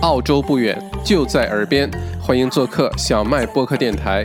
[0.00, 4.24] 澳洲不远，就在耳边，欢迎做客小麦播客电台。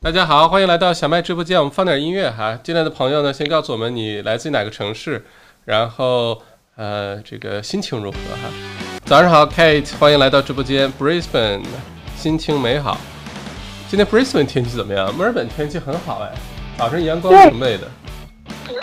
[0.00, 2.56] 大家好，欢迎来到小麦直播间，我们放点音乐哈。
[2.62, 5.24] 进来的朋友呢，先告诉我们你来自于哪个城市，
[5.64, 6.40] 然后
[6.76, 8.48] 呃，这个心情如何哈？
[9.04, 11.62] 早上好，Kate，欢迎来到直播间，Brisbane，
[12.16, 12.96] 心情美好。
[13.88, 15.12] 今天 Brisbane 天气怎么样？
[15.12, 16.30] 墨尔本天气很好哎，
[16.78, 17.88] 早晨阳光明媚的。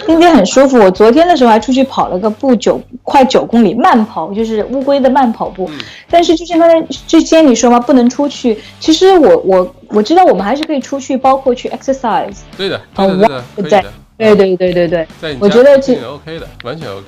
[0.05, 5.70] 今天很舒服，我昨天的时候还出去跑了个步九快九公里慢跑，就是乌龟的慢跑步。
[6.10, 8.60] 但是就像刚才之前你说嘛，不能出去。
[8.79, 12.37] 其实我我我知道我们还是可以出去，包括去 exercise。
[12.57, 13.84] 对的，对的，对的，
[14.18, 15.07] 对对对对对。
[15.21, 17.06] 在我觉得这 OK 的，完全 OK。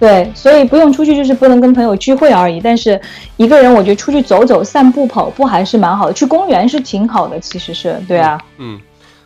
[0.00, 2.60] 对，所以不用出去，就是不能跟朋友聚会而已。
[2.60, 3.00] 但是
[3.36, 6.12] 一个人，我觉得出去走走、散步、跑步还是蛮好的。
[6.12, 8.40] 去公园是挺好的，其实是对啊。
[8.58, 8.80] 嗯，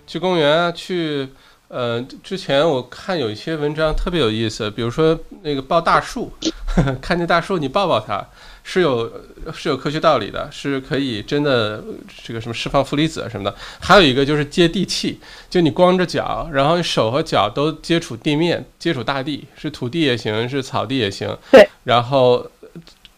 [0.06, 1.27] 去公园去。
[1.69, 6.33] 呃，之前我看有一些文章特别有意思，比如说那个抱大树，
[7.02, 8.24] 看见大树你抱抱它，
[8.62, 9.11] 是有
[9.52, 11.82] 是有科学道理的，是可以真的
[12.24, 13.55] 这个什么释放负离子什么的。
[13.80, 15.18] 还有一个就是接地气，
[15.51, 21.37] 就你光着脚，然后手和脚都接触地面，接触大地，是土地也行，是草地也行。
[21.51, 22.49] 对，然后。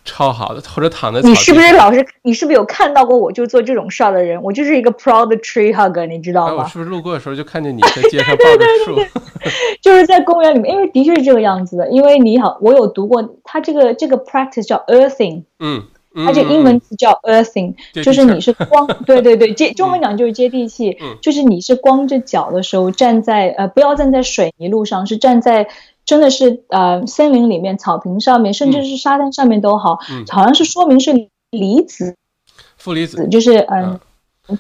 [0.09, 2.05] 超好的，或者躺在你是不是老是？
[2.23, 4.43] 你是不是有看到过我就做这种事儿的人？
[4.43, 6.65] 我就是一个 proud tree hugger，你知道吗？
[6.65, 8.97] 我是不是路过的时候就看见你在街上抱着树？
[9.83, 11.89] 就是在公园里面，因为的确是这个样子的。
[11.91, 15.85] 因为你好，我有读过，它这个这个 practice 叫 earthing，嗯，
[16.25, 25.69] 它这个英文词叫 earthing，就是你是光， 对对对，接中文讲就是接地气，就是你是光着脚的时候站在呃，不要站在水泥路上，是站在。
[26.09, 29.99] 真的是呃，森林里面、草坪上面，甚至是沙滩上面都好，
[30.31, 31.13] 好像是说明是
[31.51, 32.17] 离子，
[32.79, 34.01] 负离子，就是嗯，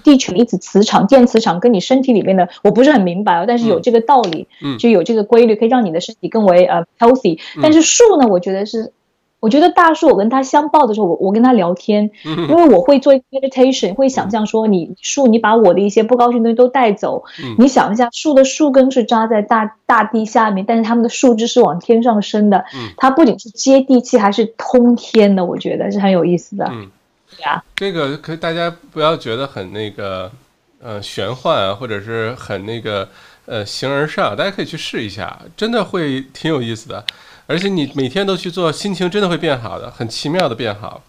[0.05, 4.47] 地球离子磁场、电磁场跟你身体里面的，我不是很明白，但是有这个道理，
[4.79, 7.41] 就有这个规律，可以让你的身体更为呃 healthy。
[7.63, 8.93] 但是树呢，我觉得是。
[9.41, 17.23] 我觉得大树，我跟它相抱的时候，我我跟它聊天，因为我会做 meditation，会想象说你树，你把我的一些不高兴的东西都带走。
[17.57, 22.65] 你想一下，树的树根是扎在大大地下面，但是它们的树枝是往天上升的。
[22.97, 25.45] 它不仅是接地气，还是通天的。
[25.45, 26.67] 我觉得是很有意思的。
[26.73, 26.91] 嗯，
[27.37, 30.29] 对啊，这个可大家不要觉得很那个
[30.83, 33.09] 呃玄幻啊，或者是很那个
[33.47, 37.05] 呃形而上，大家可以去试一下，真的会挺有意思的。
[37.49, 41.03] 而且你每天都去做，心情真的会变好的，很奇妙的变好，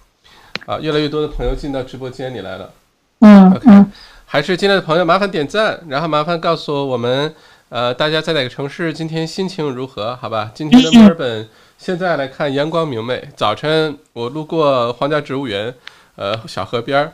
[0.65, 2.71] 啊，越来越多的朋友进到直播间里来了，
[3.19, 3.85] 嗯，OK，
[4.25, 7.35] 还是进来的朋友麻烦点赞，然后麻烦告诉我们，
[7.67, 10.15] 呃，大家在哪个城市，今天心情如何？
[10.15, 15.75] 好吧，今天的墨尔本现在来看阳光明媚，早晨我路过皇家植物园，
[16.15, 17.13] 呃，小河边儿，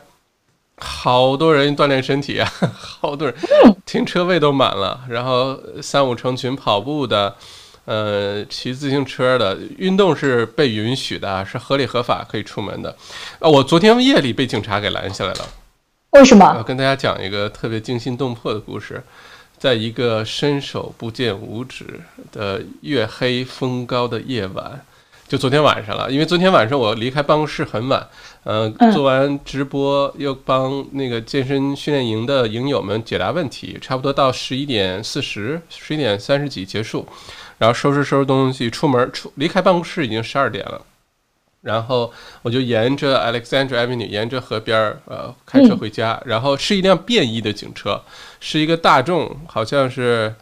[0.76, 2.48] 好多人锻炼身体啊，
[2.78, 3.36] 好多人，
[3.84, 7.34] 停车位都满了，然后三五成群跑步的。
[7.86, 12.94] 呃，骑自行车的运动是被允许的，是合理合法可以出门的。
[13.38, 15.48] 啊，我昨天夜里被警察给拦下来了。
[16.10, 16.56] 为什么？
[16.58, 19.02] 我跟大家讲一个特别惊心动魄的故事，
[19.56, 22.00] 在一个伸手不见五指
[22.32, 24.80] 的月黑风高的夜晚，
[25.28, 26.10] 就昨天晚上了。
[26.10, 28.08] 因为昨天晚上我离开办公室很晚，
[28.44, 37.06] 嗯，做完直播又帮那个健身训练营的营友们解答问题，差不多到十一点四十、十一点三十几结束。
[37.58, 40.82] 然后收拾收拾东西，出门出离开办公室已经十二点了，
[41.62, 42.12] 然后
[42.42, 48.02] 我就沿着 Alexandra Avenue 沿着河边儿呃开车回家，然后是一辆便衣的警车，
[48.40, 50.34] 是一个大众，好像是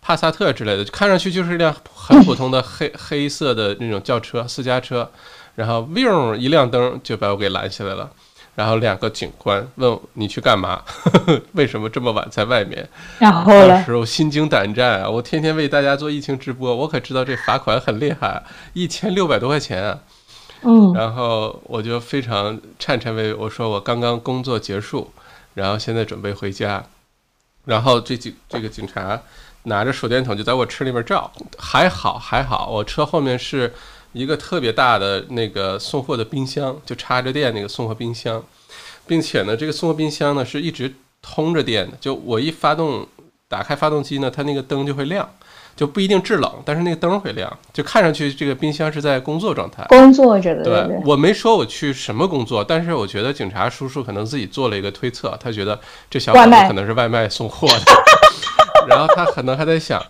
[0.00, 5.10] 帕萨特之类的，看上去就是一辆很普通的黑黑色的那种轿车私家车，
[5.54, 6.02] 然后 v
[6.38, 8.10] 一亮灯就把我给拦下来了。
[8.54, 10.82] 然后两个警官问你去干嘛？
[11.52, 12.86] 为什么这么晚在外面？
[13.18, 15.08] 然后当时我心惊胆战啊！
[15.08, 18.42] 我天天为大家做疫情直播，我可知道这罚款很厉害，
[18.74, 19.98] 一千六百多块钱啊！
[20.62, 25.10] 嗯，然后我就非常颤颤巍巍，我说我刚刚工作结束，
[25.54, 26.84] 然后现在准备回家。
[27.64, 29.18] 然后这警这个警察
[29.62, 33.72] 拿着手电筒就在我车里面照，还好还好，我车后面是。
[34.12, 38.42] 一个特别大的那个送货的冰箱，就插着电那个送货冰箱，
[39.06, 40.92] 并且呢，这个送货冰箱呢是一直
[41.22, 41.96] 通着电的。
[42.00, 43.06] 就我一发动，
[43.48, 45.28] 打开发动机呢，它那个灯就会亮，
[45.74, 49.82] 就不一定制冷，但是那个灯会亮，就看上去这个冰箱是在工作状态。
[49.88, 50.62] 工作着的。
[50.62, 57.92] 对，我没说我去什么工作，但是我觉得警察叔叔可能自己做了一个推测，他觉得这小伙子可能是外卖送货的，
[58.86, 60.02] 然后他可能还在想。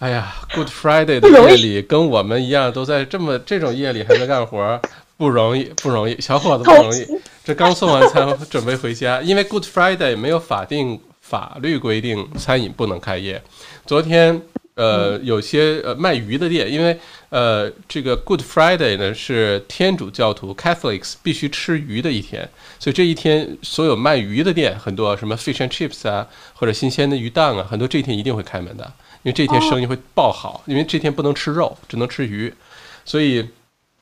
[0.00, 4.80] 哎呀，Good Friday 的夜里跟我们一样，都在这么这种夜里还在干活，
[5.18, 7.06] 不容易， 不容易，小伙子不容易。
[7.44, 13.42] 这刚送完餐， 准备回家，因为 Good Friday 没有法定法律规定餐饮不能开业。
[13.84, 14.40] 昨天，
[14.74, 16.98] 呃，有些呃卖鱼的店，因为
[17.28, 22.48] 呃，这个 Good Friday 呢是天主教徒 Catholics 必须吃鱼的一天，
[22.78, 28.90] 所以这一天所有卖鱼的店很多，什么 Fish and Chips 啊，或者新鲜的鱼档啊，很多这一天一定会开门的，
[29.22, 32.52] 因为这天生意会爆好，因为这天不能吃肉，只能吃鱼，
[33.04, 33.48] 所以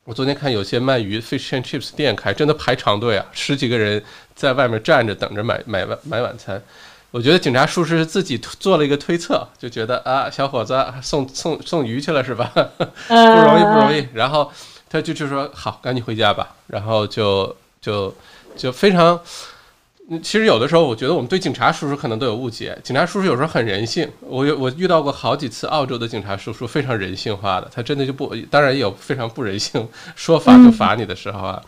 [0.04, 4.02] 我昨天看有些卖鱼 Fish and Chips 店开，真的排长队啊，十几个人
[4.34, 6.62] 在外面站着等着买买晚买晚餐。
[7.10, 12.52] 我觉得警察叔叔是自己做了一个推测，就觉得啊，小伙子送送送鱼去了是吧？
[12.54, 14.06] 不容易不容易。
[14.12, 14.52] 然后
[14.90, 16.54] 他就就说好，赶紧回家吧。
[16.66, 18.14] 然后就就
[18.56, 19.18] 就非常，
[20.22, 22.78] 其实有的时候我觉得我们对警察叔叔可能都有误解。
[22.82, 31.62] 警察叔叔有时候很人性，我有我遇到过好几次澳洲的警察叔叔非常人性化的，他真的就不，当然也有非常不人性，说罚就罚你的时候啊。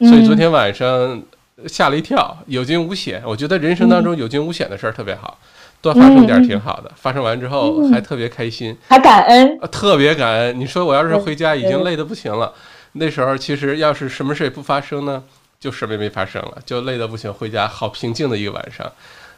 [0.00, 1.22] 所以昨天晚上。
[1.66, 3.22] 吓了一跳，有惊无险。
[3.24, 5.38] 我觉得人生当中有惊无险的事儿特别好，
[5.80, 6.92] 多发生点挺好的。
[6.96, 10.60] 发生完之后还特别开心，还感恩，特别感恩。
[10.60, 12.52] 你说我要是回家已经累得不行了，
[12.92, 15.22] 那时候其实要是什么事也不发生呢，
[15.58, 17.32] 就什么也没发生了，就累得不行。
[17.32, 18.90] 回家好平静的一个晚上，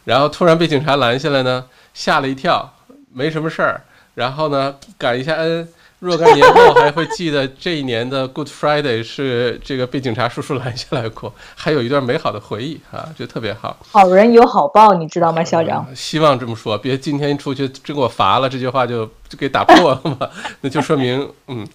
[0.04, 2.74] 然后突然被警察拦下来呢，吓了一跳，
[3.12, 3.82] 没什么事儿。
[4.14, 5.68] 然后呢，感一下恩。
[6.00, 13.76] 若干年后还会记得这一年的 Good Friday 是这个被警察叔叔拦下来过，还有一段美好的回忆啊，就特别好。
[13.90, 15.84] 好人有好报，你知道吗，校长？
[15.96, 20.30] 希望这么说，别今天出去真给我罚了，这句话就就给打破了嘛，
[20.62, 21.66] 那就说明嗯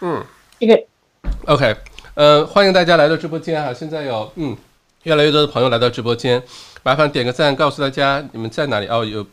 [0.00, 0.20] 嗯，
[0.58, 0.76] 这个
[1.46, 1.76] OK，
[2.20, 4.54] 呃，欢迎大家来到直播间啊，现在有嗯
[5.04, 6.42] 越来越多的朋友来到直播间，
[6.82, 9.26] 麻烦点个赞，告诉大家你们在哪里哦，有。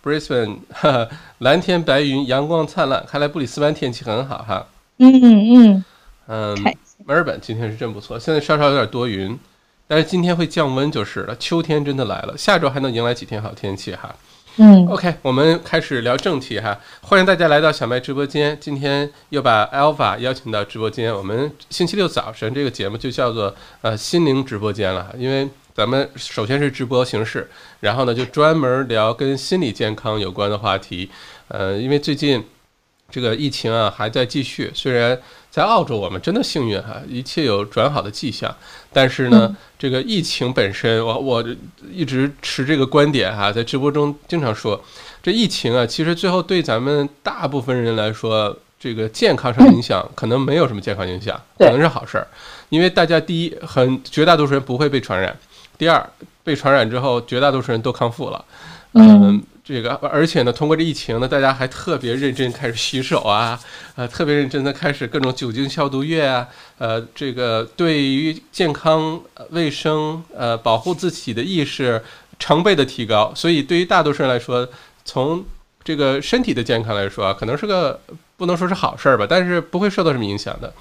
[0.00, 4.64] Brisbane，哈 哈蓝天白云，阳光灿烂，看来布里斯班天气很好哈。
[4.98, 5.84] 嗯嗯
[6.28, 6.56] 嗯，
[7.04, 9.36] 墨尔本今天是真不错，现在稍稍有点多云，
[9.88, 14.14] 但是今天会降温就是了，秋天真的来了，下周还能迎来几天好天气哈。
[14.56, 25.48] 嗯，OK，我们开始聊正题哈，欢迎大家来到小麦直播间，今天又把 Alpha 邀请到直播间，我们星期六早晨这个节目就叫做呃心灵直播间了，因为。
[25.72, 27.48] 咱们首先是直播形式，
[27.78, 31.08] 然后呢就专门聊跟心理健康有关的话题。
[31.48, 32.44] 呃，因为最近
[33.08, 35.18] 这个疫情啊还在继续，虽然
[35.50, 38.54] 在澳洲我们真的幸运哈，一切有转好的迹象，
[38.92, 41.44] 但是呢，这个疫情本身，我我
[41.92, 44.80] 一直持这个观点哈，在直播中经常说，
[45.22, 52.26] 这疫情啊，其实最后对咱们大部分人来说，这个健康上影响可能没有什么健康影响，可能是好事儿，
[52.68, 55.36] 因为大家第一，很绝大多数人不会被传染。
[55.76, 56.08] 第二，
[56.44, 58.44] 被传染之后，绝大多数人都康复了。
[58.92, 63.58] 嗯，这个，而且呢，通过这疫情呢，大家还特别认真开始洗手啊，
[63.94, 69.20] 呃，特别认真的开始各种酒精消毒液啊，呃，这个对于健康
[69.50, 72.02] 卫生呃保护自己的意识
[72.38, 73.32] 成倍的提高。
[73.36, 74.68] 所以，对于大多数人来说，
[75.04, 75.44] 从
[75.84, 78.00] 这个身体的健康来说啊，可能是个
[78.36, 80.72] 不能说是好事儿吧，但是不会受到什么影响的。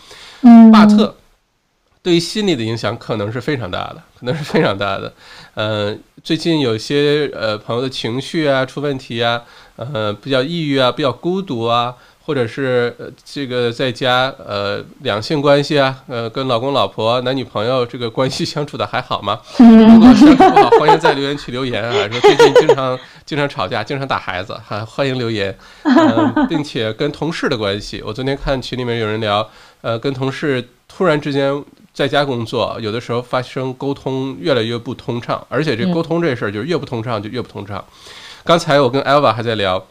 [0.41, 1.15] 嗯，巴特。
[2.01, 5.13] 对于心理的影响可能是非常大的，可能是非常大的。
[5.55, 9.41] 嗯，最近有些呃朋友的情绪啊出问题啊，
[9.75, 11.93] 呃比较抑郁啊，比较孤独啊，
[12.25, 19.41] 或者是呃这个在家呃两性关系啊，呃跟老公老婆男女朋友这个关系相处的还好吗？
[19.59, 25.53] 如果相处不好，欢迎在留言区留言啊，说最近经常经常吵架，经常打孩子哈，欢迎留言。
[25.83, 29.49] 嗯，并且跟同事的关系，我昨天看群里面有人聊，
[29.81, 31.61] 呃跟同事突然之间。
[31.99, 37.83] 在家工作，有的时候发生沟通越来越不通畅，而且这沟通这事儿就是越不通畅就越不通畅。
[38.45, 39.85] 刚才我跟 Elva 还在聊，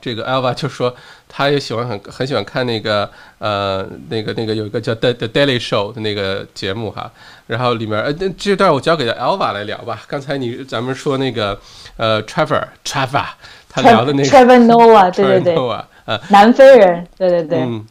[0.00, 0.94] 这个 Elva 就说
[1.28, 7.10] 他也喜欢很很喜欢看那个呃那个那个有一个叫 The The Daily Show 的那个节目哈，
[7.48, 10.00] 然后里面呃这段我交给 Elva 来聊吧。
[10.06, 11.58] 刚才你咱们说那个
[11.96, 13.26] 呃 Trevor Trevor
[13.68, 15.56] 他聊的那个 Trevor Noah 对对对
[16.04, 17.84] 呃南非人对对对嗯。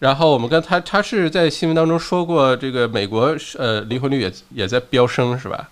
[0.00, 5.70] 然后我们跟他，他是在新闻当中说过，这个美国呃离婚率也也在飙升，是吧？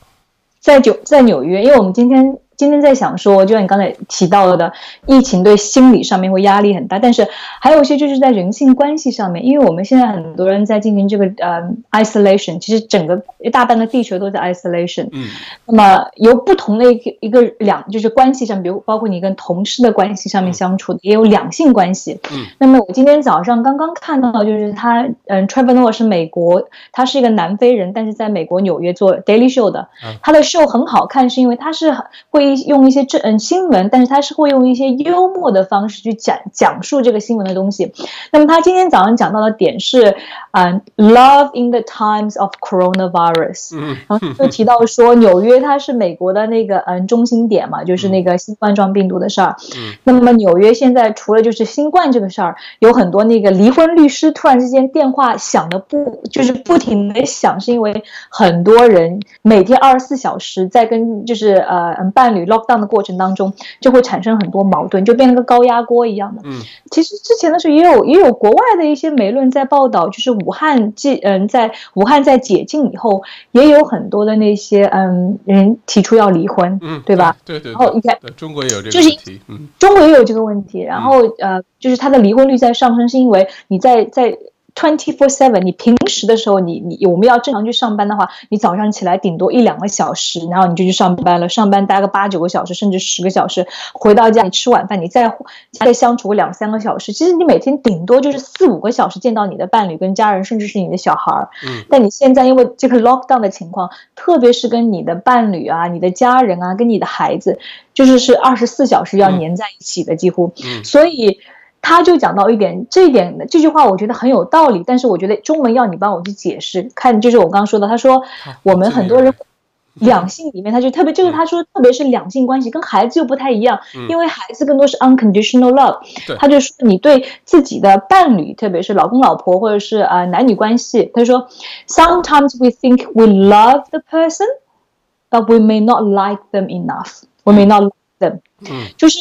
[0.61, 2.39] 在纽在纽约，因为我们今天。
[2.59, 4.73] 今天在想说，就像你刚才提到的，
[5.07, 7.29] 疫情对心理上面会压力很大，但是
[7.61, 11.63] 还有一些就是在人性关系上面，因为我们现在很多人在进行这个呃
[11.93, 15.09] isolation，其实整个一大半个地球都在 isolation。
[15.13, 15.29] 嗯。
[15.67, 22.19] 那么由不同的一个一个两就是关系上，比如包括你跟同事的关系上面相处，也有两性关系。
[22.33, 22.45] 嗯。
[22.59, 29.87] 那么我今天早上刚刚看到，就是他嗯，Trevor Noah 是美国，他是一个南非人，但是在美国纽约做 Daily Show 的。
[30.21, 31.97] 他的 show 很好看，是因为他是
[32.31, 32.48] 会。
[32.57, 37.93] 用一些这嗯新闻，但是他是会用一些幽默的方式去讲讲述这个新闻的东西。
[38.33, 40.17] 那么他今天早上讲到的点是，
[40.53, 43.77] 嗯，Love in the times of coronavirus。
[44.09, 49.57] 然后就提到说，纽约它是美国的那个嗯中心点嘛，就是那个新冠状病毒的事儿。
[50.05, 66.43] 那么纽约现在除了就是新冠这个事儿，有很多那个离婚律师突然之间电话响的不就是不停的响，是因为很多人每天二十四小时在跟就是呃伴侣 lock down 的过程当中，就会产生很多矛盾，就变成个高压锅一样的。
[66.45, 77.37] 嗯，其实之前的时候也有也有国外的一些媒论在报道，就是武汉解嗯在武汉在解禁以后，也有很多的那些嗯人提出要离婚，嗯，对吧？
[77.45, 77.73] 对对。
[77.73, 80.81] 然后你看，中国也有这个问题，嗯，中国也有这个问题。
[80.83, 84.37] 然后呃，就是他的离婚率在上升，是因为你在在。
[84.75, 91.49] Twenty four seven，你平时的时候，你你我们要正常去上班的话，你早上起来顶多一两个小时，然后你就去上班了。
[91.49, 95.37] 上班待个八九个小时，甚至十个小时，回到家你吃晚饭，你再
[95.73, 101.49] 再相处个两三个小时，其实你每天顶多就是四五个小时见到你的伴侣跟家人，甚至是你的小孩儿。
[101.67, 101.85] 嗯。
[101.91, 107.59] 但你现在因为这个 lockdown 的情况，特别是跟你的伴侣啊、你的家人啊、跟你的孩子，
[107.95, 110.53] 就是是二十四小时要粘在一起的，几乎。
[110.63, 110.85] 嗯。
[110.85, 111.41] 所以。
[111.89, 118.25] 他就讲到一点，这一点这句话我觉得很有道理，但是我觉得中文要你帮我去解释，看就是我刚刚说的，他说
[118.63, 119.33] 我们很多人
[119.97, 123.81] 两性里面，他就特别就是他说特别是两性关系跟孩子又不太一样，
[124.11, 126.01] 因为孩子更多是 unconditional love，
[126.37, 131.49] 他就说你对自己的伴侣，特别是老公老婆或者是呃男女关系，他说
[131.89, 137.85] sometimes we think we love the person，but we may not like them enough，we may not
[137.85, 138.41] like them，
[138.71, 139.19] 嗯，就是。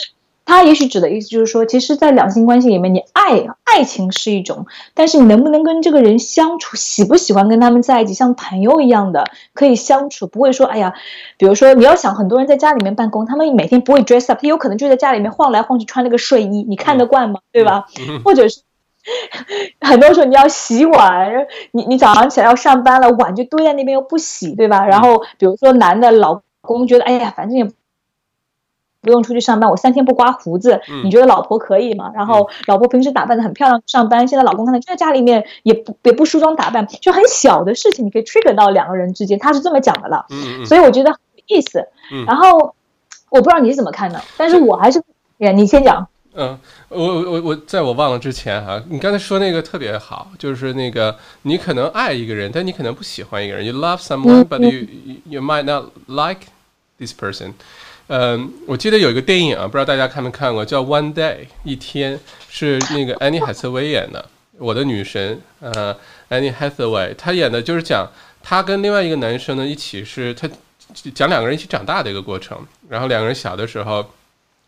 [0.47, 10.93] 他也许指的意思就是说，其实，在两性关系里面，你爱爱情是一种，但是你能不能跟这个人相处，喜不喜欢跟他们在一起，像朋友一样的可以相处，不会说，哎呀，
[11.37, 17.41] 比如说你要想，很多人在家里面办公，他们每天不会 dress up，他有可能就在家里面晃来晃去，穿那个睡衣，你看得惯吗？
[17.51, 17.85] 对吧？
[18.23, 18.61] 或者是
[19.81, 24.85] 很多时候你要洗碗，你你早上起来要上班了，碗就堆在那边又不洗，对吧？
[24.85, 27.69] 然后比如说男的老公觉得，哎呀，反正也。
[29.07, 32.11] 不用出去上班，我三天不刮胡子，你觉得老婆可以吗？
[32.13, 40.25] 然后老婆平时打扮的很漂亮上班，现在老公看到就在家里面也不也不梳妆打扮，就很小的事情，你可以 trigger 到两个人之间，他是这么讲的了。
[40.29, 41.87] 嗯所以我觉得很有意思。
[42.11, 42.25] 嗯。
[42.25, 42.75] 然后
[43.29, 45.01] 我不知道你是怎么看的，但是我还是，
[45.55, 46.05] 你先讲。
[46.39, 46.55] 嗯，
[46.89, 54.87] 我我我在我忘了之前哈，你刚才说那个特别好，就是那个你可能爱一个人，但你可能不喜欢一个人，you love someone，but you
[55.25, 56.41] you might not like
[56.99, 57.53] this person。
[58.09, 62.17] 嗯，我记得有一个电影啊，不知道大家看没看过，叫《One Day》一天，
[62.49, 64.23] 是那个安妮海瑟薇演的，
[64.57, 65.93] 我的女神，呃，
[66.29, 68.09] 安妮海瑟薇，她演的就是讲
[68.41, 70.49] 她跟另外一个男生呢一起是，她
[71.13, 74.05] 讲两个人一起长大的一个过程，然后两个人小的时候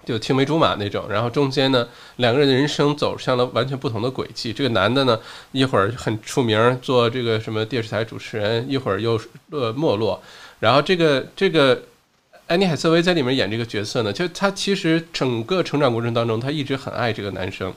[0.04, 5.18] 就青梅竹马那种，然后中间呢两个人的人生走向了完全不同的轨迹，这个男的呢
[5.54, 9.18] 一会儿很出名做这个什么电视台主持人，一会儿又
[9.52, 10.22] 呃没落，
[10.60, 11.82] 然后这个这个。
[12.50, 17.72] 安妮海瑟薇在里面演这个角色呢，就她其实整个成长过程当中，她一直很爱这个男生，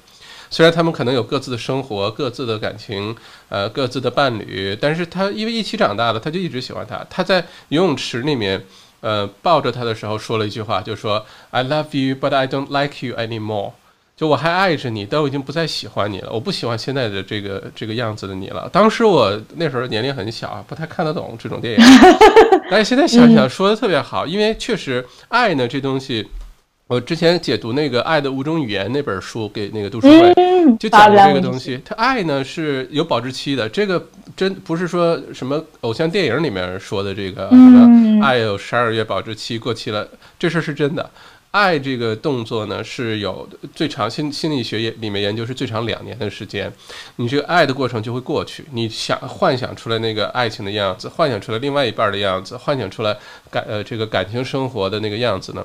[0.48, 3.14] 虽然他们可能有各自的生活、各自的感情、
[3.50, 7.04] 呃各自的伴侣，但是她因为一起长大的，她就一直喜欢他。
[7.10, 8.64] 她在游泳池里面，
[9.02, 13.72] 呃抱着他的时候说了一句话，就说 "I love you, but I don't like you anymore."
[14.22, 16.30] 就我还爱着你，但我已经不再喜欢你了。
[16.32, 18.70] 我不喜欢现在的这个这个样子的你了。
[18.72, 21.84] 当时我那时候年龄很小，不太看得懂这种电影。
[22.70, 26.24] 但是现在想想，说的特别好，因为确实爱呢这东西，
[26.86, 30.32] 我之前解读那个《爱的五种语言》那本书给那个读书会，
[30.78, 31.80] 就讲这个东西。
[31.84, 40.06] 它爱呢是有保质期的，这个真不是说什么偶像电影里面说的这个什么爱有十二月保质期过期了，
[40.38, 41.10] 这事儿是真的。
[41.52, 46.72] 爱这个动作呢，是有最长心心理学也里面研究是最长两年的时间，
[47.16, 53.16] 你这个爱的过程就会过去，你想幻想出来那个爱情的样子，幻想出来另外一半的样子，幻想出来
[53.50, 55.62] 感呃这个感情生活的那个样子呢，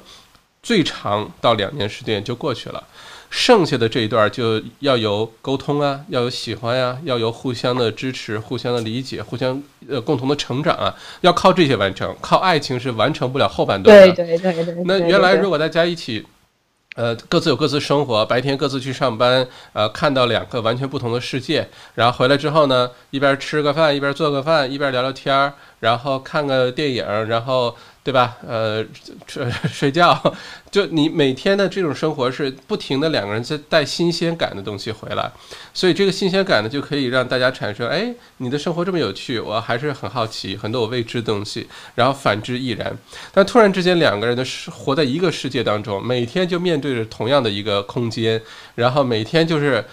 [0.62, 2.84] 最长到两年时间就过去了。
[3.30, 14.14] 剩下的这一段就要有沟通啊，要有喜欢呀，要有互相的支持、互相的理解、互相呃共同的成长啊，要靠这些完成，靠爱情是完成不了后半段的。
[14.14, 14.84] 对对对对。
[14.86, 16.26] 那原来如果大家一起，
[16.96, 27.76] 呃，各自有各自生活，白天各自去上班，呃，看到两个完全不同的世界，然后回来之后呢，一边吃个饭，一边做个饭，一边聊聊天儿，然后看个电影，然后。
[28.08, 28.38] 对吧？
[28.48, 28.86] 呃，
[29.28, 30.18] 睡 睡觉，
[30.78, 35.32] 就你每天的这种生活是不停的两个人在带新鲜感的东西回来，
[35.74, 41.68] 所以这个新鲜感呢，就可以让大家产生，哎，你的生活这么有趣，我还是很好奇，很多我未知的东西。
[41.96, 42.96] 然后反之亦然。
[43.34, 48.40] 但突然之间，两个人的世活在一个世界当中，每天就面对着同样的一个空间，
[48.76, 49.84] 然后每天就是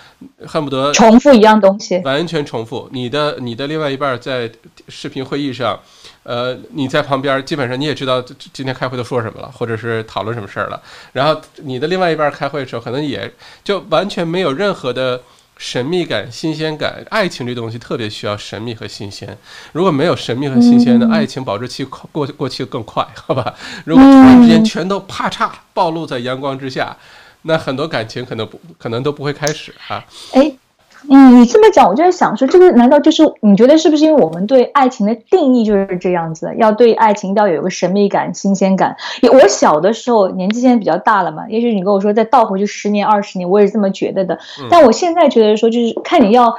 [0.46, 2.86] 恨不得重复一样东西，完全重复。
[2.92, 4.52] 你的你的另外一半在
[4.90, 5.80] 视频会议上。
[6.24, 10.73] 呃，你在旁边，基本上你也知道今天开会都说什么了，或者是讨论什么事儿了。
[11.12, 15.20] 然后你的另外一半开会的时候，可能也就完全没有任何的
[15.56, 17.04] 神秘感、新鲜感。
[17.10, 19.36] 爱情这东西特别需要神秘和新鲜，
[19.72, 23.54] 如果没有神秘和新鲜的爱情，保质期过过期更快，好吧？
[23.84, 26.96] 如果突然之间全都啪嚓暴露在阳光之下，
[27.42, 30.04] 那很多感情可能不可能都不会开始啊。
[30.32, 30.52] 哎。
[31.10, 36.52] 嗯，你这么讲，我就在想说，这个难道就是你觉得是不是因为我们对爱情的定义就是这样子？
[36.58, 38.96] 要对爱情要有一个神秘感、新鲜感。
[39.32, 44.38] 我小的时候年纪现在比较大了嘛，也许你跟我说再倒回去十年、二十年，我也是这么觉得的。
[44.70, 46.54] 但我现在觉得说，就是看你要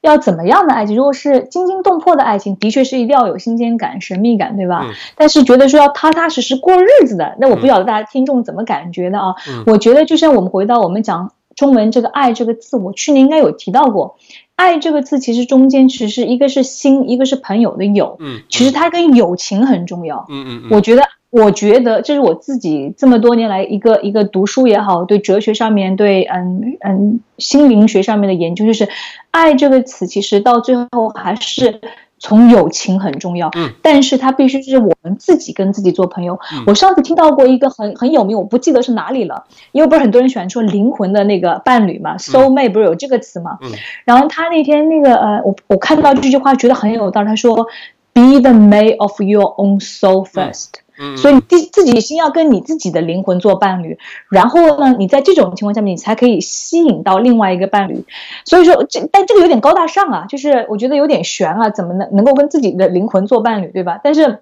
[0.00, 0.96] 要怎么样的爱情。
[0.96, 4.86] 如果是惊心动魄的爱情，的确是一定要有新鲜感、神秘感，对吧？
[5.16, 9.34] 但是觉得说要踏踏实实过日子的，那我不晓得大家听众怎么感觉的啊？
[9.66, 11.30] 我觉得就像我们回到我们讲。
[11.56, 14.16] 中文这个“爱”这个字，我去年应该有提到过。
[14.56, 18.16] “爱”这个字其实中间其实一个是心，一个是朋友的“友”。
[18.20, 20.26] 嗯，其实它跟友情很重要。
[20.28, 20.68] 嗯嗯嗯。
[20.70, 28.88] 我觉得，我觉得这是我自己这么多年来一个一个读书也好，对哲学上面对嗯嗯心灵学上面的研究，就是
[29.32, 31.80] “爱”这个词，其实到最后还是。
[32.24, 36.40] 从友情很重要，嗯，但是他必须是我们自己跟自己做朋友。
[36.66, 43.58] 我上次听到过一个很很有名，我不记得是哪里了，因为不是很多人喜欢说灵魂的那个伴侣嘛，soul mate 不是有这个词嘛？
[43.60, 43.70] 嗯，
[44.06, 47.66] 然后他那天那个呃，我我看到这句话觉得很有道理，他说
[48.14, 50.70] ，be the mate of your own soul first。
[51.16, 53.98] 所以你自己先要跟你自己的灵魂做伴侣，
[54.30, 58.04] 然后呢，你在这种情况下面，你才可以吸引到另外一个伴侣。
[58.44, 64.00] 所以说，这但这个有点高大上啊，就是我觉得有点悬啊，怎么能能够跟自己的灵魂做伴侣，对吧？
[64.02, 64.40] 但是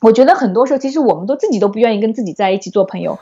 [0.00, 3.18] 我觉得很多时候，其实我们都自己都不愿意跟自己在一起做朋友。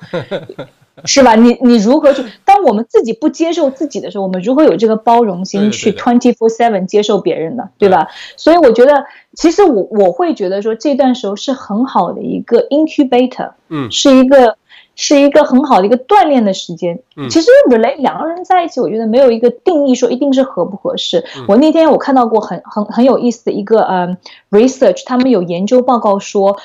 [1.04, 1.34] 是吧？
[1.34, 2.24] 你你如何去？
[2.44, 7.68] 当我们自己不接受自己的时候，我们如何有这个包容心去 twenty four seven 接受别人呢？
[7.76, 8.08] 对吧？
[8.38, 14.56] 所以我觉得，其实我我会觉得说，这段时候是很好的一个 incubator，嗯，是一个
[14.94, 16.98] 是一个很好的一个锻炼的时间。
[17.14, 21.22] 嗯，其实 relate 两个人在一起，我觉得没有一个定义说一定是合不合适。
[21.46, 24.16] 我那天我看到过很很很有意思的一个呃
[24.50, 26.56] research，他们有研究报告说。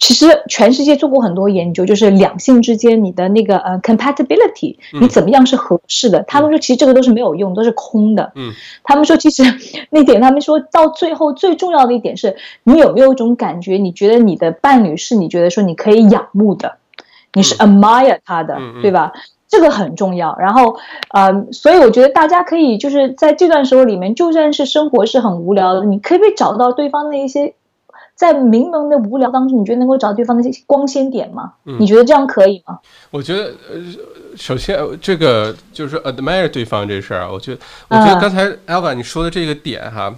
[0.00, 6.22] 其实全世界做过很多研究，就是两性之间你的那个呃 compatibility，你怎么样是合适的？
[6.22, 8.32] 他们说其实这个都是没有用，都是空的。
[8.34, 8.50] 嗯，
[8.82, 9.42] 他们说其实
[9.90, 16.76] 那点，他们说到最后最重要的一点是你有没有一种感觉，你觉得你的伴侣是你觉得说你可以仰慕的，
[17.34, 19.12] 你是 admire 他的，对吧？
[19.48, 20.34] 这个很重要。
[20.38, 20.76] 然后，
[21.12, 27.54] 嗯，所以我觉得大家可以就是在这段时候里面，就算是生活是很无聊的，你可以不可以找到对方的一些。
[28.20, 31.54] 在迷蒙的无聊当中，你觉得能够找到对方的光鲜点吗？
[31.64, 32.78] 你觉得这样可以吗？
[33.10, 33.80] 我觉得，呃，
[34.36, 40.14] 首先这个就是 admire 对方这事儿啊，我觉得，我觉得刚才 Alva 你说的这个点哈，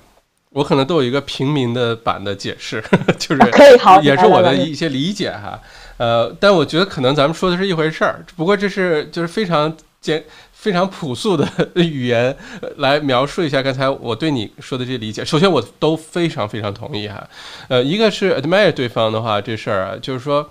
[0.51, 2.83] 我可能都有一个平民的版的解释，
[3.21, 5.61] 就是可以好，也是我的一些理解哈。
[5.99, 10.25] 呃，但我觉得可能咱们说的是一回事儿，不过这是就是非常简。
[10.62, 11.44] 非常朴素的
[11.75, 12.37] 语言
[12.77, 15.25] 来描述一下刚才我对你说的这些理解。
[15.25, 17.29] 首先，我都非常非常同意哈。
[17.66, 20.48] 呃，一个是 admire 对方的话，这事儿啊，就是说，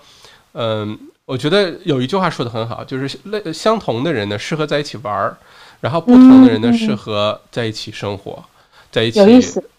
[0.51, 5.37] 嗯，我觉得有一句话说的很好，就是类相同的人呢适合在一起玩儿，
[5.79, 8.43] 然后不同的人呢适合在一起生活。
[8.91, 9.19] 在一起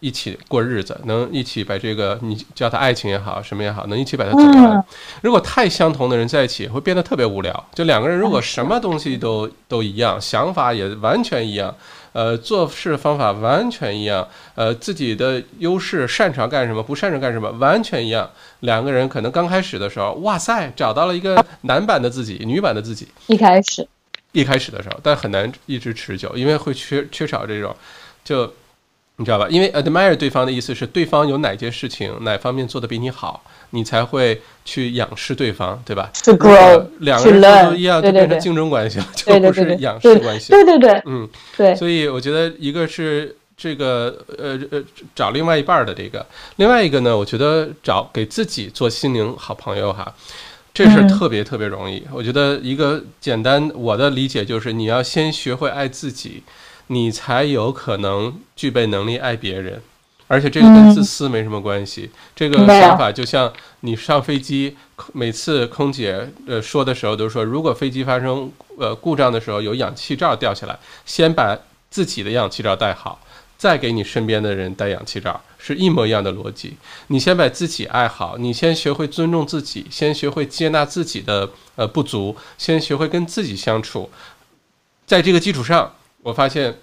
[0.01, 4.83] 一起过日子，能一起把这个你叫他爱情也好，什么也好，能一起把它走完。
[5.20, 7.68] 如果太相同的人在一起，会变得特别无聊。
[7.75, 11.75] 就两个人如果什么东西都 都一样，想法也完全一样，
[12.14, 18.31] 呃，做事方法完全一样，呃，自己的优势擅长干什么，不擅长干什么，完全一样。
[18.61, 23.07] 两个人可能刚开始的时候，哇塞，找到了一个男版的自己，女版的自己。
[23.27, 23.87] 一开始，
[24.33, 27.77] 一开始的时候，但很难一直持久，因为会缺缺少这种，
[28.25, 28.51] 就。
[29.16, 29.46] 你知道吧？
[29.51, 36.11] 因为 admire 对方的意思是对方有哪件事情、哪方面做的比你好，你才会去仰视对方，对吧？
[36.14, 40.51] 是 grow，两个人都一样，就变成竞争关系了， 就不是仰视关系。
[40.51, 41.75] 对对对，嗯，对。
[41.77, 44.83] 所以我觉得一个是这个呃呃
[45.14, 50.12] 找另外一半的这个，另外一个呢，我觉得找给自己做心灵好朋友哈，
[50.72, 52.03] 这事特别特别容易。
[52.11, 56.42] 我觉得一个简单我的理解就是你要先学会爱自己。
[56.92, 59.81] 你才有可能具备能力爱别人，
[60.28, 62.11] 而且这个跟自私没什么关系。
[62.37, 63.50] 这个想法就像
[63.81, 64.76] 你上飞机，
[65.14, 71.59] 每次空姐呃说的时候都说，如果飞机发生呃故障的时候，有氧气罩掉下来，先把
[71.90, 73.18] 自己的氧气罩戴好。
[73.57, 76.76] 再给你身边的人戴氧气罩，是一模一样的逻辑。
[77.07, 84.11] 你先把自己爱好，你先学会尊重自己，先学会接纳自己的呃不足，先学会跟自己相处。
[85.07, 86.74] 在这个基础上，我发现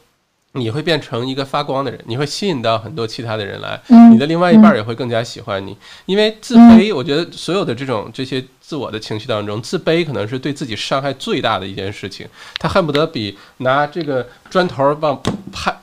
[0.54, 3.80] 你会变成一个发光的人，你会吸引到很多其他的人来。
[4.12, 12.28] 你的另外一半也会更加喜欢你，因为自卑，我觉得所有的这种这些自我的情绪当中，自卑可能是对自己伤害最大的一件事情。
[12.58, 15.22] 他恨不得比拿这个砖头往
[15.52, 15.76] 拍。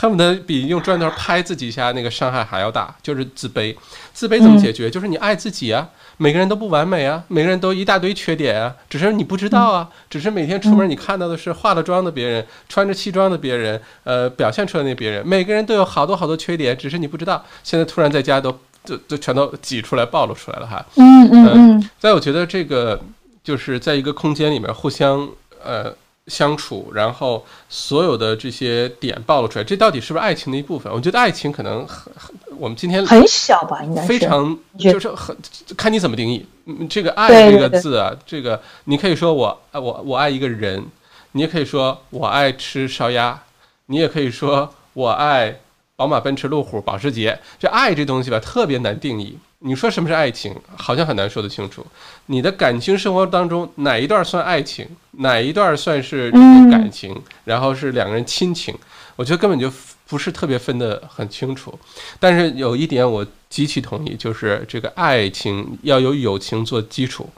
[0.00, 3.74] 恨不得比用砖头拍自己一下那个伤害还要大，就是自卑。
[4.12, 4.88] 自卑怎么解决？
[4.88, 5.88] 就是你爱自己啊。
[6.18, 9.88] 每个人都不完美啊，每个人都一大堆缺点啊，只是你不知道啊。
[10.08, 15.26] 只是每天出门你看到的是化了妆的别人，穿着西装的别人，呃，表现出来那别人。
[15.26, 17.44] 每个人都有好多好多缺点，只是你不知道。
[17.64, 20.86] 现在突然在家都就就全都挤出来暴露出来了哈。
[20.94, 21.90] 嗯嗯嗯。
[21.98, 23.00] 在我觉得这个
[23.42, 25.28] 就是在一个空间里面互相
[25.64, 25.92] 呃。
[26.28, 30.92] 相处，然后所有的这些点暴露出来，这到底是不是爱情的一部分？
[30.92, 32.12] 我觉得爱情可能很，
[32.58, 35.36] 我们今天很小吧，应该非常就是很
[35.76, 36.46] 看你怎么定义。
[36.66, 40.84] 嗯这个爱这个字啊，这个你可以说我我我爱一个人，
[41.32, 43.42] 你也可以说我爱吃烧鸭，
[43.86, 45.60] 你也可以说我爱
[45.96, 47.38] 宝马、奔驰、路虎、保时捷。
[47.58, 49.38] 这爱这东西吧，特别难定义。
[49.60, 51.84] 你说什么是爱情，好像很难说得清楚。
[52.26, 58.72] 你的感情生活当中哪一段算爱情，哪一段算是这个感情，然后是两个人亲情，
[59.16, 59.68] 我觉得根本就
[60.06, 61.76] 不是特别分得很清楚。
[62.20, 67.28] 但是有一点我极其同意，就是这个爱情要有友情做基础。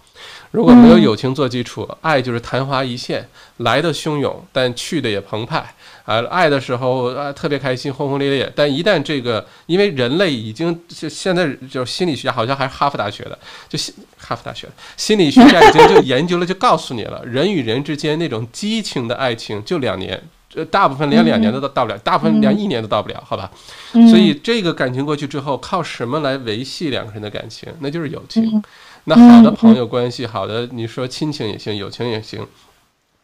[0.50, 3.26] 如果没有友情做基础，爱就是昙花一现，
[3.58, 5.74] 来的汹涌，但去的也澎湃。
[6.10, 8.52] 啊，爱的时候啊特别开心，轰轰烈烈。
[8.56, 23.48] 但一旦这个，因为人类已经就现在就心理学家好像还是哈佛大学的，就心哈佛大学的心理学家已经就研究了，就告诉你了，人与人之间那种激情的爱情就两年，这大部分连两年都到不了，大部分连一年都到不了，好吧？
[23.92, 27.68] 所以这个感情过去之后，靠什么来维系两个人的感情？
[27.78, 28.60] 那就是友情。
[29.04, 32.44] 那好的朋友关系，好的你说亲情也行，友情也行。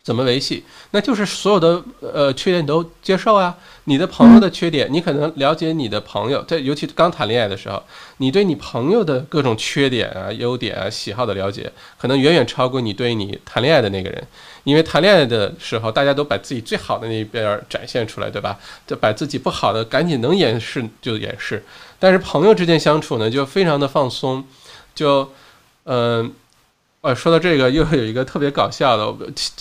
[0.06, 0.62] 怎么维系？
[0.92, 3.52] 那就是所有的呃缺点你都接受啊。
[3.88, 7.82] 你的朋友的缺点，你可能了解你的朋友，在尤其刚谈恋爱的时候，
[8.18, 14.24] 你对你朋友的各种缺点啊、优点啊、喜好的了解，可能远远超过你对你谈恋爱的那个人。
[14.62, 18.56] 因为谈恋爱的时候，大家都把自己最好的那一边展现出来，对吧？
[18.86, 21.64] 就把自己不好的赶紧能掩饰就掩饰。
[21.98, 24.44] 但是朋友之间相处呢，就非常的放松，
[24.94, 25.32] 就
[25.82, 26.32] 嗯。
[27.14, 29.14] 说到这个，又有一个特别搞笑的，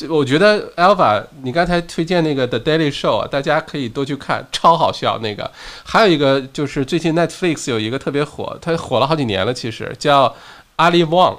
[0.10, 5.52] 我觉得 Alva，你刚才推荐那个 The Daily Show 啊，大家可以多去看，超好笑那个。
[5.84, 10.34] 还有一个就是最近 Netflix 有一个特别火，它火了好几年了，其实叫
[10.78, 11.38] Ali Wong，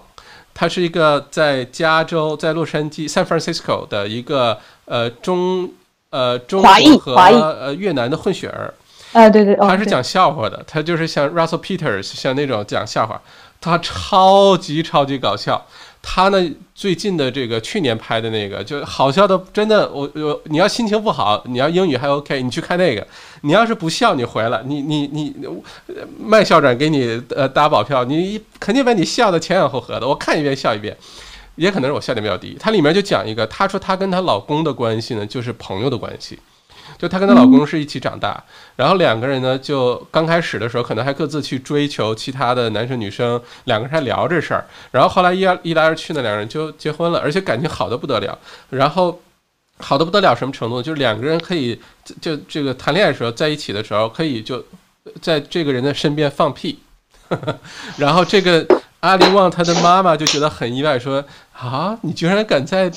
[0.55, 5.71] 他是一个在加州，在洛杉矶 San Francisco 的一个呃中
[6.11, 8.73] 呃中国和呃越南的混血儿。
[9.13, 13.21] 啊，对对，他是讲笑话的，他就是像 Russell Peters 像那种讲笑话，
[13.61, 15.67] 他超级超级搞笑。
[16.09, 23.05] 他呢，最近的这个去年拍的那个，就好笑的，真的，我我你要心情不好，你要英语还 OK，你去看那个。
[23.41, 25.35] 你要是不笑，你回来，你你你
[26.17, 30.07] 卖校长给你呃打保票，你肯定把你笑的前仰后合的。
[30.07, 30.97] 我看一遍笑一遍，
[31.57, 32.57] 也可能是我笑点比较低。
[32.61, 36.39] 它里面就讲一个，她说她跟她老公的关系呢，就是朋友的关系。
[36.99, 38.43] 就她跟她老公是一起长大，
[38.77, 48.39] 然后两个人呢，就刚开始的时候可能还各自去追求其他的男生女生，两个人还聊这事儿，然后后来一一来二去呢，两人就结婚了，而且感情好的不得了，
[48.71, 49.21] 然后
[49.79, 50.83] 好的不得了什么程度？
[50.83, 51.79] 就是两个人可以
[52.21, 54.65] 就这个谈恋爱的时候在一起的时候，可以就
[55.21, 56.79] 在这个人的身边放屁，
[57.99, 58.67] 然后这个
[59.01, 61.25] 阿里旺他的妈妈就觉得很意外，说。
[61.59, 61.97] 啊！
[62.03, 62.91] 你居然敢在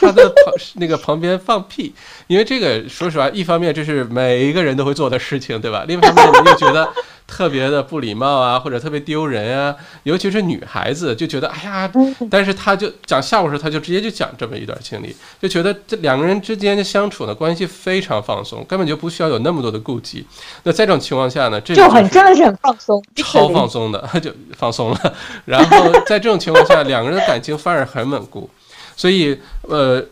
[0.00, 1.94] 他的旁那个旁边放屁？
[2.26, 5.84] 因为这个，说实话，一方面这是每一个人都会做的事情，对吧？
[5.86, 6.88] 另一方面，你又觉得
[7.26, 9.76] 特别的不礼貌啊，或者特别丢人啊。
[10.04, 11.92] 尤其是女孩子就觉得，哎呀，
[12.30, 20.26] 但是他就讲笑话时，他就直接就讲这么一段经历，就觉得这两个人之间的相处呢关系非常放松，根本就不需要有那么多的顾忌。
[20.62, 25.14] 那在这种情况下呢，这就很真的是很放松，超放松的 就放松了。
[25.44, 27.97] 然后在这种情况下，两个人的感情反而很。
[27.98, 28.48] 很稳固，
[28.96, 30.04] 所以呃，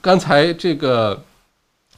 [0.00, 1.22] 刚才这个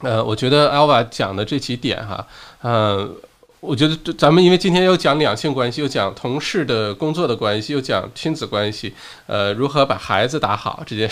[0.01, 2.27] 呃，我觉得 Alva 讲的这几点哈，
[2.61, 3.15] 嗯，
[3.59, 8.93] 我觉得咱们因为今天又讲两性关系，又讲同事的工作的关系，又讲亲子关系，
[9.25, 11.09] 呃，如何把孩子打好这件，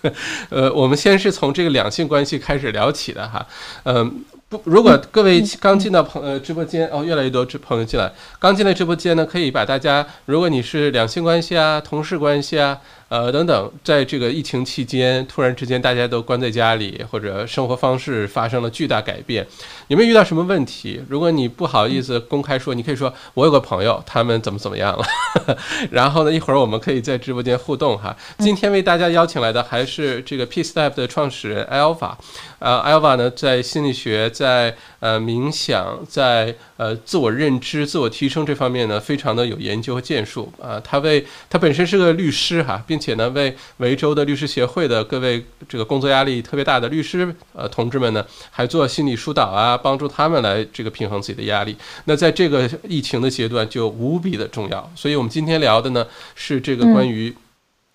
[0.48, 3.46] 呃，我们先是从这个两性关系开始聊起的哈，
[3.84, 4.24] 嗯。
[4.52, 12.78] 不，如果各位刚进到朋呃直播间哦，越来越多朋友进来，刚进来直播间呢，可以把大家，如果你是两性关系啊、同事关系啊。
[13.12, 19.46] 呃，等等，在这个疫情期间，突然之间大家都关在家里，或者生活方式发生了巨大改变，
[19.88, 20.98] 有没有遇到什么问题？
[21.10, 25.04] 如果你不好意思公开说，你可以说，我有个朋友，他们怎么怎么样了。
[25.92, 28.16] 然后呢，一会儿我们可以在直播间互动哈。
[28.38, 32.14] 今天为大家邀请来的还是这个 Peace Lab 的创始人 Alpha，
[32.60, 40.80] 呃，Alpha 呢，在心理学，在呃冥想，在呃自我认知、自我提升这方面呢，非常的有研究和建树啊。
[40.80, 51.76] 他为他本身是个律师哈，并且呢，为维州的律师协会的各位这个工作压力特别大的律师呃同志们呢，还做心理疏导啊，帮助他们来这个平衡自己的压力。
[52.06, 54.90] 那在这个疫情的阶段就无比的重要。
[54.96, 57.32] 所以我们今天聊的呢是这个关于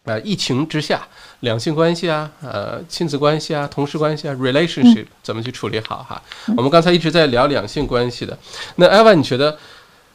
[0.08, 1.06] 啊疫情之下
[1.42, 6.22] 两性关系啊、呃亲子关系啊、同事关系啊 relationship 怎么去处理好哈。
[6.56, 8.38] 我们刚才一直在聊两性关系的，
[8.78, 9.58] 那艾娃你觉得？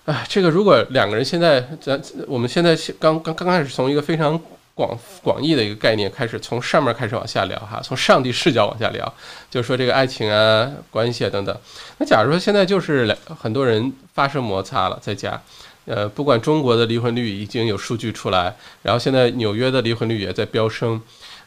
[0.04, 4.36] 哎，这个如果两个人现在咱我们现在刚刚刚开始从一个非常
[4.74, 9.14] 广广义的一个概念开始，从上面开始往下聊哈，从上帝视角往下聊，
[9.48, 11.56] 就是说这个爱情啊、关系啊等等。
[11.98, 15.40] 那假如说现在就是两很多人发生摩擦了，在家，
[15.84, 21.00] 呃，不管中国的离婚率已经有数据出来，然后现在纽约的离婚率也在飙升，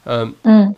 [0.06, 0.76] 嗯嗯，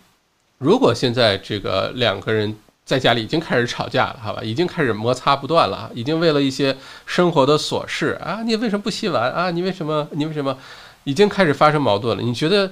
[0.57, 2.55] 如果现在这个两个人。
[2.87, 6.73] 在家里已经开始吵架了，好吧，已经开始摩擦不断了，已经为了一些
[7.05, 9.51] 生活的琐事啊，你为什么不洗碗啊？
[9.51, 10.07] 你为什么？
[10.11, 10.57] 你为什么？
[11.03, 12.23] 已经开始发生矛盾了。
[12.23, 12.71] 你觉得？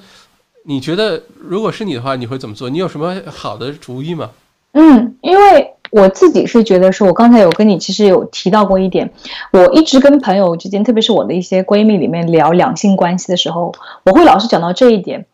[0.64, 2.70] 你觉得如果是你的话，你会怎么做？
[2.70, 4.32] 你有什么好的主意吗？
[4.72, 9.14] 嗯，因为我自己是觉得说，我刚才有跟你其实有提到过一点，
[9.54, 15.26] 我一直跟朋友之间，特别是我的一些闺蜜里面聊两性关系的时候，我会老是讲到这一点。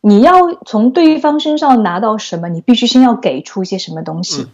[0.00, 4.46] 你要从对方身上拿到什么，你必须先要给出一些什么东西。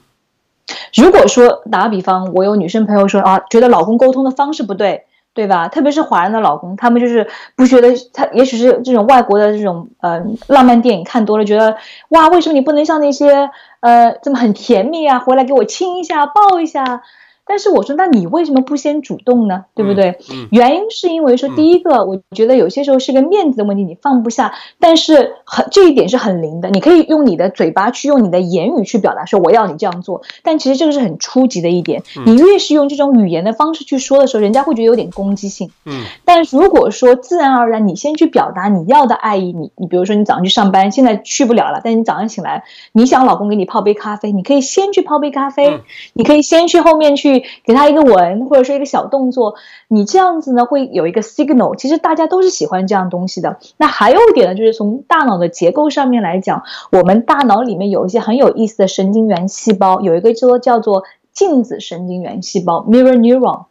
[0.95, 5.05] 如果说打个比方，我有女生朋友说啊，觉得老公沟通的方式不对，
[5.35, 5.69] 对吧？
[5.69, 11.77] 特别是华人的老公，他们就是不觉得他，也许是这种外国的这种呃浪漫电影看多了，觉得
[12.11, 17.03] 哇，为什么你不能像那些呃这么很甜蜜啊，回来给我亲一下，抱一下？
[17.53, 19.67] 但是我说，那你为什么不先主动呢？
[19.75, 20.17] 对不对？
[20.51, 24.55] 原因是因为说，第一个，我觉得有些时候是个面子的问题，你放不下。
[24.81, 30.23] 但是很这一点是很灵的，你可以用你的嘴巴去用你的言语去表达，说我要你这样做。
[30.43, 35.71] 但其实这个是很初级的一点，你越是用这种语言的方式去说的时候，人家会觉得有点攻击性。
[35.85, 36.05] 嗯。
[36.25, 45.81] 但如果说自然而然，你先去表达你要的爱意，你你比如说你早上去上班，现在去不了了，但你早上醒来，你想老公给你泡杯咖啡，你可以先去泡杯咖啡，
[46.15, 47.42] 你可以先去后面去。
[47.65, 49.55] 给他一个吻，或者说一个小动作，
[49.89, 51.77] 你这样子呢会有一个 signal。
[51.77, 53.59] 其实大家都是喜欢这样东西的。
[53.77, 63.65] 那还有一点呢，就是从大脑的结构上面来讲，我们大脑里面有一些很有意思的神经元细胞，有一个说叫做镜子神经元细胞 （mirror neuron）。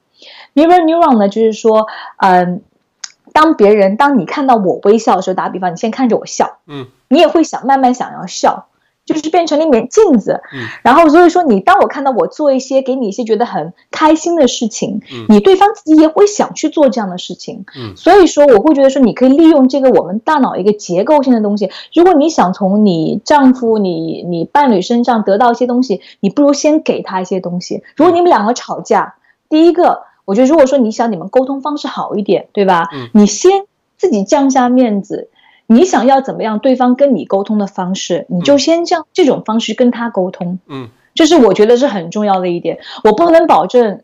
[0.53, 2.61] mirror neuron 呢，就是说，嗯，
[3.33, 8.67] 当别人当你看到我微笑的时候，打比方，你先看着我笑，嗯，你也会想慢慢想要笑。
[9.05, 27.83] 就是变成了一面镜子，嗯然后所以说你当我看到我做一些给你一些觉得很开心的事情，你对方自己也会想去做这样的事情，嗯所以说我会觉得说你可以利用这个我们大脑一个结构性的东西，如果你想从你丈夫、你你伴侣身上得到一些东西，你不如先给他一些东西。
[27.95, 29.15] 如果你们两个吵架，
[29.49, 32.87] 第一个，我觉得如果说你想你们沟通方式好一点，对吧？
[32.93, 33.51] 嗯你先
[33.97, 35.29] 自己降下面子。
[35.71, 36.59] 你想要怎么样？
[36.59, 40.59] 对方跟你沟通的方式，你就先这样这种方式跟他沟通。
[40.67, 42.79] 嗯，这是我觉得是很重要的一点。
[43.05, 44.01] 我不能保证，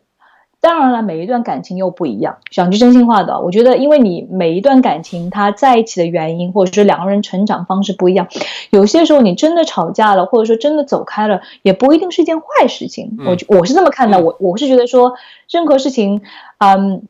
[0.60, 2.38] 当然了，每一段感情又不一样。
[2.50, 8.28] 讲句真心话的，我觉得，因为你每一段感情他在一起的原因，或者是两个人成长方式不一样，
[8.70, 13.18] 有些时候你真的吵架了，或者说真的走开了，也不一定是一件坏事情。
[13.26, 15.12] 我我是这么看的，我我是觉得说，
[15.50, 16.22] 任何事情，
[16.58, 17.02] 嗯。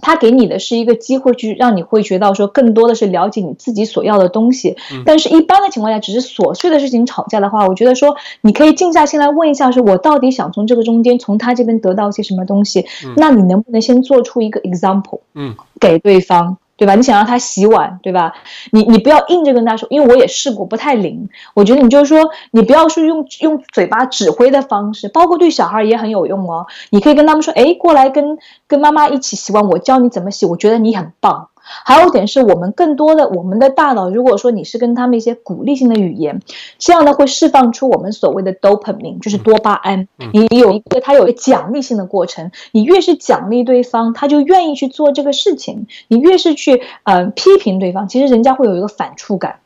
[0.00, 4.76] 他给你的是一个机会，去让你会觉得说更多的是了解你自己所要的东西。
[5.04, 12.86] 但是，一般的情况下，只是琐碎的事情吵架的话，我觉得说你可以静下心来问一下，是我到底想从这个中间从他这边得到些什么东西？
[13.16, 16.56] 那你能不能先做出一个 example，嗯，给对方？
[16.80, 16.94] 对吧？
[16.94, 18.32] 你想让他洗碗，对吧？
[18.72, 21.28] 你你不要硬着跟他说，因为我也试过，不太灵。
[21.52, 26.66] 我觉得你就是说，你不要说用用嘴巴指挥的方式，包括对小孩也很有用哦。
[26.88, 30.46] 你可以跟他们说，哎，过来跟跟妈妈一起洗碗，我教你怎么洗。
[30.46, 31.49] 我觉得你很棒。
[31.84, 36.40] 还有一点是我们更多的我们的大脑，如果说你是跟他们一些鼓励性的语言，
[36.78, 40.08] 这样呢会释放出我们所谓的 dopamine，就是多巴胺。
[40.32, 45.86] 你有一个它有一个奖励性的过程，你越是奖励对方，他就愿意去做这个事情。
[46.08, 49.60] 你越是去呃批评对方，其实人家会有一个反触感。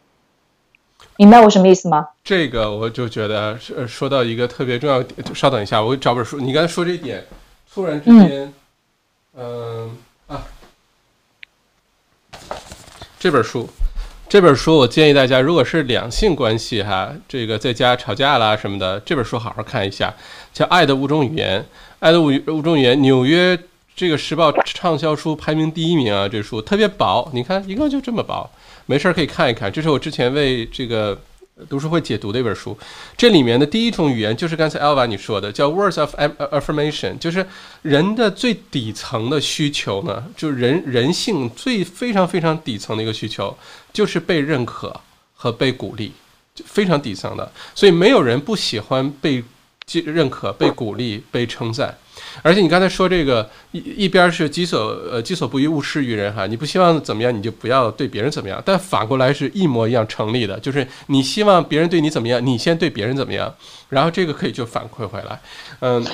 [1.16, 2.08] 明白我什么意思吗？
[2.24, 6.40] 这个我就觉得是说到一个特别重要点，稍等一下，我找本书。
[6.40, 7.24] 你刚才说这一点，
[7.72, 8.52] 突然之间，
[9.36, 10.42] 嗯啊，
[13.24, 13.66] 这本书，
[14.28, 20.12] 这本书我建议大家，如果是两性关系哈，这个在家吵架啦什么的，这本书好好看一下，
[20.52, 21.58] 叫《爱的五种语言》，
[22.00, 23.58] 《爱的五五种语言》，纽约
[23.96, 28.46] 这个时报畅销书排名第一名啊，这书特别薄，你看一共就这么薄。
[28.84, 31.18] 没事儿可以看一看，这是我之前为这个
[31.68, 32.76] 读书会解读的一本书。
[33.16, 37.46] 这里面的第一种语言就是刚才 Alva 你说的，叫 words of affirmation，就是
[37.82, 43.56] 人的最底层的需求呢，就是人人性最非常非常底层的一个需求，
[43.92, 45.00] 就是被认可
[45.32, 46.12] 和被鼓励，
[46.64, 47.52] 非常底层的。
[47.72, 49.44] 所以没有人不喜欢被
[50.04, 51.96] 认可、被鼓励、被称赞。
[52.42, 58.62] 而且你刚才说这个一一边是己所呃己所不欲勿施于人哈，你不希望怎么样，你就不要对别人怎么样。
[58.64, 63.54] 但反过来是一模一样成立的，就是你希望别人对你怎么样，你先对别人怎么样，
[63.88, 65.40] 然后这个可以就反馈回来。
[65.80, 66.04] 嗯，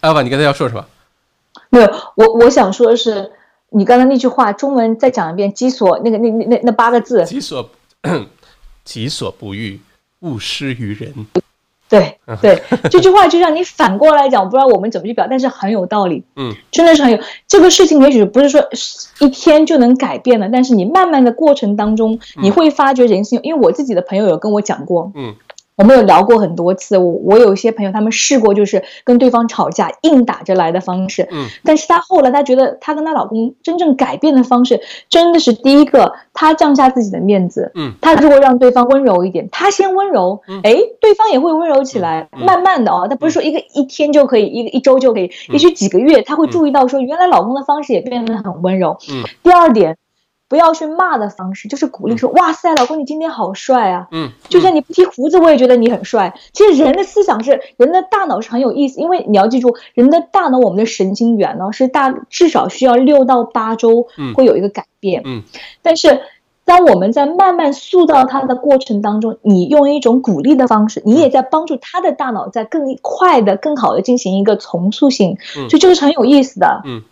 [0.00, 0.84] 阿瓦，你刚才要说什么？
[1.70, 3.30] 没有，我我想说的是，
[3.70, 7.70] 你刚才那句话中文再讲一遍，己所那个那那那那八个字，己所
[8.84, 9.80] 己所不欲
[10.20, 11.26] 勿施于人。
[11.88, 16.22] 对对，这句话就让你反过来讲，我不知道我们怎么去表，但是很有道理。
[16.36, 18.62] 嗯，真的是很有这个事情，也许不是说
[19.20, 23.40] 一天就能改变的，但是你慢慢的过程当中，你会发觉人性。
[23.42, 25.34] 因为我自己的朋友有跟我讲过，嗯。
[25.78, 49.96] 我们有聊过很多次，我我有一些朋友，他们试过就是跟对方吵架，硬打着来的方式，嗯，但是她后来她觉得她跟她老公真正改变的方式，真的是第一个，她降下自己的面子，嗯，她如果让对方温柔一点，她先温柔，哎，对方也会温柔起来，慢慢的哦，她不是说一个一天就可以，一个一周就可以，也许几个月，她会注意到说，原来老公的方式也变得很温柔，嗯，第二点。
[50.48, 56.34] 不要去骂的方式，就是鼓励说：“哇塞，老公你今天好帅啊！”嗯，就算你不剃胡子，我也觉得你很帅。
[56.54, 65.20] 其实人的思想是，人的大脑是很有意思，因为你要记住，人的大脑我们的神经元呢是大至少需要六到八周会有一个改变。
[65.26, 65.42] 嗯，
[65.82, 66.22] 但是
[66.64, 75.36] 当我们在慢慢塑造他的过程当中，你用一种鼓励的方式，你也在帮助他的大脑在更快的、更好的进行一个重塑性。
[75.58, 76.80] 嗯，所以这个是很有意思的。
[76.86, 77.02] 嗯。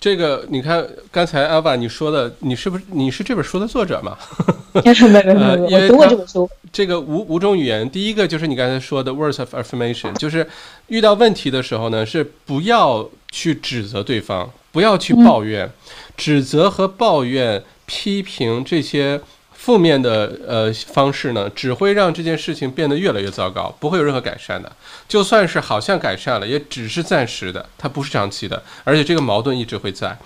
[0.00, 4.16] 这个你看，刚才阿爸你说的，你是不是你是这本书的作者嘛？
[4.72, 6.48] 没有没有我读过这本书。
[6.72, 10.48] 这个五五种语言，第一个就是你刚才说的 words of affirmation，就是
[10.86, 15.70] 遇到问题的时候呢，是不要去指责对方，不要去抱怨，
[16.16, 19.20] 指责和抱怨、批评这些。
[19.62, 24.72] 负面的呃方式呢，只会让这件事情变得越来越糟糕，不会有任何改善的。
[25.06, 30.16] 就算是好像改善了，也只是暂时的，它不是长期的，而且这个矛盾一直会在。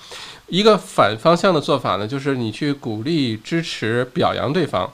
[0.47, 4.89] 一个反方向的做法呢，就是你去鼓励、支持、表扬对方。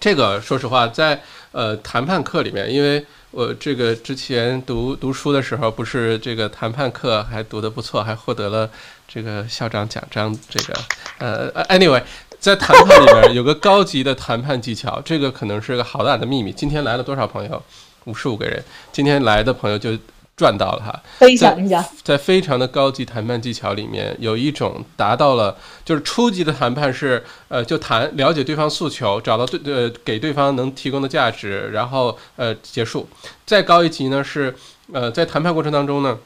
[0.00, 8.68] 这个说实话，在呃谈判课里面，因为我这个之前读读书的时候，不是这个谈判课还读得不错，还获得了
[9.06, 10.36] 这个校长奖章。
[10.48, 10.74] 这个
[11.18, 12.02] 呃，anyway。
[12.40, 16.52] 在谈判里面有个高级的谈判技巧，这个可能是个好大的秘密。
[16.52, 17.62] 今天来了多少朋友？
[18.04, 18.62] 五十五个人。
[18.92, 19.90] 今天来的朋友就
[20.36, 21.02] 赚到了哈。
[21.18, 33.08] 分享一下，在非常的高级谈判技巧里面，有一种达到了，就是初级的谈判是，呃，就谈了解对方诉求，找到对呃给对方能提供的价值，然后呃结束。
[33.44, 34.54] 再高一级呢是，
[34.92, 36.16] 呃，在谈判过程当中呢。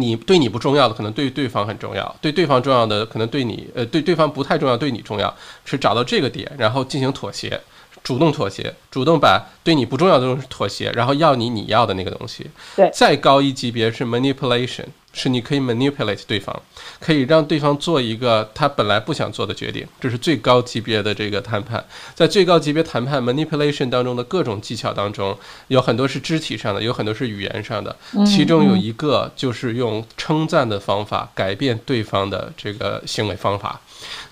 [0.00, 5.34] 你对你不重要的，可能对对方很重要；对对方重要的，可能对你，呃，对对方不太重要，对你重要。
[5.64, 7.60] 是找到这个点，然后进行妥协，
[8.02, 12.46] 主动妥协，主动把对你不重要的东西妥协，然后要你你要的那个东西。
[12.76, 14.84] 对，再高一级别是 manipulation。
[15.18, 16.62] 是你可以 manipulate 对方，
[17.00, 21.84] 可以让对方做一个他本来不想做的决定，这是最高级别的这个谈判。
[22.14, 27.94] 在最高级别谈判 manipulation 当中的各种技巧当中，有很多是肢体上的，有很多是语言上的。
[28.24, 33.80] 其中有一个就是用称赞的方法改变对方的这个行为方法。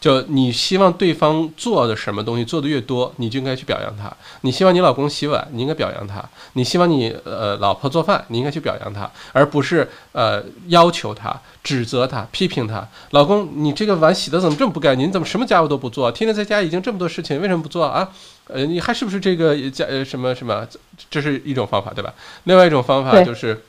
[0.01, 4.13] 就你希望对方做的什么东西做的越多，你就应该去表扬他。
[4.43, 6.25] 你希望你老公洗碗，你应该表扬他。
[6.53, 12.87] 你希望你呃老婆做饭，你应该去表扬他，而不是呃要求他、指责他、批评他。
[13.11, 15.09] 老公，你这个碗洗的怎么这么不干净？
[15.09, 16.13] 你怎么什么家务都不做？
[16.13, 18.09] 天天在家已经这么多事情，为什么不做啊？
[18.49, 20.67] 呃，你还是不是这个家呃什么什么？
[21.11, 22.15] 这是一种方法，对吧？
[22.45, 23.65] 另外一种方法就是。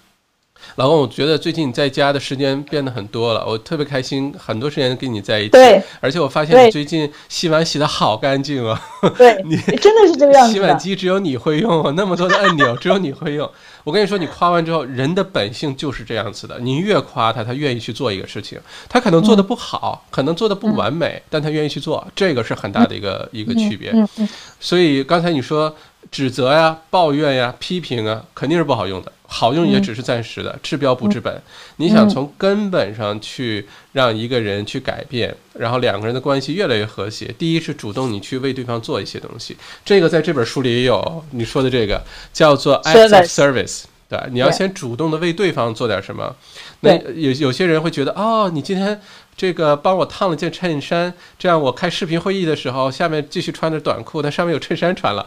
[0.76, 5.50] 老公，我觉得最近你在家的时间变得很多了，我特别开心，很多时间跟你在一起。
[5.50, 8.80] 对，而且我发现你最近洗碗洗的好干净啊。
[9.18, 10.54] 对， 你真的是这个样子。
[10.54, 13.50] 洗碗机只有你会用，那么多的按钮只有你会用。
[13.84, 16.60] 我跟你说，你夸完之后，人的本性就是这样子的。
[16.60, 18.60] 你越夸他，他愿意去做一个事情。
[18.90, 23.94] 他可能做的不好，可能做的不完美，但他愿意去做，这个是很大的一个一个区别。
[24.60, 25.74] 所以刚才你说
[26.12, 29.12] 指责呀、抱怨呀、批评啊，肯定是不好用的。
[29.30, 31.42] 好用也只是暂时的，治标不治本。
[31.76, 37.26] 你想从根本上去让一个人去改变，然后两个人的关系越来越和谐。
[37.38, 46.34] 第一是主动你去为对方做一些东西，这个在这本书里也有你说的这个叫做 act of service，对你要先主动的为对方做点什么。
[46.80, 48.98] 那有有些人会觉得，哦，你今天
[49.36, 55.26] 这个帮我烫了件衬衫，这样我开视频会议的时候，下面继续穿着短裤，但上面有衬衫穿了。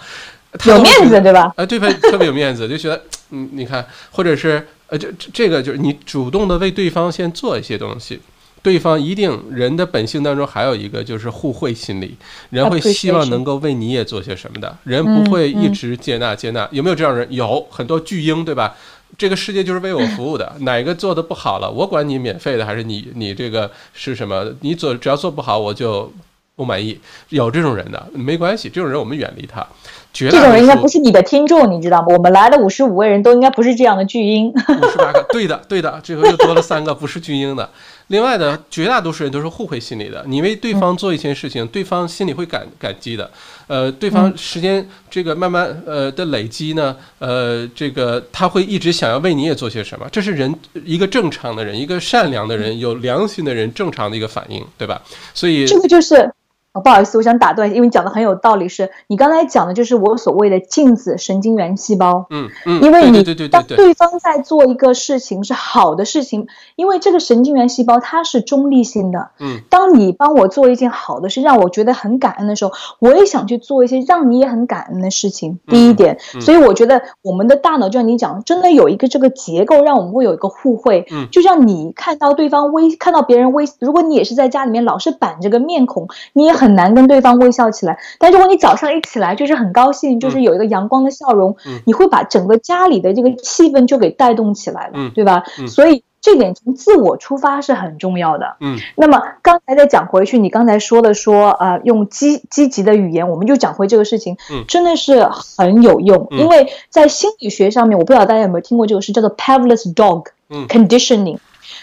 [0.64, 1.53] 有面子对吧？
[1.57, 1.92] 啊，对方？
[2.01, 8.20] 特别有面子，就觉得，嗯，你看，或者是，呃，这这个就是你主动的为对方先做一些东西，
[8.62, 12.16] 对方一定人的本性当中还有一个就是互惠心理，
[12.51, 16.68] 人会希望能够为你也做些什么的，人不会一直接纳接纳。
[16.72, 17.26] 有没有这样人？
[17.30, 18.76] 有很多巨婴，对吧？
[19.18, 24.53] 这个世界就是为我服务的，哪个做的不好了，我管你免费的还是你你这个是什么？
[24.61, 26.12] 你做只要做不好，我就
[26.61, 27.01] 不满意。
[27.31, 29.67] 有这种人的没关系，这种人我们远离他。
[30.13, 32.09] 绝这种人应该不是你的听众，你知道吗？
[32.11, 34.49] 我们来的五十五位人都应该不是这样的巨婴。
[34.53, 37.71] 五十八个，对的，对的，这回又多了三个不是巨婴的。
[38.09, 43.31] 另外的绝大多数人都是互惠心理的，你为对方做一件事情，对方心里会感感激的。
[43.69, 50.53] 呃，对方时间这个慢慢呃的累积呢，呃，这个他会一直想要为你也做些什么，这是人
[50.85, 55.01] 一个正常的人，一个善良的人，有良心的人正常的一个反应，对吧？
[55.33, 56.29] 所以这个就是。
[56.73, 58.68] 哦，不好意思，我想打断，因为你讲的很有道理。
[58.68, 62.27] 是你刚才讲的，就是我所谓的镜子神经元细胞。
[62.31, 66.47] 嗯嗯，因为你当对方在做一个事情是好的事情，
[66.77, 69.31] 因为这个神经元细胞它是中立性的。
[69.41, 75.59] 嗯，当你帮我做一件好的事，让我觉得很感恩的时候，我也想去做一些让你也很感恩的事情。
[75.66, 81.05] 第一点，所以我觉得我们的大脑就像你讲，真的有一个这个结构，让我们会有一个互惠。
[81.11, 86.60] 嗯，就像你看到对方微，看到别人微，如果你也是在家里面老是板着个面孔，你也。
[86.61, 91.57] 很难跟对方微笑起来，但如果你早上一起来就是很高兴，就是有一个阳光的笑容，
[91.87, 95.43] 你会把整个家里的这个气氛就给带动起来了，对吧？
[95.67, 98.57] 所以这点从自我出发是很重要的。
[98.61, 104.37] 嗯，那么刚才再讲回去，你刚才说的说呃用积积极的语言，我们就讲回这个事情，
[104.69, 110.27] 真的是很有用，因为在心理学上面，我不知道大家有没有听过这个事，叫做 Pavlov's dog
[110.69, 111.39] conditioning。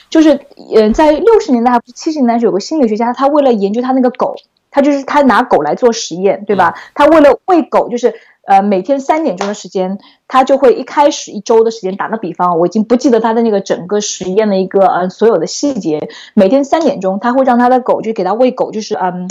[0.10, 0.40] 就是，
[0.74, 4.36] 呃，在六十年代还不是七十年代，有个心理学家，他为了研究他那个狗，
[4.72, 6.76] 他就是他拿狗来做实验，对吧？
[6.94, 8.14] 他为了喂狗，就是
[8.46, 9.98] 呃每天三点钟的时间，
[10.28, 19.28] 他就会一开始一周的时间，打个比方，我已经不记得他的那个整个实验的一个呃所有的细节，每天三点钟他会让他的狗就给他喂狗，就是嗯。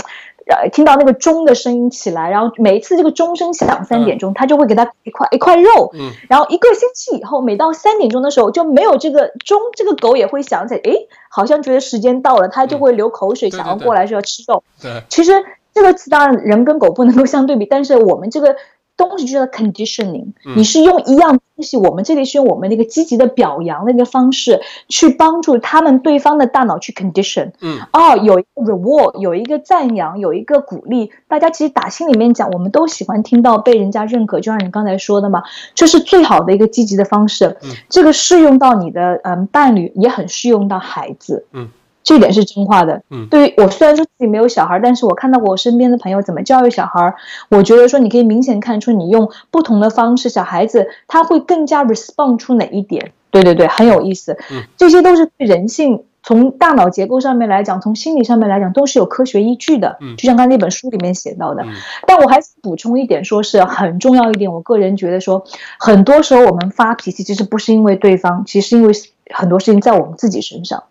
[0.47, 5.91] 呃，听到那个钟的声音起来，然后每一次这个钟声响三点钟，他就会给他一块一块肉。
[5.93, 10.93] 嗯，然后一个星期以后，每到三点钟的时候就没有这个钟，这个狗也会想起来，哎，
[11.29, 14.63] 好像觉得时间到了，它就会流口水，想要过来说要吃肉。
[14.81, 15.33] 对，其实
[15.73, 18.55] 这个词当然人跟狗不能够相对比，但是我们这个。
[18.97, 27.51] 东西就叫 conditioning，你是用一样东西，我们这里是用我们那个积极的表扬的一个方式，去帮助他们对方的大脑去 condition。
[27.61, 35.43] 嗯，哦，有一个 reward，有一个赞扬，有一个鼓励，大家其实打心里面讲，我们都喜欢听到被人家认可，就像你刚才说的嘛，
[35.75, 37.57] 这是最好的一个积极的方式。
[37.61, 41.45] 嗯，这个适用到你的嗯伴侣，也很适用到孩子。
[41.53, 41.69] 嗯。
[42.07, 43.01] 这点是真话的。
[43.09, 47.13] 嗯，对于我虽然说自己没有小孩，但是我看到过我身边的朋友怎么教育小孩，
[47.49, 53.11] 我觉得说你可以明显看出你用不同的方式，小孩子他会更加 respond 出哪一点。
[53.29, 54.37] 对对对，很有意思。
[54.51, 59.97] 嗯，这些都是对人性从大脑结构上面来讲，从心理上面来讲都是有科学依据的。
[59.99, 61.65] 嗯，就像刚才那本书里面写到的。
[62.07, 65.43] 但我还是补充一点，说是很重要一点，我个人觉得说，
[65.77, 68.93] 很多时候我们发脾气其实不是因为对方，其实因为
[69.29, 70.85] 很多事情在我们自己身上。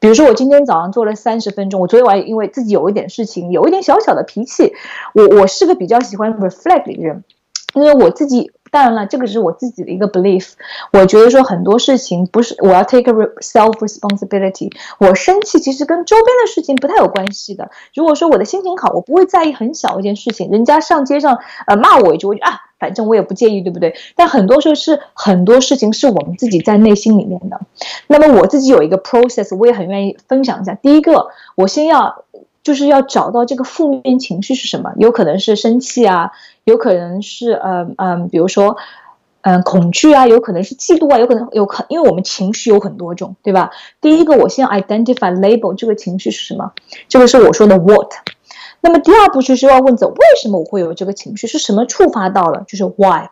[0.00, 1.80] 比如说，我今天早上做了三十分钟。
[1.80, 4.72] 我昨天晚上因为自己有一点事情，有一点小小的脾气。
[5.14, 7.22] 我我是个比较喜欢 reflect 的人，
[7.74, 8.50] 因为我自己。
[8.72, 10.52] 当然了，这个是我自己的一个 belief。
[10.92, 14.70] 我觉得说很多事情不是我要 take a self responsibility。
[14.98, 17.68] 我生气其实跟周边的事情不太有关系的。
[17.92, 23.94] 如果说我的心情好，我不会在意很小一件事情，人家上街上呃骂我一句，我就啊，反正我也不介意，对不对？
[24.16, 27.60] 但很多时候是很多事情是我们自己在内心里面的。
[28.08, 30.74] 那么我自己有一个 process，我也很愿意分享一下。
[30.74, 32.24] 第一个，我先要。
[32.62, 36.30] 就是要找到这个负面情绪是什么，有可能是生气啊，
[36.64, 38.76] 有可能是嗯嗯，比如说
[39.40, 43.70] 嗯，恐惧啊，有可能是嫉妒啊，有可能有可，因为我们情绪有很多种，对吧？
[44.02, 46.72] 第一个，我先 identify label 这个情绪是什么，
[47.08, 48.12] 这个是我说的 what。
[48.82, 53.28] 那么第二步就是要问着为什么我会有这个情绪，是什么触发到了，就是 why。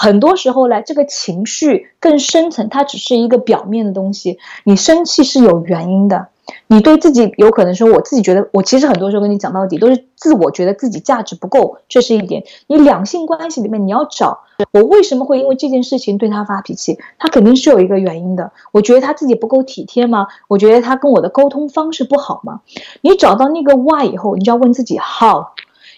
[0.00, 4.38] 很多时候呢，这个情绪更深层，它只是一个表面的东西。
[4.62, 6.28] 你生气是有原因的。
[6.68, 12.44] 你对自己有可能说，我自己觉得，我其实很多时候跟你讲到底都是自我觉得自己价值不够，这是一点。
[12.68, 18.52] 你两性关系里面，你要找我为什么会因为这件事情对他发脾气，他肯定是有一个原因的。
[18.70, 20.28] 我觉得他自己不够体贴吗？
[20.46, 22.60] 我觉得他跟我的沟通方式不好吗？
[23.00, 25.48] 你找到那个 why 以后，你就要问自己 how，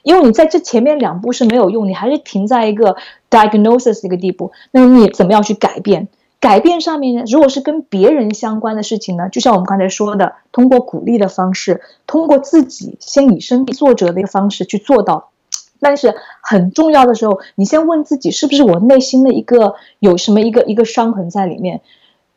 [0.02, 2.96] 因为你在这前面两步是没有用，你还是停在一个
[3.30, 6.08] diagnosis 一个地步，那你怎么样去改变？
[6.40, 15.28] 改变上面呢，如果是跟别人相关的事情呢，就像我们刚才说的，通过鼓励的方式，通过自己先以身作则的一个方式去做到。
[15.80, 21.82] 但是很重要的时候，你先问自己，是不是我内心的一个有什么一个一个伤痕在里面？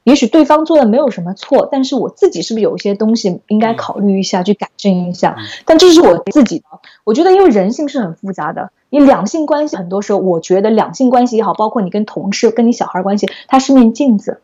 [0.03, 5.37] 也许对方做的没有什么错，但是我自己是不是有一些东西应该考虑一下，去改正一下？
[5.63, 6.65] 但这是我自己的，
[7.05, 8.69] 我觉得因为人性是很复杂的。
[8.93, 14.39] 你两性关系很多时候，我觉得两性关系也好，包括你跟同事、跟你小孩关系，它是面镜子。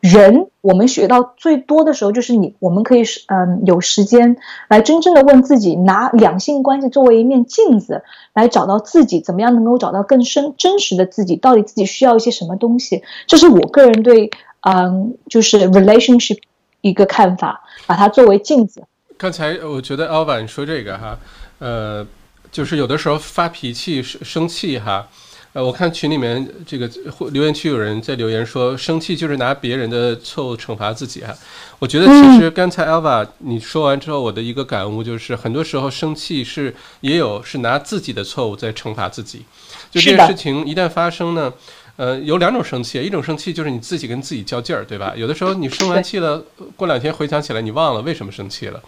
[0.00, 4.36] 人我们学到最多的时候，就是你我们可以是嗯有时间
[4.68, 8.02] 来真正的问自己，拿两性关系作为一面镜子，
[8.34, 13.02] 来找到自己怎么样能够找到更深真实的自己，到底自己需要一些什么东西？
[13.26, 16.36] 这是我个人对嗯就是 relationship
[16.82, 18.82] 一个看法，把它作为镜子。
[19.16, 21.18] 刚才我觉得 Alvin 说这个哈，
[21.60, 22.06] 呃。
[22.50, 25.08] 就是有的时候发脾气、生生气哈，
[25.52, 26.90] 呃，我看群里面这个
[27.32, 31.34] 留言区有人在留言说，生气就是拿别人的错误惩罚自己哈。
[31.78, 39.44] 我觉得其实刚才 Alva 你说完之后，我的一个感悟就是，很多时候生气是也有是拿自己的错误在惩罚自己。
[39.90, 41.52] 就这件事情一旦发生呢，
[41.96, 45.12] 呃，有两种生气，一种生气就是你自己跟自己较劲儿，对吧？
[45.16, 46.44] 有的时候你生完气了，
[46.76, 48.80] 过两天回想起来，你忘了为什么生气了。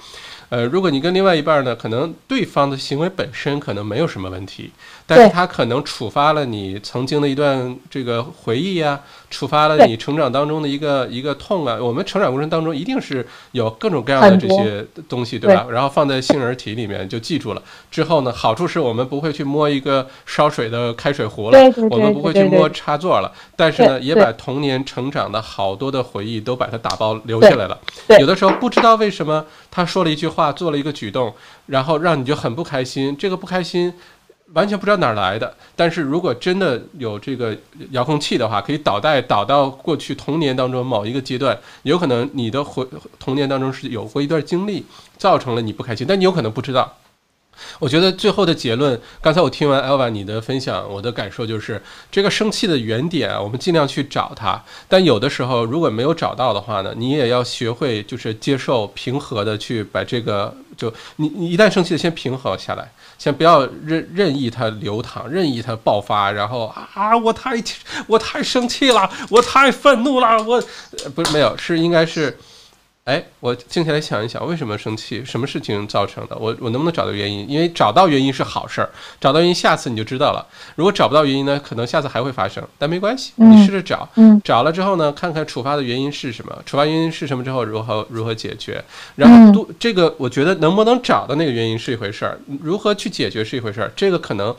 [0.53, 4.71] 呃，如果你跟另外一半呢，可能对方的行为本身可能没有什么问题，
[5.07, 9.01] 但是他可能触发了你曾经的一段这个回忆呀，
[9.33, 11.77] 触发了你成长当中的一个一个痛啊。
[11.81, 15.67] 我们成长过程当中一定是有各种各样的这些东西，对吧？
[15.69, 17.63] 然后放在杏仁体里面就记住了。
[17.91, 21.59] 之后呢，好处是我们不会去摸一个烧水的开水壶了，
[21.91, 23.33] 我们不会去摸插座了。
[23.57, 27.77] 但是呢，也把童年成长的好多的回忆都把它打包留下来了。
[28.21, 30.53] 有的时候不知道为什么他说了一句话。
[30.53, 31.35] 做了一个举动，
[31.67, 33.17] 然后让你就很不开心。
[33.17, 33.93] 这个不开心
[34.55, 35.55] 完全不知道哪儿来的。
[35.75, 37.57] 但是如果真的有这个
[37.91, 42.87] 遥控器的话，可以导带导到过去童年当中某一个阶段，有可能你的回
[43.19, 44.85] 童年当中是有过一段经历，
[45.17, 46.99] 造成了你不开心，但你有可能不知道。
[47.79, 51.81] 我觉得最后的结论，刚才我听完 Elva 你的分享，我的感受就是，
[52.11, 54.61] 这个生气的原点，我们尽量去找它。
[54.89, 62.91] 但有的时候如果没有找到的话呢，你也要学会就是接受平和的去把这个，就你你一旦生气的，先平和下来，
[63.23, 67.51] 先不要任任意它流淌，任意它爆发，然后啊，我太
[68.09, 70.61] 我太生气了，我太愤怒了，我
[71.15, 72.37] 不是没有，是应该是。
[73.05, 75.25] 哎，我静下来想一想，为什么生气？
[75.25, 76.37] 什么事情造成的？
[76.39, 77.45] 我我能不能找到原因？
[77.51, 78.89] 因为找到原因是好事儿，
[79.21, 80.47] 找到原因，下次你就知道了。
[80.77, 84.09] 如果找不到原因呢，可能下次还会发生，但没关系，你试着找。
[84.15, 88.81] 嗯，找了之后呢，看看触发的原因是什么，触发原因是什么之后，如何如何解决。
[89.17, 93.91] 然后都这个，我觉得能不能找到那个原因是一回事儿，如何去解决是一回事儿。
[93.97, 94.55] 这个可能。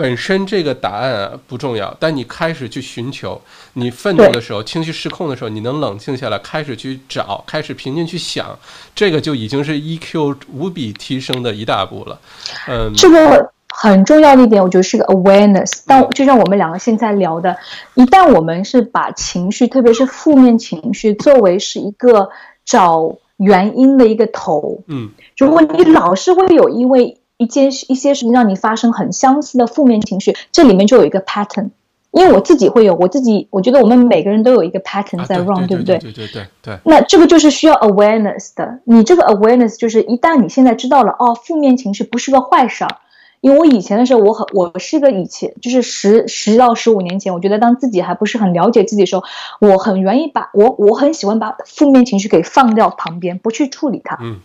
[0.00, 3.38] 本身这个答案啊不重要，但你开始去寻求，
[3.74, 8.58] 你愤怒的时候、情绪失控的时候，你能冷静下来，开始去找，开始平静去想，
[8.94, 12.18] 这个就已经是 EQ 无比提升的一大步了。
[12.66, 15.82] 嗯，这个很重要的一点，我觉得是个 awareness。
[15.86, 17.54] 但就像我们两个现在聊的，
[17.92, 22.30] 一旦我们是把情绪，特别是负面情绪，作为是一个
[22.64, 27.18] 找原因的一个头，嗯，如果你老是会有因为。
[27.40, 31.70] 一件一些事情让你发生很相似的负面情绪，这里面就有一个 pattern。
[32.10, 35.96] 因为我自己会有，我自己我觉得我们每个人都有一个 pattern 在 run，对不对？
[35.98, 36.78] 对对对对。
[36.84, 38.80] 那这个就是需要 awareness 的。
[38.84, 42.96] 你这个 awareness 就是一旦你现在知道了，哦，负面情绪不是个坏事儿。
[43.40, 49.22] 因为我以前的时候，我很我是个以前就是十十到十五年前，我觉得当自己还不是很了解自己的时候，
[49.60, 54.18] 我很愿意把我我很喜欢把负面情绪给放掉旁边，不去处理它。
[54.20, 54.40] 嗯。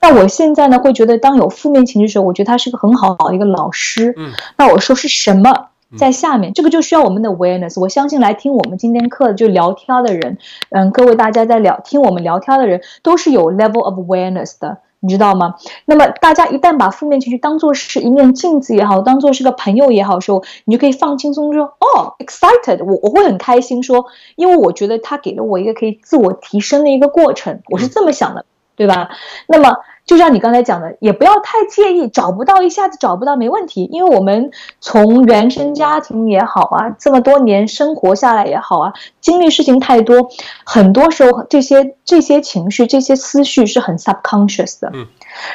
[0.00, 4.14] 那我现在呢，会觉得当有负面情绪的时候，我觉得他是个很好的一个老师。
[4.16, 4.32] 嗯。
[4.56, 6.52] 那我说是什么在下面？
[6.52, 7.80] 这个就需要我们的 awareness。
[7.80, 10.38] 我相信来听我们今天课就聊天的人，
[10.70, 14.78] 嗯，各位大家在聊听我们聊天的人，都是有 level of awareness 的。
[15.06, 15.54] 你知道吗？
[15.84, 28.44] 那么大家一旦把负面情绪当做是一面镜子也好，当做是个朋友也好，说你就可以放轻松说，哦，excited，我我会很开心说，因为我觉得他给了我一个可以自我提升的一个过程，我是这么想的，
[28.74, 29.10] 对吧？
[29.46, 29.76] 那么。
[30.06, 40.28] 就像你刚才讲的，也不要太介意找不到，一下子找不到没问题，因为我们从原生家庭也好啊，这么多年生活下来也好啊，经历事情太多，
[40.64, 44.90] 很多时候这些这些情绪、这些思绪是很 subconscious 的。
[44.94, 45.06] 嗯。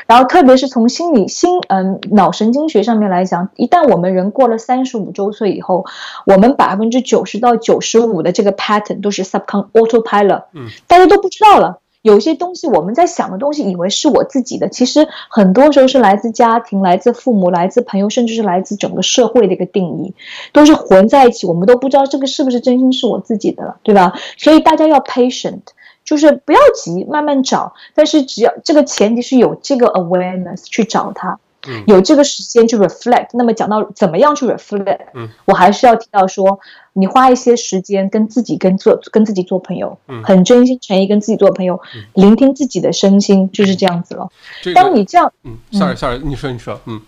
[0.05, 5.85] 然后，特别是从心理、心嗯脑神经学上面来讲，一旦我们人过了三十五周岁以后，
[6.25, 10.43] 我们百分之九十到九十五的这个 pattern 都是 subcon autopilot。
[10.53, 10.67] 嗯。
[10.87, 11.79] 大家都不知道了。
[12.01, 20.13] 有些东西我们在想的东西，以为是我自己的，其实很多时候是来自家庭、来自父母、来自朋友，甚至是来自整个社会的一个定义，
[20.51, 24.13] 都是混在一起，我们都不知道这个是不是真心是我自己的了，对吧？
[24.37, 25.61] 所以大家要 patient，
[26.03, 31.39] 就是不要急，慢慢找，但是只要这个前提是有这个 awareness 去找他。
[31.85, 36.59] 有这个时间去 reflect，那么讲到怎么样去 reflect，嗯，我还是要提到说，
[36.93, 41.79] 你花一些时间跟自己跟做跟自己做朋友，嗯，很真心诚意跟自己做朋友，
[42.13, 44.29] 聆听自己的身心，就是这样子了。
[44.73, 47.01] 当你这样，嗯，sorry sorry，你说你说，嗯，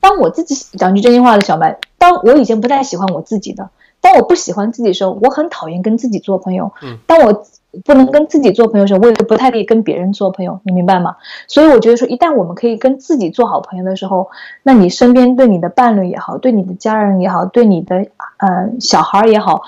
[0.00, 3.70] 当我自己讲句真心话的小麦，当我以前不太喜欢我自己的，
[4.00, 7.46] 当我不喜欢自己的时候，我很讨厌跟自己做朋友，嗯，当我。
[7.84, 11.16] 不能跟自己做朋友的时候，我也不太可以跟别人做朋友，你明白吗？
[11.46, 14.28] 所以我觉得说，一旦我们可以跟自己做好朋友的时候，
[14.62, 18.06] 那你身边对你的伴侣也好，对你的家人也好，对你的
[18.38, 19.62] 呃小孩也好。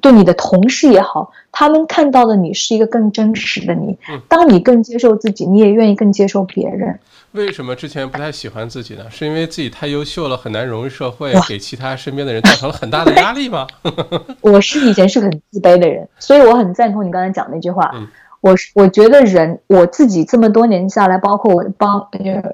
[0.00, 3.96] 对你的同事也好，他们看到的你是一个更真实的你。
[4.26, 6.98] 当你更接受自己，你也愿意更接受别人。
[7.32, 9.04] 为什么之前不太喜欢自己呢？
[9.10, 13.66] 是因为自己太优秀了，很难融入社会，给其他身边的人造成了很大的压力吗？
[14.40, 17.92] 我是以前是很自卑的人，所以我很赞同你刚才讲那句话。
[18.40, 22.08] 我我觉得人我自己这么多年下来，包括我帮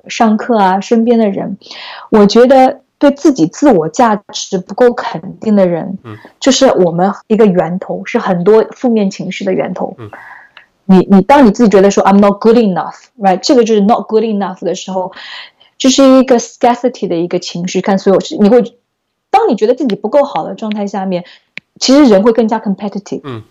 [0.08, 1.56] 上课啊，身边的人，
[2.10, 2.80] 我觉得。
[3.00, 9.94] 对自己自我价值不够肯定的人，嗯，就是我们一个源头，是很多负面情绪的源头。
[9.98, 10.10] 嗯，
[10.90, 15.12] 你你当你自己觉得说 I'm not good enough，right，这个就是 not good enough 的时候，
[15.76, 17.82] 就是一个 scarcity 的一个情绪。
[17.82, 18.62] 看所有事，你会
[19.30, 21.24] 当你觉得自己不够好的状态下面，
[21.78, 23.20] 其实人会更加 competitive。
[23.24, 23.42] 嗯。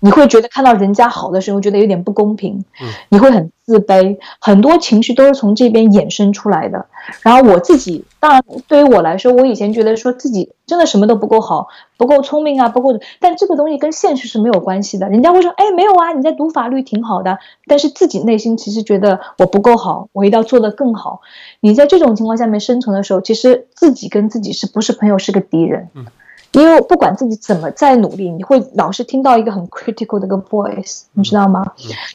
[0.00, 6.86] 你会觉得看到人家好的时候，觉得有点不公平，嗯，你会很自卑，很多情绪都是从这边衍生出来的。
[7.22, 15.08] 然后我自己，当然对于我来说，我以前觉得说自己真的什么都不够好，不够聪明啊，不够，但这个东西跟现实是没有关系的。
[15.08, 21.20] 人家会说，哎，没有啊，你在读法律挺好的，但是自己内心其实觉得我不够好，我一定要做得更好。
[21.60, 25.88] 你在这种情况下面生存的时候，其实自己跟自己是不是朋友，是个敌人。
[25.94, 26.06] 嗯。
[26.52, 31.72] 因为不管自己怎么再努力，你会老是听到一个很 critical 的一个 voice，你知道吗？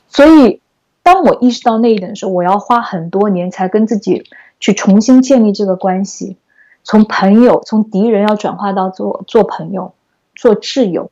[0.08, 0.62] 所以，
[1.04, 4.24] 当我意识到那一点的时候，我要花很多年才跟自己
[4.60, 6.38] 去重新建立这个关系，
[6.84, 9.94] 从朋友、从敌人要转化到做做朋友、
[10.36, 11.12] 做挚友。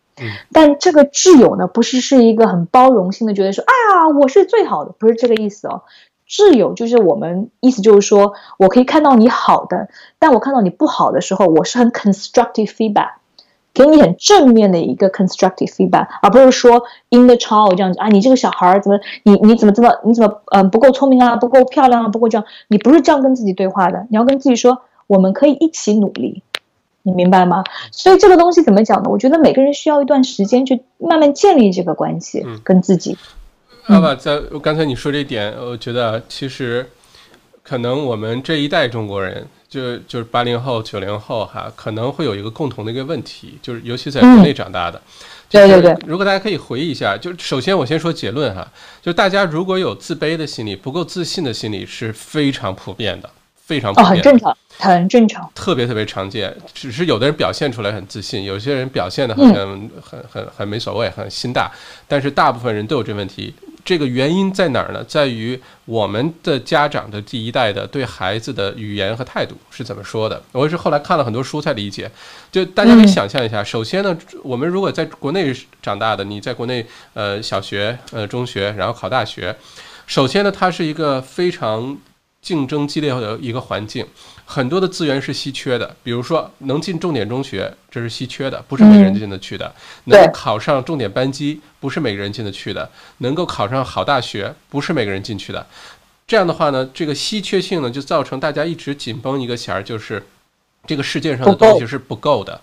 [0.51, 5.81] 但这个挚友呢，不是是一个很包容性的，觉得说啊，我是最好的，不是这个意思哦。
[6.33, 13.09] 挚友就是我们意思就是说，我可以看到你好的，但我看到你不好的时候，我是很 constructive feedback，
[13.71, 16.81] 给你很正面的一个 constructive feedback，而不是说
[17.11, 26.41] in the child 这样子啊，你这个小孩怎么你你怎么这么你怎么嗯不够聪明啊，不够漂亮啊，不够这样，你不是这样跟自己对话的，你要跟自己说，我们可以一起努力，
[27.03, 27.63] 你明白吗？
[27.91, 29.09] 所以这个东西怎么讲呢？
[29.11, 33.19] 我觉得每个人需要一段时间去慢慢建立这个关系，跟自己。
[33.87, 36.89] 爸爸，在刚才你说这点，我觉得其实
[37.61, 45.01] 可能我们这一代中国人，就就是八零后、九零后哈，可能会有一个共同的一个问题，就是尤其在国内长大的，
[45.49, 45.95] 对对对。
[46.07, 48.65] 如果大家可以回忆一下，就首先我先说结论哈，
[49.01, 53.29] 就大家如果有自卑的心理、不够自信的心理是非常普遍的。
[53.65, 56.53] 非常普哦，很正常，很正常，特别特别常见。
[56.73, 59.55] 只是有的人表现出来很自信，有些人表现的好像
[60.01, 61.71] 很很很没所谓，很心大。
[62.05, 63.53] 但是大部分人都有这问题。
[63.85, 65.03] 这个原因在哪儿呢？
[65.03, 70.41] 在于我们的家长的第一代的对孩子的语言和态度是怎么说的。
[70.51, 72.09] 我是后来看了很多书才理解。
[72.51, 79.55] 就大家可以想象一下，首先呢，我们如果在国内长大的，你在国内呃小学呃中学，然后考大学，
[80.07, 81.97] 首先呢，它是一个非常。
[82.43, 84.05] 竞争激烈的一个环境，
[84.45, 85.95] 很多的资源是稀缺的。
[86.03, 89.71] 比如说，能进重点中学，这是稀缺的，不是每个人进得去的；
[90.05, 92.87] 能考上重点班级，不是每个人进得去的；
[93.19, 95.65] 能够考上好大学，不是每个人进去的。
[96.25, 100.25] 这样的话呢，这个稀缺性呢，就造成大家一直紧绷一个弦儿，就是
[100.85, 102.59] 这个世界上的东西是不够的。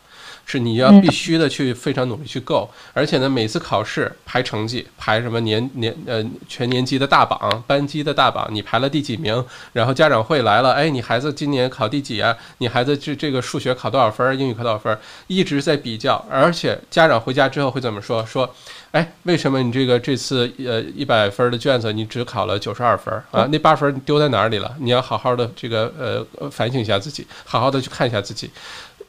[0.50, 9.44] 是你要必须的去非常努力去够，而且呢，每次考试排成绩，排什么年年呃全年级的大榜、班级的大榜，你排了第几名？
[9.72, 12.36] 然后家长会来了，哎，你孩子今年考第几啊？
[12.58, 14.36] 你孩子这这个数学考多少分？
[14.36, 14.98] 英语考多少分？
[15.28, 18.26] 一直在比较，而且家长回家之后会怎么说？
[18.26, 18.52] 说，
[18.90, 23.46] 哎，为什么你这个这次呃一百分的卷子你只考了九十二分啊？
[23.52, 24.74] 那八分丢在哪里了？
[24.80, 28.50] 你要好好的这个呃反省一下自己，好好的去看一下自己。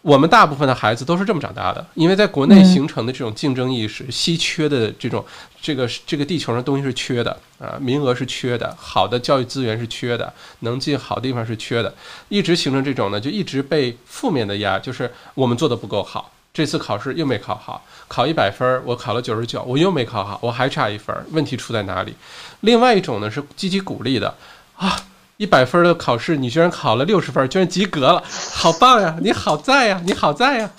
[0.02, 5.24] 我们大部分的孩子都是这么长大的，因为在国内形成的这种竞争意识、稀缺的这种
[5.62, 11.94] 这个这个地球上东西是缺的啊，名额是缺的，好的教育资源是缺的，能进好地方是缺的，
[12.30, 22.16] 一直形成这种呢，就一直被负面的压，就是我们做的不够好，这次考试又没考好，考一百分，我考了九十九，我又没考好，我还差一分，问题出在哪里？
[22.62, 24.36] 另外一种呢是积极鼓励的
[24.78, 25.06] 啊。
[25.42, 28.24] 一百分的考试，你居然考了六十分，居然及格了，
[28.54, 29.18] 好棒呀！
[29.22, 30.70] 你好在呀，你好在呀。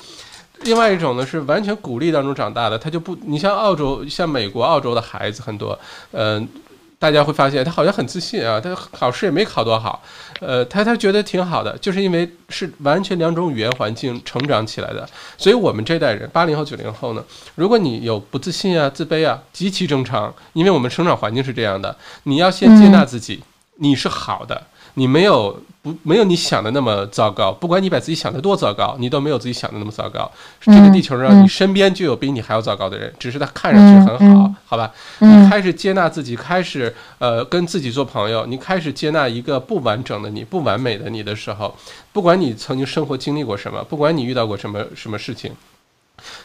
[0.60, 5.76] 另外一种呢是完全鼓励当中长大的，他就不，你像澳洲、像美国、澳洲的孩子很多，
[6.12, 6.48] 嗯，
[6.96, 10.00] 大家会发现他好像很自信啊，他考试也没考多好，
[10.38, 15.04] 呃，他他觉得挺好的，就是因为是完全两种语言环境成长起来的。
[15.36, 17.24] 所以我们这代人，八零后、九零后呢，
[17.56, 23.42] 如果你有不自信啊、自卑啊，极其正常，因为我们成长环境是这样的，你要先接纳自己。
[23.76, 27.50] 你是好的，你没有不没有你想的那么糟糕。
[27.50, 30.30] 不管你把自己想的多糟糕，你都没有自己想的那么糟糕。
[30.60, 34.92] 这个地球上，你身边就有比你还要糟糕的人，只是他看上去很好，好吧？
[35.18, 41.74] 你开始接纳自己，开始呃跟自己做朋友，你开始接纳一个不完整的你、不完美的你的时候，
[42.12, 45.50] 不管你曾经生活经历过什么，不管你遇到过什么什么事情，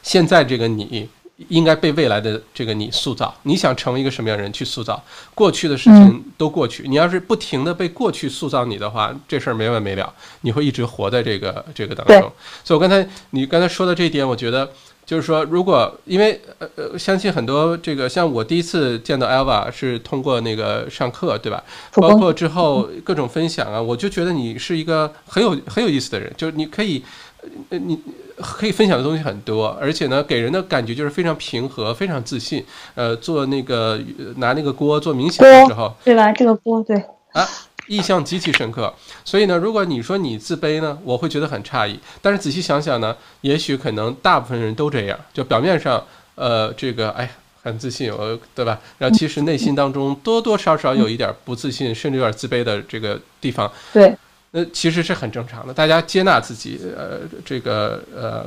[0.01, 1.09] 现在这个你。
[1.49, 5.01] 应该被未来的这个你塑造，你想成为一个什么样的人去塑造？
[5.35, 10.11] 过去的事情都过去，你要是不停的被过去塑造你的话，这事儿没完没了，
[10.41, 12.31] 你会一直活在这个这个当中。
[12.63, 14.67] 所以，我刚才你刚才说的这一点，我觉得
[15.05, 21.63] 就是说，如果因为呃呃，相信很多这个像我第一次见到 Elva 是通过那个上课，对吧？
[21.93, 27.03] 包括之后各种分享啊，我就觉得你是一个很有很有意思的人，就是你可以。
[27.69, 27.97] 呃，你
[28.39, 32.63] 可以分享的东西很多，而且呢，给人的感觉就是非常平和，非常自信。
[32.93, 33.99] 呃，做那个
[34.35, 36.31] 拿那个锅做冥想的时候，对吧？
[36.31, 36.95] 这个锅对
[37.33, 37.47] 啊，
[37.87, 38.93] 印象极其深刻。
[39.25, 41.99] 所以呢，如果你说你自卑呢，我会觉得很诧异。
[42.21, 46.03] 但是仔细想想呢，也许可能大部分人都这样，就表面上
[46.35, 47.27] 呃这个哎
[47.63, 48.79] 很自信，我对吧？
[48.99, 53.71] 然后其实内心当中多多少少有一点不自信，甚至有点自卑的这个地方。
[53.91, 54.15] 对。
[54.57, 58.43] 那其实是很正常的，大家接纳自己，呃，这个呃，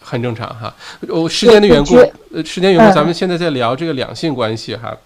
[0.00, 0.74] 很正常哈。
[1.06, 1.96] 我时间的缘故，
[2.32, 4.96] 呃，时间缘故，咱们现在在聊这个两性关系哈。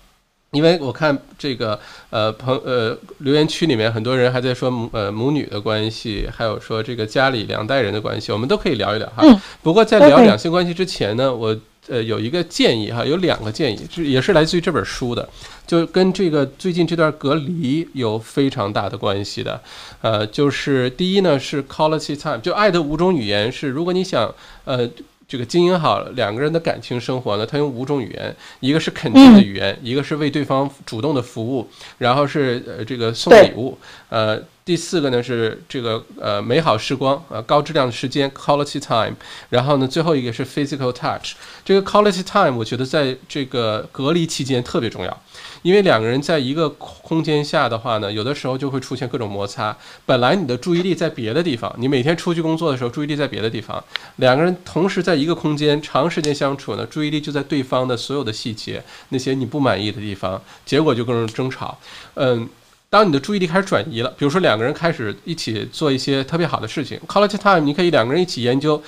[0.52, 1.78] 因为我看这个
[2.10, 9.24] 呃朋呃留言区里面很多人还在说母呃母女的关系，还有说这个家里两代人的关系，我们都可以聊一聊哈。
[9.62, 11.56] 不过在聊两性关系之前呢，我。
[11.88, 15.28] 呃，有一个建议哈，有两个建议，这也是来自于这本书的，
[15.66, 19.60] 就跟这个最近这段隔离有非常大的关系的。
[20.00, 24.32] 呃，就是第一呢是 quality time，就爱的五种语言是，如果你想
[24.66, 24.88] 呃
[25.30, 31.68] 这个经营好两个人的感情生活呢，他用五种语言，一个是肯定的语言，一个是为对方主动的服务，
[31.98, 33.78] 然后是呃这个送礼物，
[34.08, 34.42] 呃。
[34.70, 39.16] 第四个呢是这个呃美好时光啊高质量的时间 quality time，
[39.48, 41.32] 然后呢最后一个是 physical touch。
[41.64, 45.22] 这个 quality time 我觉得在这个隔离期间特别重要，
[45.62, 49.76] 因为两个人在一个空间下的话呢，有的时候就会出现各种摩擦。
[50.06, 53.82] 本来你的注意力在别的地方，你每天出去工作的时候注意力在别的地方，
[54.18, 61.76] 两个人同时在一个空间长时间相处呢，注意力就在对方的所有的细节，那些你不满意的地方，结果就各种争吵。
[62.14, 62.48] 嗯。
[62.90, 68.82] 当你的注意力开始转移了，比如说两个人开始一起做一些特别好的事情，college time，你可以两个人一起研究，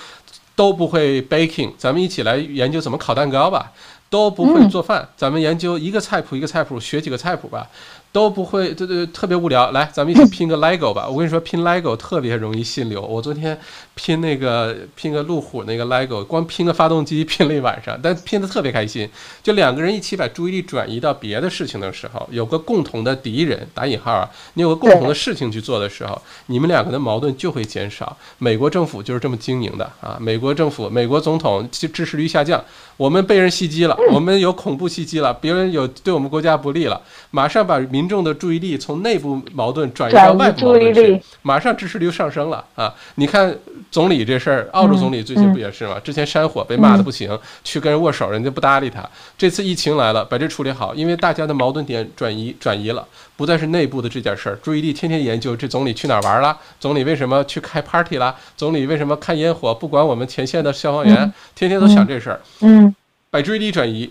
[0.56, 3.70] 都不会 baking，咱们一起来研究怎么烤蛋糕吧，
[4.10, 7.68] 都不会做饭，咱们研究一个菜谱一个菜谱，学几个菜谱吧。
[8.10, 9.70] 都不会，对对，特别无聊。
[9.70, 11.08] 来，咱们一起拼个 LEGO 吧。
[11.08, 13.00] 我跟你说，拼 LEGO 特别容易心流。
[13.00, 13.58] 我昨天
[13.94, 19.08] 拼那个拼个路虎那个 LEGO，光拼个发动机 拼了一晚上，但拼的特别开心。
[19.42, 28.14] 就两个人一起把注意力转移到别的事情的时候，有个共同的敌人（打引号）啊，你有个共同的事情去做的时候，你们两个的矛盾就会减少。
[28.36, 30.18] 美国政府就是这么经营的啊！
[30.20, 32.62] 美国政府，美国总统支支持率下降，
[32.98, 42.92] 我们被人袭击了，我们有恐怖袭击了，别人有对我们国家不利了，马上把民民众的注意力从内部矛盾转移到外部矛盾去，马上支持率上升了啊！
[43.14, 43.56] 你看
[43.92, 46.00] 总理这事儿，澳洲总理最近不也是吗？
[46.02, 49.06] 之前山火被骂的不行，去跟人握手，人家不搭理他。
[49.36, 59.74] 这次疫情来了，把这处理好，因为大家的矛盾点转移转移了，不再是内部的这件事儿，注意力天天研究这总理去哪儿玩了，总理为什么去开 party 了，总理为什么看烟火？
[59.74, 62.94] 不管我们前线的消防员，天天都想这事儿，嗯，
[63.28, 64.10] 把注意力转移。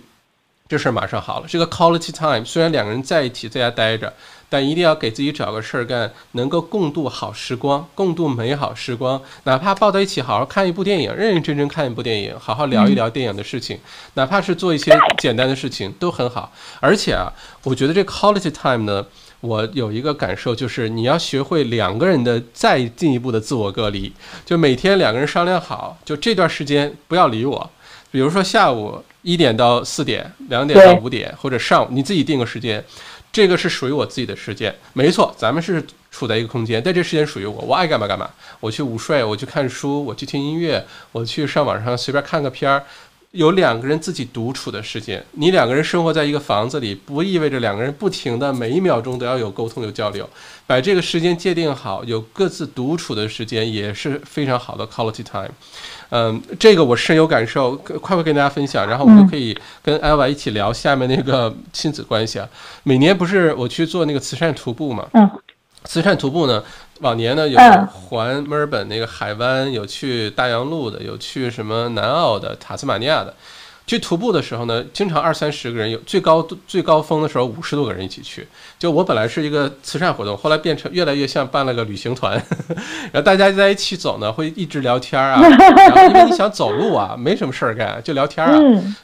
[0.69, 1.45] 这事儿马上好了。
[1.49, 4.13] 这个 quality time 虽然两个人在一起在家待着，
[4.51, 9.21] 但一定要给自己找个事儿干，能够共度好时光，共度美好时光。
[9.45, 13.79] 哪怕抱在一起好好看一部电影，认认真真看一部电影，好好聊一聊电影的事情，
[14.15, 16.51] 哪怕是做一些简单的事情都很好。
[16.81, 17.31] 而且啊，
[17.63, 19.05] 我觉得这 quality time 呢，
[19.39, 24.11] 我有一个感受就是，你要学会两个人的再进一步的自我隔离，
[24.45, 27.71] 就每天两个人商量好，就这段时间不要理我。
[28.11, 32.83] 比如说下午一点到四点，两点到五点，或者上午你自己定个时间，
[33.31, 34.75] 这个是属于我自己的时间。
[34.93, 38.29] 没错，咱们是处在一个空间，但这时间属于我，我爱干嘛干嘛。
[38.59, 42.83] 我去午睡，我去看书，我去听音乐，我去上网上随便看个片儿。
[43.31, 50.29] 有两个人自己独处的时间，你两个人生活在一个房子里，不意味着两个人不停的每一秒钟都要有沟通有交流。
[50.67, 55.51] 把这个时间界定好，有各自独处的时间也是非常好的 quality time。
[56.11, 62.47] 嗯，这个我深有感受，快快跟大家分享，然后我们可以跟艾娃一起聊下面那个亲子关系啊。
[62.83, 65.07] 每年不是我去做那个慈善徒步嘛？
[65.13, 65.29] 嗯，
[65.85, 66.61] 慈善徒步呢？
[66.99, 67.57] 往年呢有
[67.87, 73.33] 环墨尔本那个海湾，有去大洋路的，有去什么南澳的、塔斯马尼亚的。
[73.87, 78.47] 去徒步的时候呢，经常二三十个人，有最高最高峰的时候五十多个人一起去。
[78.79, 82.41] 就我本来是一个慈善活动，后来变成越来越像办了个旅行团，
[83.11, 85.41] 然后大家在一起走呢，会一直聊天啊，
[86.07, 88.57] 因为你想走路啊，没什么事儿干，就聊天啊，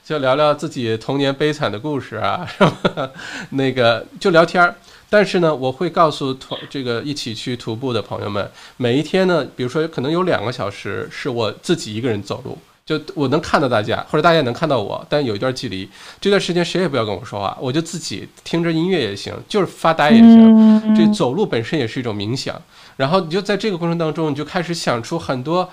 [0.05, 3.11] 就聊聊自己童年悲惨的故事啊， 是吧？
[3.49, 4.73] 那个就聊天。
[5.09, 12.57] 但是呢，我会告诉同这个一起去徒步的朋友们，每一天呢，比如说可能有两个小时是我自己一个人走路，
[12.87, 15.87] 就我能看到大家，或者大家能看到我，但有一段距离，
[16.21, 20.95] 这段时间谁也不要跟我说话，我就自己听着音乐也行，就是发呆也行。
[20.95, 22.59] 这走路本身也是一种冥想，
[22.95, 25.69] 然后你就在这个过程当中，你就开始想出很多。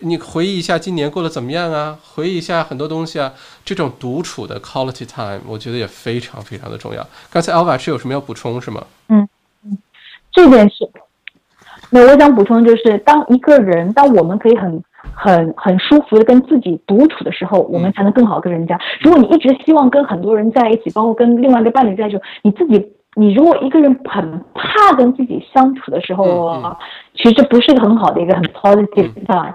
[0.00, 1.96] 你回忆一下今年过得怎么样啊？
[2.02, 3.32] 回忆一下很多东西啊。
[3.64, 7.06] 这种独处的 quality time，我觉得也非常非常的重要。
[7.30, 8.84] 刚才 Alva 是有什么要补充是吗？
[9.06, 9.28] 嗯
[9.64, 9.78] 嗯，
[10.32, 10.90] 这件事，
[11.90, 14.82] 那我想补充就是，当一个人，当我们可以很
[15.14, 18.78] 很很舒服的跟自己独处的时候，我们才能更好跟人家。
[19.00, 22.92] 如果你一直希望跟很多人在一起，包括跟另外一个伴侣在一起，你自己。
[23.18, 26.76] 你如果一个人很怕跟自己相处的时候啊，
[27.14, 29.10] 其实这不是一个很好的一个很 positive。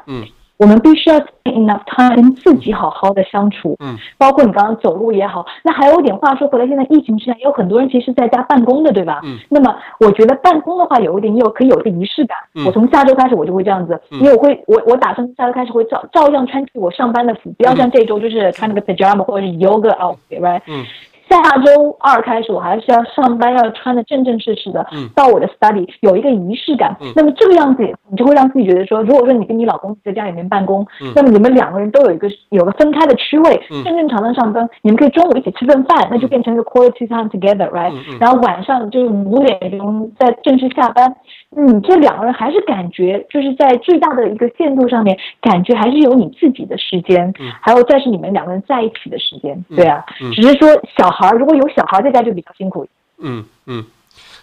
[0.07, 0.25] 嗯，
[0.61, 3.75] 我们必须要 enough time 跟自己好好的相处。
[3.79, 9.21] 嗯，包括你刚刚走路也好，那还有一点话说回来，现在疫情之下也有很多人其实在家办公的，对吧？
[9.23, 12.37] 嗯，那么我觉得办公的话有一点有可以有一个仪式感。
[12.53, 20.61] 嗯，我从下周开始我就会这样子，因为我会我我打算下周开始会照照样穿起我上班的服，不要像这周就是穿那个 pajama 或者是 yoga outfit，right？
[20.67, 20.85] 嗯。
[21.31, 26.93] 下周二开始，我还是要上班，要穿的正正式式的，到我的 study 有一个仪式感。
[27.15, 37.93] 那么这个样子，你就会让自己觉得说，如果说你跟你老公在家里面办公，那么你们两个人都有一个有个分开的区位，正正常常上班，你们可以中午一起吃顿饭，那就变成一个 quality time together，right？
[38.19, 41.15] 然后晚上就是五点钟再正式下班，
[41.49, 50.03] 你这两个人还是感觉就是在最大的一个限度上面，感觉还是有你自己的时间，还有再是你们两个人在一起的时间，对啊，
[50.33, 50.67] 只是说
[50.97, 51.20] 小孩。
[51.21, 52.87] 孩如果有小孩在家就比较辛苦。
[53.19, 53.85] 嗯嗯，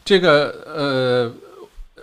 [0.05, 1.33] 这个呃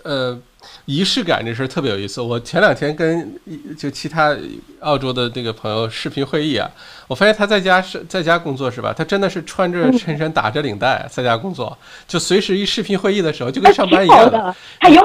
[0.03, 0.39] 呃
[0.85, 2.19] 仪式感这事儿特别有意思。
[2.21, 3.39] 我前两天跟
[3.77, 4.35] 就其他
[4.81, 6.69] 澳洲的这个朋友视频会议啊，
[7.07, 8.93] 我发现他在家是在家工作是吧？
[8.95, 11.75] 他真的是穿着衬衫打着领带在家工作，
[12.07, 14.55] 就随时一视频会议的时候就跟上班一样的。
[14.79, 15.01] 还有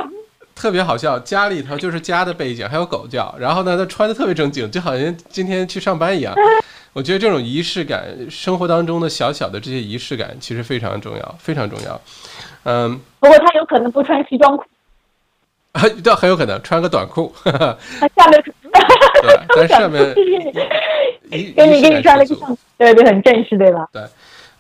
[0.61, 6.35] 特别好笑，家里头就是家的背景，还有狗叫，然后呢他穿的特别正经，就好像今天去上班一样。
[6.93, 11.99] 我觉得这种仪式感，生活当中的小小的这些仪式感，其实非常重要，非常重要。
[12.65, 14.65] 嗯，不过他有可能不穿西装裤，
[15.73, 17.33] 啊， 对，很有可能穿个短裤。
[17.43, 17.51] 他
[18.15, 18.45] 下面
[19.23, 20.15] 对，在上面，
[21.31, 23.89] 给你给你穿了个上，对对，很正式，对吧？
[23.93, 24.03] 对。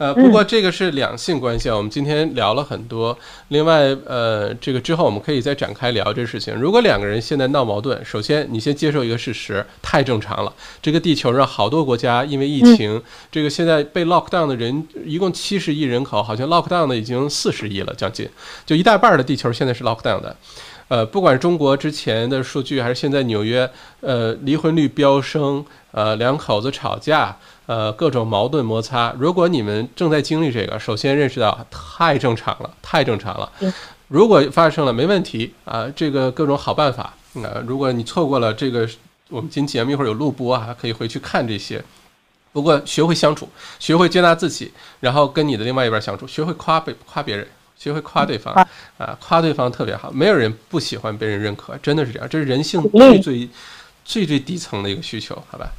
[0.00, 3.14] 呃，不过这个是两性关系啊，我们今天聊了很多。
[3.48, 6.54] 另外，呃，这个之后我们可以再展开聊这事情。
[6.54, 10.50] 如果两个人现在闹矛盾，首先你先接受一个事实，太正常了。
[10.80, 18.26] 这个地球上好多国家因为疫情，这个现在被 lock down 的人一共七十亿人口，好像 lock down 的已经四十亿了，将近，
[18.64, 20.34] 就一大半的地球现在是 lock down 的。
[20.88, 23.70] 呃，不管中国之前的数据，还是现在纽约，
[24.00, 27.36] 呃，离婚率飙升，呃，两口子吵架。
[27.70, 29.14] 呃，各种矛盾摩擦。
[29.16, 33.48] 如果你们正在经历这个，首先认识到太正常了，太正常了。
[34.08, 37.62] 如果发生了，没问题啊，这个各种好办法啊。
[37.64, 38.88] 如果你错过了这个，
[39.28, 41.80] 我们今节目一会儿有录播啊，可以回去看这些。
[42.52, 43.48] 不过学会相处，
[43.78, 47.46] 学会接纳自己，然后跟你的另外一半相处，学会夸别夸别人，
[47.78, 48.52] 学会夸对方
[48.98, 50.10] 啊，夸对方特别好。
[50.10, 53.48] 没有人不喜欢被人认可，真的是这样，这是人性最最
[54.04, 55.70] 最最底层的一个需求，好吧？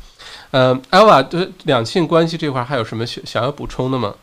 [0.51, 4.13] 嗯，艾娃对两性关系这块还有什么想想要补充的吗？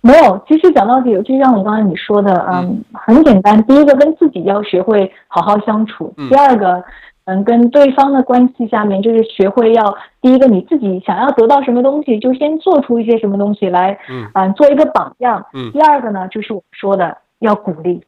[0.00, 3.60] 没有，其实讲到底，就像我刚才你说的，嗯，很简单。
[3.64, 6.84] 第一个，跟自己要学会好好相处；第二个，
[7.24, 13.98] 嗯，跟对方的关系下面，就是学会要第一个，你自己想要得到什么东西，就先做出一些什么东西来，
[14.34, 15.42] 嗯，做一个榜样。
[15.54, 15.72] 嗯。
[15.72, 18.02] 第二个呢，就是我说的，要鼓励，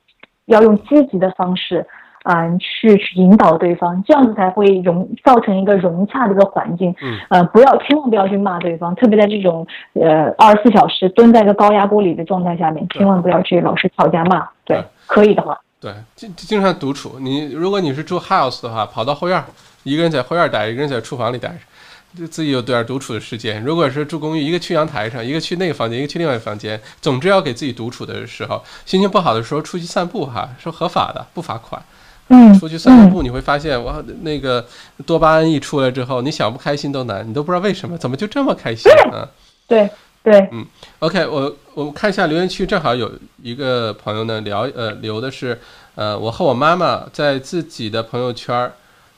[0.45, 1.87] 要用积极的方式。
[2.29, 6.93] 嗯，去去引导对方，这样子才会融造成一个融洽的一个环境。
[7.01, 14.45] 嗯，呃，不要千万不要去骂对方，特别在这种呃二十四小时蹲在一个高压锅里的状态下面，千万不要去老是吵架骂。
[14.65, 15.57] 对，可以的话。
[15.79, 17.19] 对，经经常独处。
[17.21, 19.41] 你如果你是住 house 的话，跑到后院，
[19.85, 23.63] 一个人在后院待着，一个人在厨房里待着，就自己有点独处的时间。
[23.63, 26.81] 如果是住公寓，一个去阳台上，一个去那个房间，一个去另外一个房间。
[27.01, 31.81] 总之要给自己独处的时候，心情不好的时候出去散步哈，是合法的，不罚款。
[32.29, 34.67] 嗯，出去散散步，你会发现哇，那个
[35.07, 39.29] 多巴胺一出来之后，你想不开心都难，你都不知道为什么，怎么就这么开心啊？
[39.69, 39.89] 对
[40.25, 40.67] 对，嗯
[40.99, 43.11] ，OK，我我们看一下留言区，正好有
[43.43, 45.61] 一个朋友呢聊，呃，留的是，
[45.95, 48.73] 呃，我和我妈妈在自己的朋友圈儿，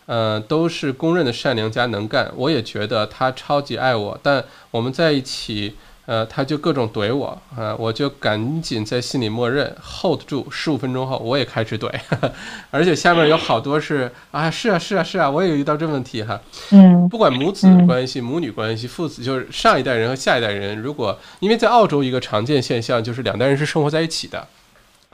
[0.04, 5.74] 呃，都是公认的善良加能干，我也觉得她超级爱我，但我们在一起。
[6.08, 10.46] 呃，他就各种怼我，啊， 我就赶紧在心里默认 hold 住。
[10.50, 11.92] 十五分钟后，我也开始怼，
[12.72, 16.40] 而且下面有好多是啊，是啊，是啊，是啊，我也遇到这问题哈。
[16.70, 24.48] 嗯，不管母子关系、母女关系、父子，就是上一代人和下一代人，如果因为在澳洲一个常见现象就是两代人是生活在一起的。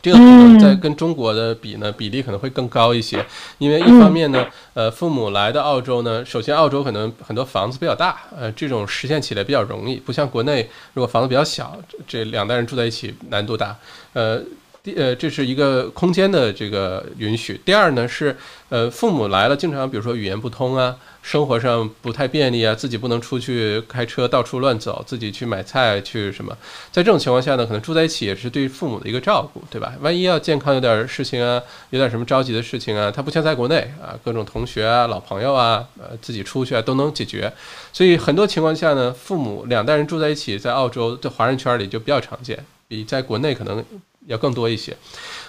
[0.05, 3.25] 这个可能在跟中国的比呢，比例可能会更高一些，
[3.57, 11.75] 因为一方面呢，呃，父母来到澳洲呢，首先澳洲可能很多房子比较大，呃，这种实现起来比较容易，不像国内，如果房子比较小，
[12.07, 13.75] 这两代人住在一起难度大，
[14.13, 14.43] 呃。
[14.85, 17.59] 第呃，这是一个空间的这个允许。
[17.65, 18.37] 第二呢是，
[18.69, 26.55] 呃，父母来了，经常比如说语言不通啊，生活上不太便利啊，自己不能出去开车到处乱走，自己去买菜去什么，
[26.93, 29.95] 在这种情况下呢，可能住在一起也是对父母的一个照顾，对吧？
[30.03, 37.51] 万一要健康有点事情啊，有点什么着急的事情啊，他不像在国内啊，各种同学啊、老朋友啊，呃，自己出去啊都能解决。
[37.91, 43.83] 所以很多情况下呢，父母两代人住在一起，在澳洲的华人圈里就比较常见，比在国内可能。
[44.27, 44.97] 要更多一些，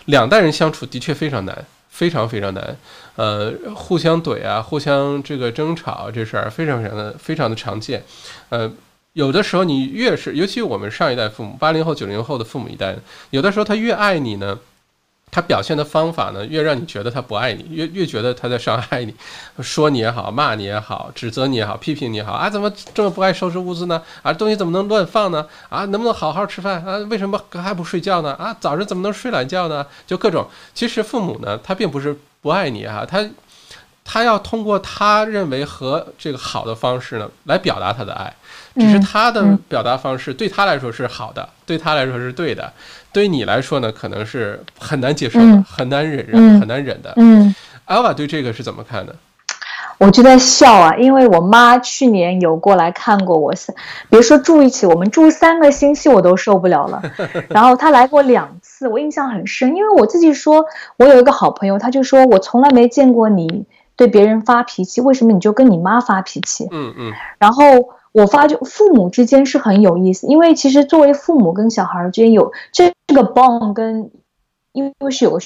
[0.05, 2.77] 两代人相处的确非常难，非常非常难。
[3.15, 8.03] 呃，互相怼啊，互相这个争吵这事儿非常非常的非常的常见。
[8.49, 8.71] 呃，
[9.13, 12.95] 有的时候你越是，尤其我们上一代父母，八零后、九零后的父母一代，
[13.29, 14.59] 有的时候他越爱你呢。
[15.35, 19.13] 他表现的方法呢，越让你觉得他不爱你，越越觉得他在伤害你，
[19.59, 24.01] 说你也好，骂你也好，指责你也好，批评你也好啊，怎么这么不爱收拾屋子呢？
[24.21, 25.45] 啊，东西怎么能乱放呢？
[25.67, 26.95] 啊，能不能好好吃饭啊？
[27.09, 28.31] 为什么还不睡觉呢？
[28.35, 29.85] 啊，早上怎么能睡懒觉呢？
[30.07, 33.29] 就各种，其实父母呢，他并不是不爱你哈，他
[34.05, 38.33] 他要通过他认为和这个好的方式呢，来表达他的爱。
[38.77, 42.73] 只是他的表达方式对他来说是好的，对他来说是对的，
[43.15, 47.13] 对于你来说呢，可能是很难接受的，很难忍忍，很难忍的。
[47.15, 47.55] 嗯，
[47.85, 49.15] 艾娃对这个是怎么看的？
[49.97, 53.53] 我就在笑啊，因为我妈去年有过来看过我，
[54.09, 57.01] 别说住一起，我们住三个星期我都受不了了。
[57.47, 60.65] 然后她来过两次，我印象很深，因为我自己说，
[60.97, 63.63] 我有一个好朋友，他就说我从来没见过你
[63.95, 66.67] 对别人发脾气，为什么你就跟你妈发脾气？
[66.71, 67.63] 嗯嗯，然后。
[68.15, 74.09] 我发觉父母之间是很有意思，因为其实作为父母跟小孩之间有这个 bond，跟
[74.71, 75.39] 因为是有个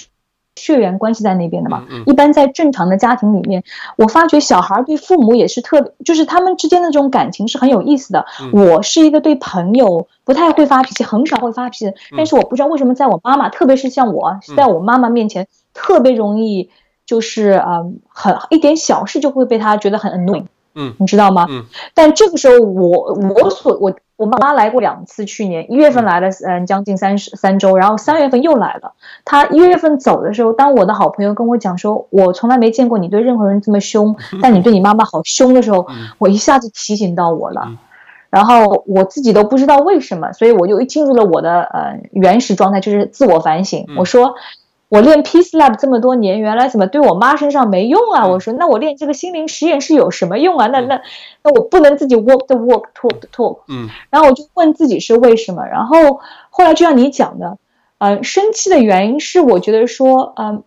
[0.56, 1.88] 血缘关系在那边的嘛。
[2.06, 3.64] 一般在正常的家庭里面，
[3.98, 8.28] 我发觉小孩对父母也是特别，就是他们之间的这种感情是很有意思的。
[8.54, 16.70] 我是一个对朋友不太会发脾气，很少会发脾气，但是我不知道为什么在我妈妈，特别是像我在我妈妈面前，特别容易
[17.10, 20.46] 就是嗯，很一点小事就会被他觉得很 annoying。
[20.76, 21.48] 嗯，你知道吗？
[21.50, 28.94] 嗯，但这个时候我我所我我妈妈来过两次，去年一月份来了，嗯，将近三十三周，然后三月份又来了。
[29.26, 35.88] 她一月份走的时候，当我的好朋友跟我讲说，我从来没见过你对任何人这么凶， 但你对你妈妈好凶的时候，
[36.20, 37.64] 我一下子提醒到我了，
[38.30, 43.88] 然后我自己都不知道为什么，所以我就进入了我的呃原始状态，就是自我反省。
[43.98, 44.36] 我说。
[44.90, 48.28] 我练 Peace Lab 这么多年，原来怎么对我妈身上没用啊？
[48.28, 50.68] 我说，那我练这个心灵实验室有什么用啊？
[50.68, 51.02] 那那
[51.44, 53.60] 那我不能自己 walk the walk，talk the talk。
[53.68, 53.88] 嗯。
[54.10, 55.66] 然后我就问自己是为什么？
[55.66, 56.20] 然后
[56.50, 57.58] 后来就像你讲的，
[58.00, 60.64] 呃，生气的原因是我觉得说，嗯，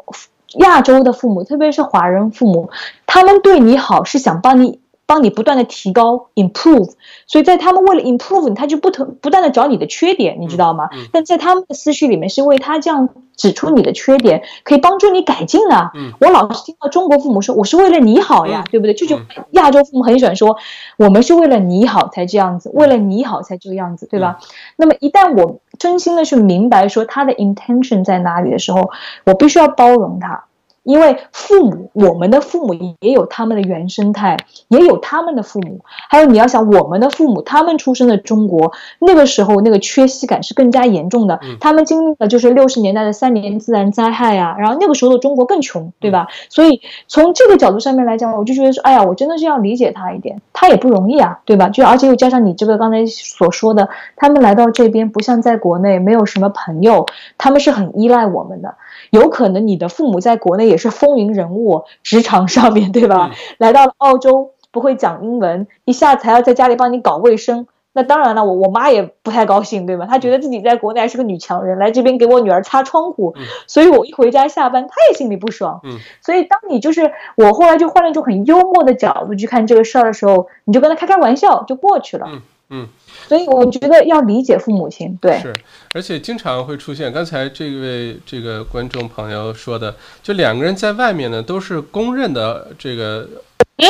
[0.58, 2.70] 亚洲的父母，特别是华人父母，
[3.06, 4.80] 他们对你好是想帮你。
[5.06, 6.92] 帮你不断的提高，improve，
[7.26, 10.88] 所以在他们为了 improve，他就不同不断的找你的缺点，你知道吗？
[11.12, 15.92] 但在他们的思绪里面，是因为他这样指出你的缺点，可以帮助你改进啊。
[16.20, 18.94] 我老是听到中国父母说，我是为了你好呀，对不对？
[18.94, 19.18] 就就
[19.50, 20.56] 亚洲父母很喜欢说，
[20.96, 24.38] 我们是为了你好才这样子，为了你好才这个样子，对吧？
[24.76, 28.90] 那么一旦我真心的去明白说他的 intention 在哪里的时候，
[29.24, 30.44] 我必须要包容他。
[30.82, 34.36] 因为父母，我们的父母也有他们的原生态，
[34.68, 35.80] 也有他们的父母。
[36.08, 41.38] 还有你要想，我们的父母，他们出生的中国那个时候，那个缺席感是更加严重的。
[41.60, 46.26] 他们经历了就是六十年代的三年自然灾害啊，然后那个时候的中国更穷，对吧？
[46.48, 51.68] 所以从这个角度上面来讲，我就觉得说，哎呀，我真的是要理解他一点，他也不容易啊，对吧？
[51.68, 57.06] 就而且又加上你这个刚才所说的，他们来到这边不像在国内没有什么朋友，
[57.38, 58.74] 他们是很依赖我们的。
[59.10, 63.30] 有可能你的父母在国内也是风云人物，职场上面 对吧？
[63.58, 70.06] 来到了澳洲不会讲英文，一下子还要在家里帮你搞卫生，那当然了，我我妈也不太高兴，对吧？
[70.06, 73.34] 她觉得自己在国内还是个女强人，来这边给我女儿擦窗户，
[73.66, 75.80] 所以我一回家下班，她也心里不爽。
[75.84, 82.26] 嗯，所以当你就是我后来就换了一种很幽默的角度去看这个事儿的时候，你就跟她开开玩笑就过去了。
[82.28, 82.40] 嗯
[82.72, 82.88] 嗯。
[83.28, 85.54] 所以我觉得要理解父母亲，对，是，
[85.94, 93.28] 而且经常会出现刚才这位这个观众朋友说的，就两个人在外面呢都是公认的这个，
[93.76, 93.86] 嗯，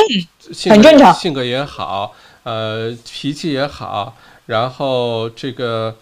[0.69, 2.13] 很正常，性格也好，
[2.43, 4.15] 呃，脾气也好，
[4.45, 5.95] 然后这个。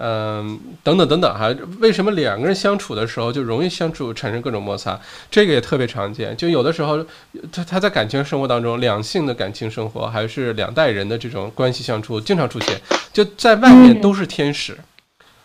[0.00, 4.98] 嗯，等等等等哈，为什么两个人相处的时候就容易相处产生各种摩擦？
[5.28, 6.36] 这个也特别常见。
[6.36, 7.04] 就有的时候，
[7.50, 12.80] 他他在感情生活当中，两性的感情生活还是两代人的这种关系相处，经常出现。
[13.12, 14.78] 就在外面都是天使，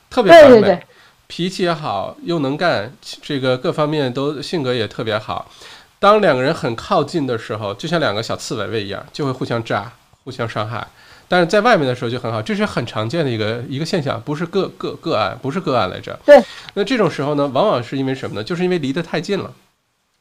[0.08, 0.84] 特别完美，
[1.26, 5.50] 脾气也好，又能干，这个各方面都性格也特别好。
[5.98, 9.92] 当两个人很靠近的时候，就像两个小刺猬猬一样，就会互相扎，
[10.24, 10.88] 互相伤害。
[11.34, 16.16] 但是在外面的时候就很好，这是很常见的一个一个现象，不是个个个案，不是个案来着。
[16.24, 16.40] 对。
[16.76, 18.44] 那这种时候呢，往往是因为什么呢？
[18.44, 19.52] 就是因为离得太近了，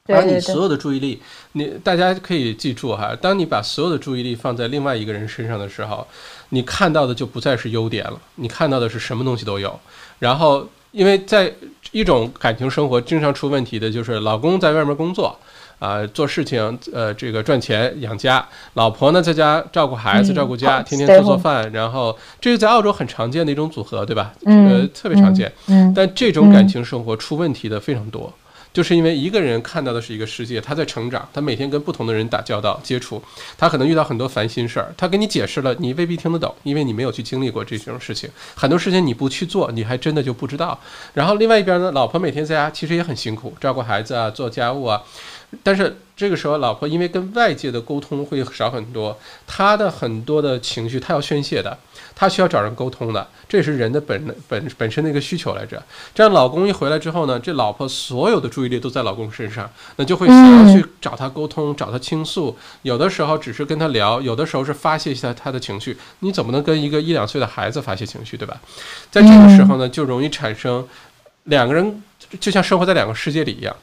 [0.06, 1.20] 把你所有的注意力，
[1.52, 6.06] 你大家可以记住哈，当你把所有的注意力放在另外一个人身上的时候，
[6.48, 9.78] 你看到的就不再是优点了，你看到的是什么东西都有。
[10.18, 11.52] 然后，因为在
[11.90, 15.38] 一种感情生活经常出问题的就是老公在外面工作。
[15.82, 24.32] 啊，做事情，呃，这个赚钱养家，老婆呢在家照顾孩子、照顾家，天天做做饭，然后这个在澳洲很常见的一种组合，对吧？
[24.46, 25.50] 呃，特别常见。
[25.66, 25.92] 嗯。
[25.92, 28.32] 但这种感情生活出问题的非常多，
[28.72, 33.20] 就是因为一个人看到的是一个世界，他在成长，他每天跟不同的人打交道、接触，
[33.58, 38.30] 他可能遇到很多烦心事儿，他给你解释了，你未必听得懂，因为你没有去经历过这种事情。
[38.54, 40.78] 很多事情你不去做，你还真的就不知道。
[41.12, 45.02] 然后另外一边呢，老婆每天在家其实也很辛苦，照顾孩子啊，做家务啊。
[45.62, 51.76] 但是这个时候，老婆因为跟外界的沟通会少很多，她的很多的情绪她要宣泄的，
[52.14, 55.82] 她需要找人沟通的，这也是人的本本本身的一个需求来着。
[56.14, 62.56] 这样老公一回来之后呢，这老婆所有的注意力都在老公身上，那就会想要去找他沟通，找他倾诉。
[62.80, 65.98] 有的时候只是跟他聊，有的时候是发泄一下他的情绪。
[66.20, 68.58] 你怎么能跟一个一两岁的孩子发泄情绪，对吧？
[69.10, 70.86] 在这个时候呢，就容易产生
[71.44, 72.02] 两个人
[72.40, 73.76] 就像生活在两个世界里一样。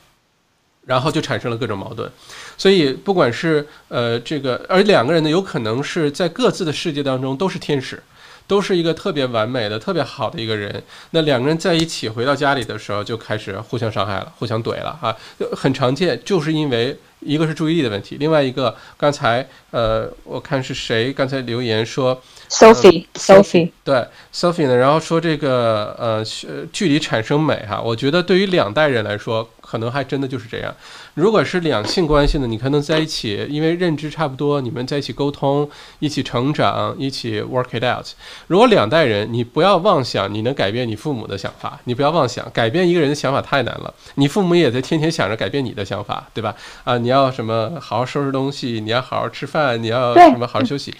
[0.89, 2.09] 然后就产生了各种矛盾，
[2.57, 8.01] 所以不管是呃这个，而两个人呢，有可能是在各自的世界当中都是天使，
[8.47, 10.81] 都是一个特别完美的、特别好的一个人。
[11.11, 15.15] 那两个人在一起回到家里的时候，就开始互相伤害了，互相怼了啊，
[15.55, 22.19] 很常见，就是因为一个是注意力的问题，另外一个刚才呃我看是谁刚才留言说。
[22.49, 24.75] Sophie，Sophie，对，Sophie 呢？
[24.75, 26.23] 然后说这个呃，
[26.73, 27.79] 距离产生美哈。
[27.79, 30.75] 我觉得对于两代人来说，可能还真的就是这样。
[31.13, 35.69] 如果是两性关系呢，你可能在一起，因为认知差不多，你们在一起沟通，
[35.99, 38.07] 一起成长，一起 work it out。
[38.47, 43.93] 如果两代人，你不要妄想你能改变你父母的想法，你不要妄想改变一个人的想法太难了。
[44.15, 46.55] 你父母也在天天想着改变你的想法，对吧？
[46.83, 50.91] 啊，你要什么好好收拾东西，你要好好吃饭，你要什么好好休息。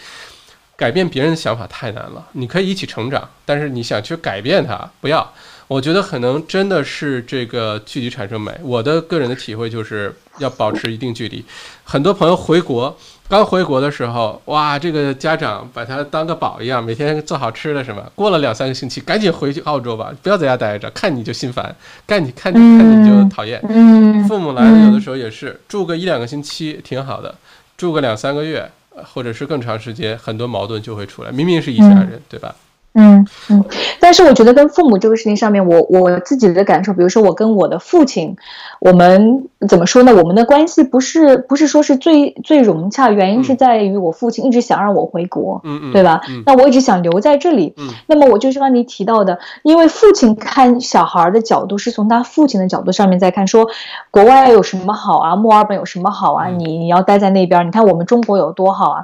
[0.80, 5.30] 改变别人的想法太难了，你可以一起成长，但是你想去改变他，不要。
[5.68, 8.50] 我觉得可能真的是这个距离产生美。
[8.64, 11.44] 我的个人的体会就是要保持一定距离。
[11.84, 18.02] 很多朋友回国，刚回国的时候，哇，这个家长把他当个宝一样，每天做好吃的什么。
[18.16, 21.76] 过了两三个星期，赶紧回去澳洲吧，不要在家待着，看你就心烦，
[22.08, 23.62] 看你看你看你就讨厌。
[23.70, 27.36] 嗯，父母来了，有的时候也是住个一两个星期挺好的，
[27.78, 28.72] 住个两三个月，
[29.04, 31.32] 或者是更长时间，很多矛盾就会出来。
[31.32, 32.56] 明明是一家人，对吧？
[33.00, 33.64] 嗯嗯，
[34.00, 38.36] 但是我觉得跟父母这个事情上面，我我自己的感受，比如说我跟我的父亲，
[38.82, 40.14] 我们怎么说呢？
[40.14, 46.22] 我们的关系不是不是说是最最融洽，原因是在于我父亲一直想让我回国，嗯嗯，对吧？
[46.46, 53.68] 那我一直想留在这里，嗯，那么我就是刚你提到的，因为父亲看小孩的角度是从他父亲的角度上面在看，说
[54.12, 56.48] 国外有什么好啊，墨尔本有什么好啊？
[56.48, 59.02] 你你要待在那边，你看我们中国有多好啊？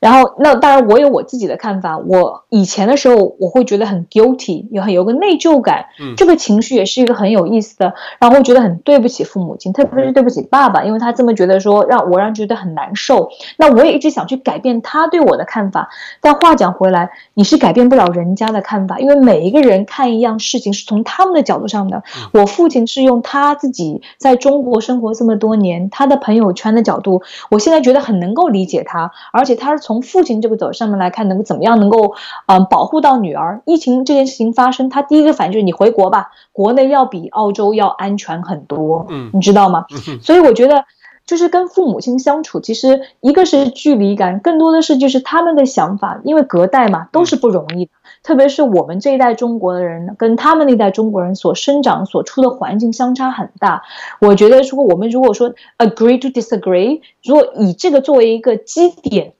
[0.00, 1.98] 然后，那当然，我有我自己的看法。
[1.98, 5.86] 我以前的时候，我会觉得很 guilty，有很有个内疚感。
[5.98, 7.94] 嗯，这个情绪也是一个很有意思的。
[8.20, 13.30] 然后会觉得很对不起父母亲，特别是对不起爸爸，因为他这么觉得说让我让觉得很难受。
[13.56, 15.88] 那我也一直想去改变他对我的看法。
[16.20, 22.02] 但话讲回来，你是改变不了人家的看法，因为每一个人看一样事情是从他们的角度上的。
[22.32, 29.88] 我父亲是用他自己在中国生活这么多年，他的朋友圈的角度，我现在觉得很能够理解他，而且他是。
[29.88, 32.12] 从父亲这个角上面来看，能够怎么样能够，
[32.44, 33.62] 嗯，保护到女儿？
[33.64, 39.86] 疫情这件事情发生，他第一个反应就是你回国吧，国内要比澳洲要安全很多，嗯，你知道吗？
[40.20, 40.84] 所以我觉得，
[41.26, 47.90] 就是跟父母亲相处，其实一个是距离感，更多的是就是他们的想法，因为隔代嘛，都是不容易的。
[48.22, 53.82] 特别是我们这一代中国的人，跟他们那代中国人所生长所处的环境相差很大。
[54.20, 59.34] 我觉得，如果我们如果说 agree to disagree，如果以这个作为一个基点。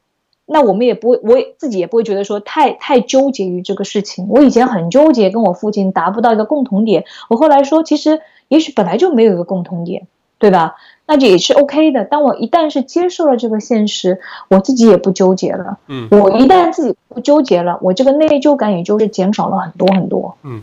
[0.50, 4.28] 那我们也不会，我也自己也不会觉得说太太纠结于这个事情。
[4.30, 7.04] 我以前很纠结，跟我父亲达不到一个共同点。
[7.28, 10.06] 我后来说，其实也许本来就没有一个共同点，
[10.38, 10.76] 对吧？
[11.06, 12.04] 那这也是 OK 的。
[12.04, 15.78] 当我一旦是接受了这个现实，我自己也不纠结了。
[15.86, 20.36] 嗯，我一旦自己不纠结了，我这个内疚感也就是减少了很多很多。
[20.44, 20.62] 嗯，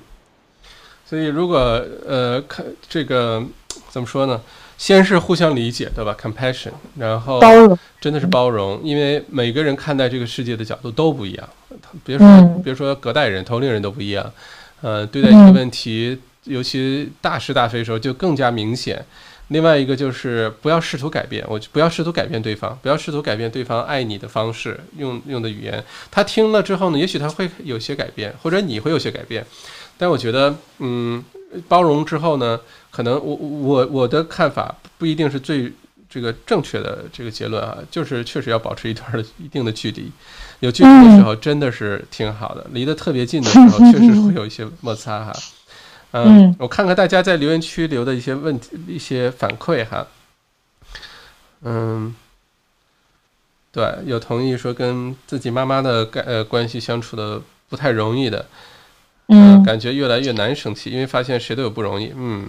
[1.05, 1.57] 所以如果
[2.07, 3.43] 呃，看这个
[3.89, 4.41] 怎么说呢？
[4.77, 11.49] 先是互相理解，对吧？Compassion，然后包容，真的是包容，因为每个人看待这个世界的角度都不一样。
[12.03, 14.31] 别说，别说隔代人、同龄人都不一样。
[14.81, 19.03] 呃，对待这个问题，尤其大是大非的时候，就更加明显。
[19.49, 25.83] 另外一个就是不要试图改变，我不要试图改变对方，不要试图改变对方爱你的方式，用用的语言。
[26.09, 29.45] 他听了之后呢，也许他会有些改变，或者你会有些改变。
[29.97, 31.23] 但我觉得，嗯，
[31.67, 32.59] 包容之后呢？
[32.91, 35.71] 可能我我我的看法不一定是最
[36.09, 40.09] 这个正确的这个结论啊，就是确实要保持一段的一定的距离，
[40.61, 45.33] 有距离的时候真的是挺好的，离得特别近的时候确实会有一些摩擦哈。
[46.11, 50.07] 嗯，我看看大家在留言区留的一些问题、一些反馈哈。
[51.63, 52.15] 嗯，
[53.73, 58.45] 对，有同意说跟自己妈妈的关呃关系相处的不太容易的，
[59.27, 62.47] 嗯，感觉越来越难生气，因为发现谁都有不容易，嗯。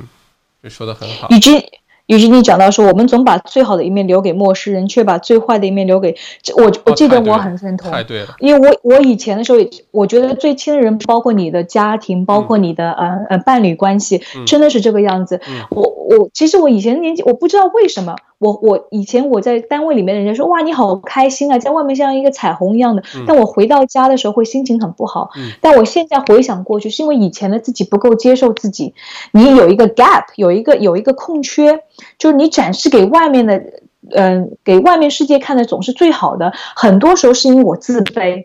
[0.69, 1.65] 说的很好，以及
[2.07, 6.17] 以及你讲到说，我们总把最好的一面留给陌生人，却把最坏的一面留给
[6.57, 6.73] 我。
[6.87, 8.35] 我记得我很认同，太对了。
[8.41, 9.59] 因为我我以前的时候，
[9.93, 15.41] 我觉得最亲的人，包括你的家庭，包括你的呃呃伴侣关系，真的是这个样子。
[15.71, 18.17] 我我其实我以前年纪，我不知道为什么。
[18.39, 23.03] 我我以前我在单位里面，人家说哇你好开心啊，在外面像一个彩虹一样的。
[23.27, 25.31] 但我回到家的时候会心情很不好。
[25.63, 28.95] 但我现在回想过去，是因为以前的自己不够接受自己，
[29.33, 31.81] 你有一个 gap，有一个有一个空缺，
[32.19, 33.63] 就是你展示给外面的，
[34.11, 36.53] 嗯，给外面世界看的总是最好的。
[36.75, 38.45] 很多时候是因为我自卑，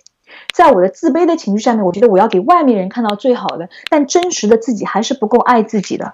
[0.54, 6.14] 在我的自卑的情绪下面，我觉得我要给外面人看到最好的，但真实的自己还是不够爱自己的。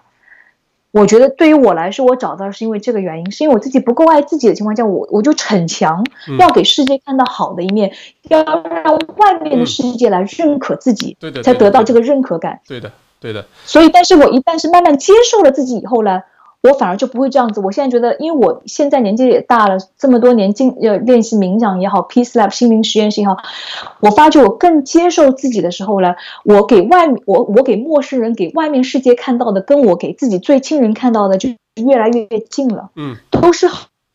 [0.92, 6.04] 我觉得对于我来说，我找到是因为这个原因，是因为我自己不够爱自己的情况下，我我就逞强，
[6.40, 7.92] 要给世界看到好的一面，
[8.30, 12.62] 要让外面的世界来认可自己，对的，才得到这个认可感。
[12.68, 13.46] 对的，对的。
[13.66, 16.22] 所以，但是我一旦是慢慢接受了自己以后呢？
[16.68, 17.62] 我反而就不会这样子。
[17.62, 23.38] 我现在觉得，因为我现在年纪也大了，这么多年经呃练习冥想也好，Peace Lab 心灵实验室也好，
[24.02, 32.90] 我发觉我更接受自己的时候呢，我给外面我我给陌生人给外面世界看到的，跟我给自己最亲人看到的就越来越近了。
[32.96, 33.68] 嗯，都是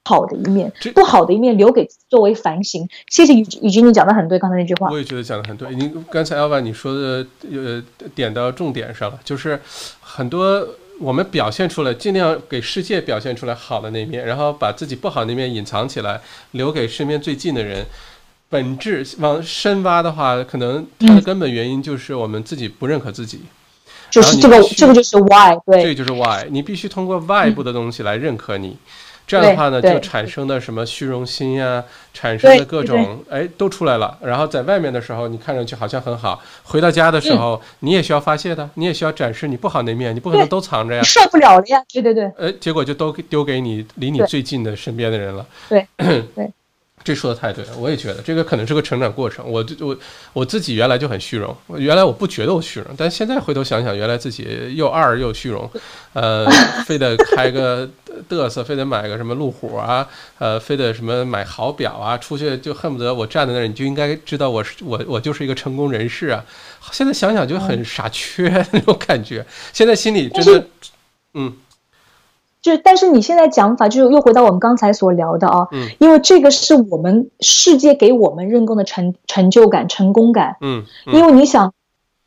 [0.04, 2.88] 好的一面，不好的一面留给作为反省。
[3.08, 4.90] 谢谢雨雨君，你讲的很对，刚才那句话。
[4.90, 5.74] 我也觉得讲的很对。
[5.74, 7.82] 您刚才 Alva 你说的呃
[8.14, 9.60] 点到重点上了，就是
[10.00, 10.66] 很多。
[11.02, 16.20] 我们表现出来，尽量给世界表现出来好的那面，然后把自己不好那面隐藏起来，
[16.52, 17.84] 留给身边最近的人。
[18.48, 23.40] 本质往深挖的话，可能它的根本原因就是我们自己不认可自己。
[24.10, 26.46] 就是这个，这个就是 why，对，这就是 why。
[26.50, 28.76] 你必须通过外部的东西来认可你。
[29.26, 31.82] 这样的话呢，就产生的什么虚荣心呀，
[32.12, 34.18] 产生的各种哎都出来了。
[34.22, 41.82] 然后在外面的时候，你看上去好像很好，回到家的时候，你也需要发泄的，你也需要展示你不好那面，你不可能都藏着呀，受不了了呀。
[41.92, 42.24] 对对对。
[42.38, 45.46] 哎，结果就都丢给你离你最近的身边的人了。
[45.68, 45.86] 对
[46.34, 46.52] 对。
[47.04, 49.44] 这说的太对了，我也觉得这个可能是个成长过程。
[49.50, 49.96] 我我
[50.32, 55.68] 我自己原来就很虚荣，原来我不觉得我虚荣，但现在回头想想，原来自己又二又虚荣，
[56.12, 56.46] 呃，
[56.86, 57.88] 非得开个
[58.28, 60.06] 嘚瑟，非得买个什么路虎啊，
[60.38, 66.44] 呃，非得什么买好表啊，出去就恨不得我站在那儿，你就应该知道我是我我就是一个成功人士啊。
[66.92, 70.66] 现在想想就很傻缺那种感觉，现在心里真的，
[71.34, 71.56] 嗯。
[72.62, 81.74] 就但是你现在讲法，就是又回到我们刚才所聊的啊，嗯，因为这个是我们世界给我们认供的成成就感、成功感，嗯，因为你想，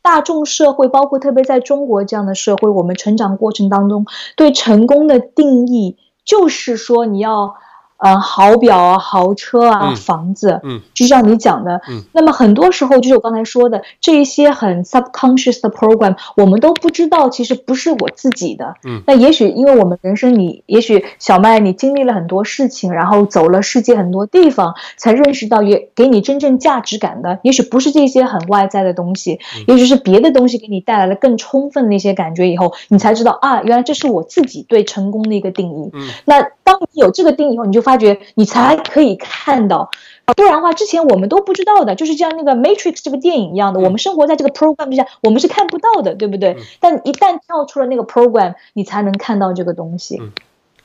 [0.02, 4.06] 大众社会，包括特别在中国这样的社会，我们成长过程当中
[4.36, 7.56] 对成功的定义，就是说你要。
[7.98, 37.85] 呃，豪表啊，豪车啊，房子，嗯，就像你讲的，嗯，那么很多时候就是我刚才说的这一些很 subconscious 的 program，我们都不知道，其实不是我自己的，嗯，那也许因为我们人生你，也许小麦你经历了很多事情，然后走了世界很多地方，才认识到也给你真正价值感的，也许不是这些很外在的东西，也许是别的东西给你带来了更充分的一些感觉以后，你才知道啊，原来这是我自己对成功的一个定义，嗯，那当你有这个定义以后，你就。
[37.86, 39.88] 发觉你才可以看到，
[40.34, 46.56] 不然的话，之前我们都不知道的，就是像那个《Matrix》这个电影一样的，我们生活在这个 program 之下，我们是看不到的，对不对？
[46.80, 50.18] 但一旦跳出了那个 program，你才能看到这个东西。
[50.20, 50.32] 嗯，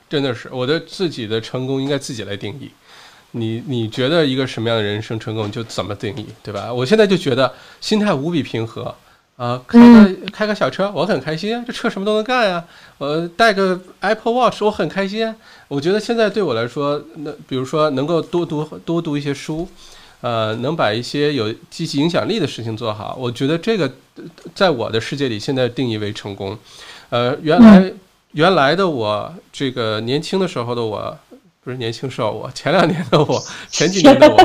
[0.08, 2.70] 真的是，我的自己的成功应该自己来定义。
[3.32, 6.72] 你你觉得一个什么样的人生成功，就怎么定义，对吧？
[6.72, 8.94] 我现在就觉得心态无比平和。
[9.42, 11.64] 啊，开个开个小车，我很开心啊！
[11.66, 12.64] 这车什么都能干呀。
[12.98, 15.34] 我带个 Apple Watch，我很开心。
[15.66, 19.66] 我觉得现在对我来说，那比如说能够多读多读一些书，
[20.20, 23.92] 呃，能把一些有积极影响力的事情做好，我觉得这个
[24.54, 26.56] 在我的世界里现在定义为成功。
[27.10, 27.92] 呃，原来
[28.34, 31.18] 原来的我，这个年轻的时候的我。
[31.64, 33.40] 不是年轻时候，我前两年的我，
[33.70, 34.36] 前几年的我，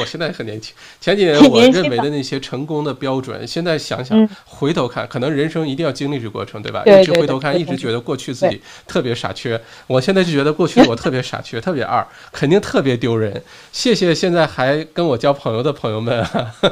[0.00, 0.74] 我现在很年轻。
[1.00, 6.82] 前几年我认为的那些成功的标准，现在想想，回头看，可能人生一定要经历这过程，对吧？
[6.84, 9.60] 一直回头看，一直觉得过去自己特别傻缺。
[9.86, 13.40] 我现在就觉得过去的我特别傻缺，特别二，肯定特别丢人。
[13.70, 16.26] 谢谢现在还跟我交朋友的朋友们，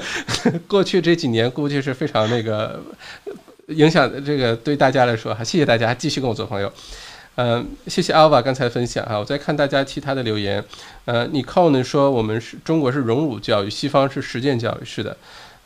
[0.66, 2.82] 过去这几年估计是非常那个
[3.68, 6.72] 影响这个对大家来说哈，谢谢大家继续跟我做朋友。
[7.36, 10.64] 嗯，谢谢 Alva 刚才分享哈，我在看大家其他的留言。
[11.04, 15.16] 呃你 c o 呢说我们是中国是荣辱教育，西方是实践教育，是的。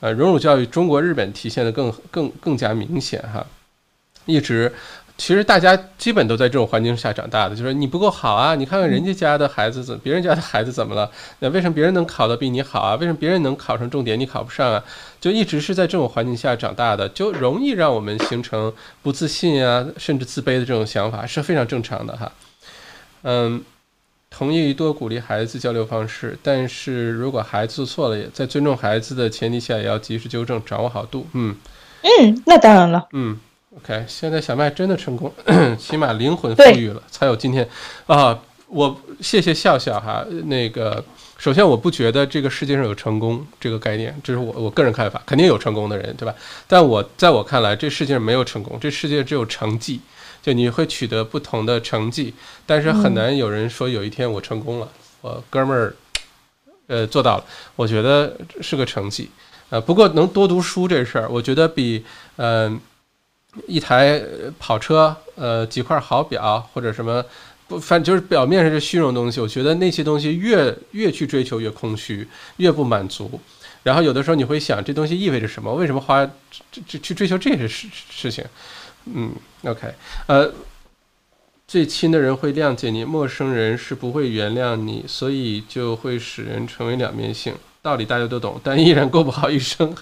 [0.01, 3.45] 呃，荣辱教育中国日本体现的更更更加明显哈，
[4.27, 4.73] 一直。
[5.19, 8.55] 其实大家基本都在这种环境下长大的，就是你不够好啊！
[8.55, 11.11] 你看看人家家的孩子怎，别人家的孩子怎么了？
[11.41, 12.95] 那为什么别人能考得比你好啊？
[12.95, 14.83] 为什么别人能考上重点，你考不上啊？
[15.21, 18.73] 就一直是在这种环境下长大的，就容易让我们形成
[19.03, 22.33] 不自信啊，甚至自卑的这种想法，是非常正常的哈。
[23.25, 23.65] 嗯，
[24.31, 31.27] 同意多鼓励孩子交流方式，但是如果孩子做错了，也在尊重孩子的前提下，也要及时纠正，掌握好度。
[31.33, 31.57] 嗯
[32.03, 33.09] 嗯，那当然了。
[33.13, 33.41] 嗯。
[33.83, 35.33] OK，现在小麦真的成功，
[35.79, 37.67] 起码灵魂富裕了，才有今天。
[38.07, 38.37] 啊，
[38.67, 40.25] 我谢谢笑笑哈。
[40.47, 41.03] 那个，
[41.37, 46.35] 首先我不觉得这个世界上有成功这个概念，这是我我个人看法，肯定有成功的人，对吧？
[46.67, 50.01] 但我在我看来，这世界上没有成功，这世界只有成绩。
[50.43, 52.35] 就你会取得不同的成绩，
[52.67, 54.89] 但是很难有人说有一天我成功了，
[55.21, 55.95] 我哥们儿，
[56.89, 57.45] 呃，做到了。
[57.77, 59.31] 我觉得是个成绩。
[59.71, 62.05] 呃，不过能多读书这事儿，我觉得比
[62.37, 62.81] 嗯。
[63.67, 64.23] 一台
[64.59, 67.25] 跑车，呃，几块好表或者什么，
[67.67, 69.41] 不，反正就是表面上是虚荣东西。
[69.41, 72.27] 我觉得那些东西越越去追求越空虚，
[72.59, 73.41] 越不满足。
[73.83, 75.73] 然后有的时候你会想，这东西意味着什么？
[75.75, 76.25] 为什么花
[76.71, 78.45] 这这去追求这些事事情？
[79.07, 79.33] 嗯
[79.65, 79.95] ，OK，
[80.27, 80.53] 呃，
[81.67, 87.55] 最亲的人会谅解你，陌生人是不会原谅你，所以就会使人成为两面性。
[87.81, 89.95] 道理大家都懂，但依然过不好一生。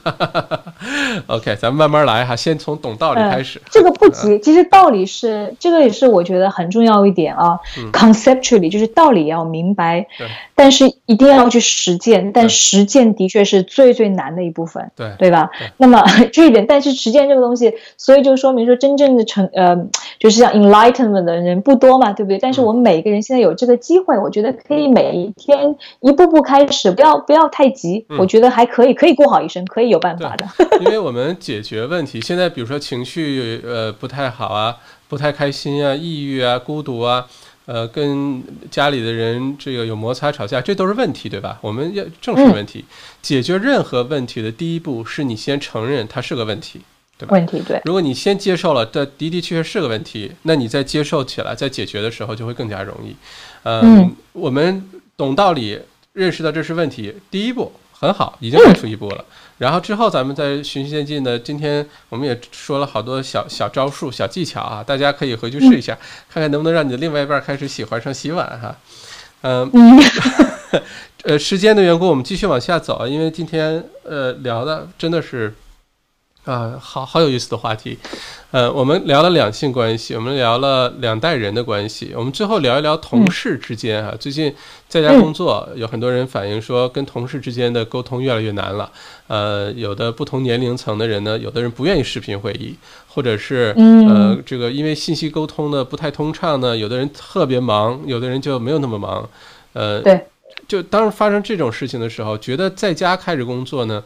[1.28, 3.60] OK，咱们慢慢来哈，先从懂道理开始。
[3.70, 7.58] 这个不急，其实道理是这个也是我觉得很重要一点啊。
[7.92, 10.06] Conceptually，就是道理要明白，
[10.54, 12.32] 但是一定要去实践。
[12.32, 15.50] 但实践的确是最最难的一部分，对对吧？
[15.76, 19.76] 那么 这一点，但是实践这个东西，所以就说明说真正的成呃，
[20.18, 22.38] 就是像 enlightenment 的人不多嘛，对不对？
[22.38, 27.65] 但是我们每一个人现在有这个机会，我觉得可以每一天一步步开始，不要不要太。
[27.70, 30.46] 急，我觉得还可以，可以过好一生，可以有办法的。
[30.80, 34.76] 因为我们解决问题，现在比如说情绪呃不太好啊，
[35.08, 37.26] 不太开心啊，抑郁啊，孤独啊，
[37.66, 41.58] 呃，跟家里的人这个有摩擦吵架，这都是问题，对吧？
[41.60, 42.84] 我们要正视问题，
[43.22, 46.80] 解决任何问题的第一步是你先承认它是个问题，
[47.18, 47.32] 对吧？
[47.32, 47.80] 问题对。
[47.84, 53.16] 如果你先接受了，这的的确确是个问题，那你在接受起来，在解决的时候就会更加容易。
[53.64, 55.80] 嗯，我们懂道理，
[56.16, 59.22] 认识到这是问题，第一步很好，已经迈出一步了。
[59.58, 61.38] 然后之后咱们再循序渐进的。
[61.38, 65.94] 今天我们也说了好多小小招数、小技巧啊，大家可以回去试一下，
[66.32, 68.74] 看看能不能让你的另外一半开始喜欢上洗碗哈。
[69.42, 69.70] 嗯，
[71.24, 75.54] 呃，时间的缘故，我们继续往下走啊，因为今天呃聊的真的是。
[76.46, 77.98] 啊，好好有意思的话题，
[78.52, 84.14] 呃，我们聊了两性关系，我们聊了两代人的关系，我们最后聊一聊同事之间啊。
[84.18, 84.54] 最近
[84.88, 88.88] 在家工作，有很多人反映说，跟同事之间的沟通越来越难了。
[89.26, 92.76] 呃，有的不同年龄层的人呢，有的人不愿意视频会议，
[93.08, 99.28] 或者是呃，这个因为信息沟通的不太通畅呢，有的人特别忙，有的人就没有那么忙。
[99.72, 100.24] 呃，对，
[100.68, 104.00] 就当发生这种事情的时候，觉得在家开始工作呢。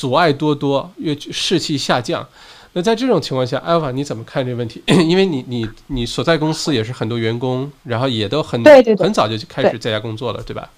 [0.00, 2.26] 阻碍多多，越士气下降。
[2.72, 4.82] 那在这种情况下，艾法你怎么看这个问题？
[4.88, 8.64] 因为你你你所在公司也是很多员工，然后也都很
[8.98, 10.70] 很早就开始在家工作了，对吧？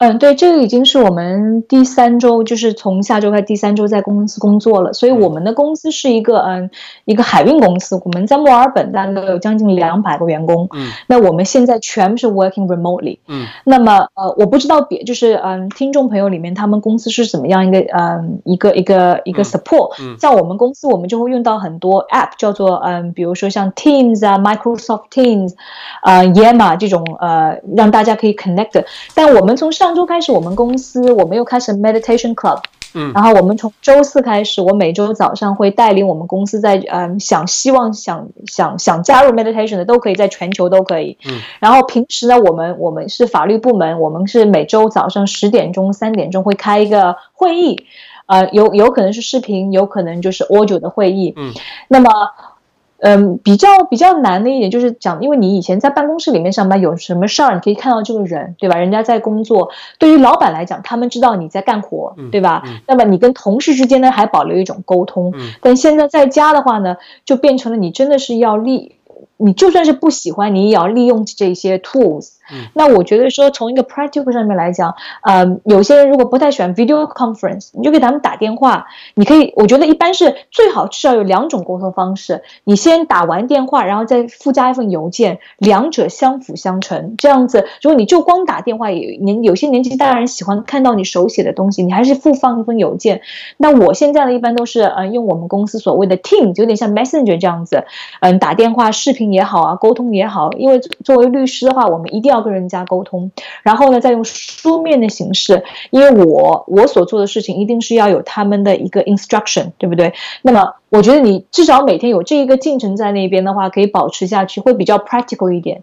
[0.00, 4.94] 嗯，对，这个已经是我们第三周，就是从下周开始第三周在公司工作了。
[4.94, 6.70] 所以我们的公司是一个嗯
[7.04, 10.66] 一个海运公司，我们在墨尔本大概有将近两百个员工。
[10.72, 13.18] 嗯，那我们现在全部是 working remotely。
[13.28, 20.00] 嗯，那么呃，我不知道别就是嗯听众朋友里面他们公司是怎么样一个嗯一个一个一个 support。
[20.00, 25.52] 嗯，像我们公司我们就会用到很多 app，叫做嗯比如说像 Teams 啊，Microsoft Teams，
[26.00, 28.82] 啊 Yammer 这种呃让大家可以 connect。
[29.14, 32.62] 但我们从上上周开始，我们公司我们又开始 meditation club，
[32.94, 47.84] 嗯，然后我们从周四开始，我每周早上会带领我们公司在嗯想希望想想想加入 meditation 的都可以在全球都可以，嗯，然后平时呢，我们我们是法律部门，我们是每周早上十点钟三点钟会开一个会议，
[48.26, 51.52] 呃，有有可能是视频，有可能就是 audio 的会议，嗯，
[51.88, 52.08] 那么。
[53.00, 58.76] 嗯，比较比较难的一点就是讲，因为你以前在办公室里面上班，有什么事儿你可以看到这个人，对吧？
[58.76, 62.62] 人家在工作，对于老板来讲，他们知道你在干活，对吧？
[62.86, 65.32] 那么你跟同事之间呢，还保留一种沟通。
[65.60, 68.96] 但现在在家的话呢，就变成了你真的是要立。
[69.40, 72.32] 你就算是不喜欢，你也要利用这些 tools。
[72.74, 74.92] 那我觉得说，从一个 practical 上面来讲，
[75.22, 78.86] 呃，有些人如果不太喜欢 video conference，你就给他们打电话。
[79.14, 82.42] 你可以，我觉得一般是最好至少有两种沟通方式。
[82.64, 87.14] 你先打完电话，然后再附加一份邮件，两者相辅相成。
[87.18, 93.20] 这样子，如果你就光打电话，也年有些年纪大人喜欢看到你手写的东西，你还是附放一封邮件。
[93.58, 97.84] 那我现在呢，一般都是呃用我们公司所谓的 Teams，有点像 Messenger 这样子，
[98.18, 100.50] 嗯，打电话、视频也好啊，沟通也好。
[100.54, 102.40] 因为作为律师的话，我们一定要。
[102.40, 103.30] 跟人家沟通，
[103.62, 110.14] 然后呢，再用书面的形式，因为我我所做的事情一定是要有他们的一个 instruction，对不对？
[110.40, 115.82] 那么我觉得你至少每天有这一个进程在那边的话，可以保持下去，会比较 practical 一点。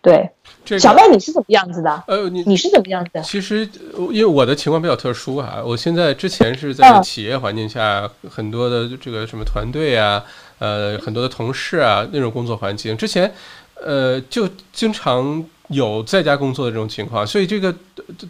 [0.00, 0.30] 对，
[0.78, 2.04] 小麦你是怎么样子的？
[2.06, 3.20] 呃，你你是怎么样子的？
[3.22, 3.68] 其实
[4.12, 10.22] 因为我的情况比较特殊啊，我现在之前是在企业环境下，很多的这个什么团队啊，
[10.58, 13.32] 呃，很多的同事啊那种工作环境，之前
[13.74, 15.44] 呃就经常。
[15.68, 17.70] 有在家工作的这种情况，所以这个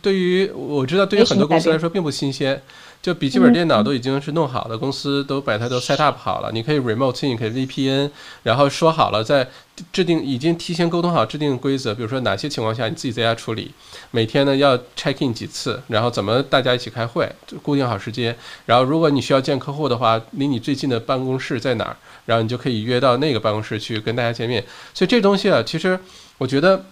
[0.02, 2.60] 对于我知道，对于很多公司来说并不新鲜。
[3.00, 8.10] 就笔记本电脑都已经是弄好的，公司都把它都 set up 好了，你可以 remote，你可以 VPN，
[8.42, 9.48] 然后说好了，在
[9.92, 13.72] 制定已经提前沟通好制定规则，比如说哪些情况下你自己在家处理，
[14.10, 17.30] 每天呢要 check in 几次，然后怎么大家一起开会，
[17.62, 21.96] 固定好时间，然后如果你需要见客户的话，离你最近的办公室在哪儿，
[22.26, 24.62] 然后你就可以约到那个办公室去跟大家见面。
[24.92, 25.98] 所以这东西啊，其实
[26.38, 26.84] 我觉得。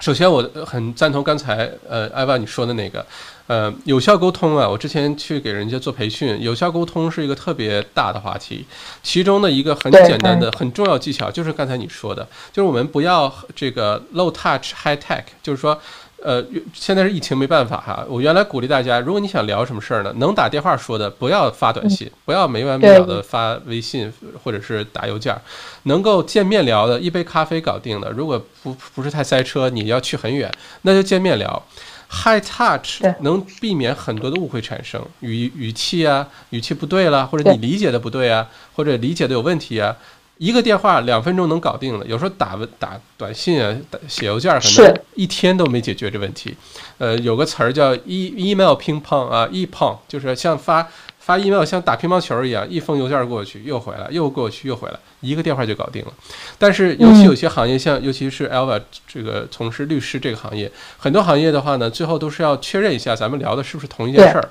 [0.00, 3.04] 首先，我很赞同刚才呃艾娃你说的那个，
[3.48, 4.68] 呃，有效沟通啊。
[4.68, 8.64] 我之前去给人家做培训，有效沟通是一个特别大的话题。
[9.02, 12.22] 其中的一个很简单的、很重要技巧，就是刚才你说的，
[12.52, 15.78] 就是我们不要这个 low touch high tech，就是说。
[16.22, 18.04] 呃，现在是疫情没办法哈。
[18.08, 24.12] 我原来鼓励大家，如果你想聊什么事儿呢，能打电话说的，不要发短信，不要没完没了的发微信
[24.42, 25.36] 或者是打邮件，
[25.84, 28.10] 能够见面聊的，一杯咖啡搞定的。
[28.10, 31.62] 如果不不是太塞车，你要去很远，那就见面聊。
[32.10, 39.94] High touch 能避免很多的误会产生，语语气啊，语气不对了，或者你理解的不对啊，或者理解的有问题啊。
[40.38, 43.76] 一个电话两分钟能搞定了，有时候打文打短信啊，
[44.08, 46.56] 写邮件可能一天都没解决这问题。
[46.98, 50.86] 呃，有个词儿叫 e email 乒乓啊，e 乓就是像发
[51.18, 56.12] 发 email 像打乒乓球一样，一封邮件过去又回来，又过去又回来，一个电话就搞定了。
[56.56, 64.48] 但是尤其有些行业，像尤其是 Alva 这个从事律师这个行业，很多行业的话呢，最后都是要确认一下咱们聊的是不是同一件事儿。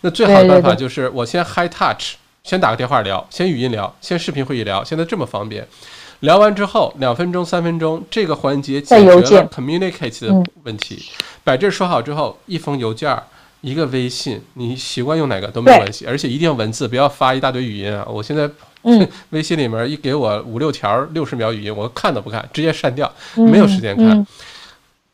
[0.00, 5.66] 那最好的办法就是我先 high touch，先打个电话聊，先语音聊，先视频会议聊，现在这么方便。
[6.20, 11.10] 聊完之后，两分钟、三分钟，这个环节解决了 communicate 的问题。
[11.44, 13.16] 把这说好之后，一封邮件。
[13.60, 18.06] 一个微信，你习惯用哪个都没关系，而且一定要文字，不要发一大堆语音啊！
[18.08, 18.48] 我现在
[19.30, 24.24] 微信里面一给我五六条六十秒语音，我看都不看，直接删掉，没有时间看，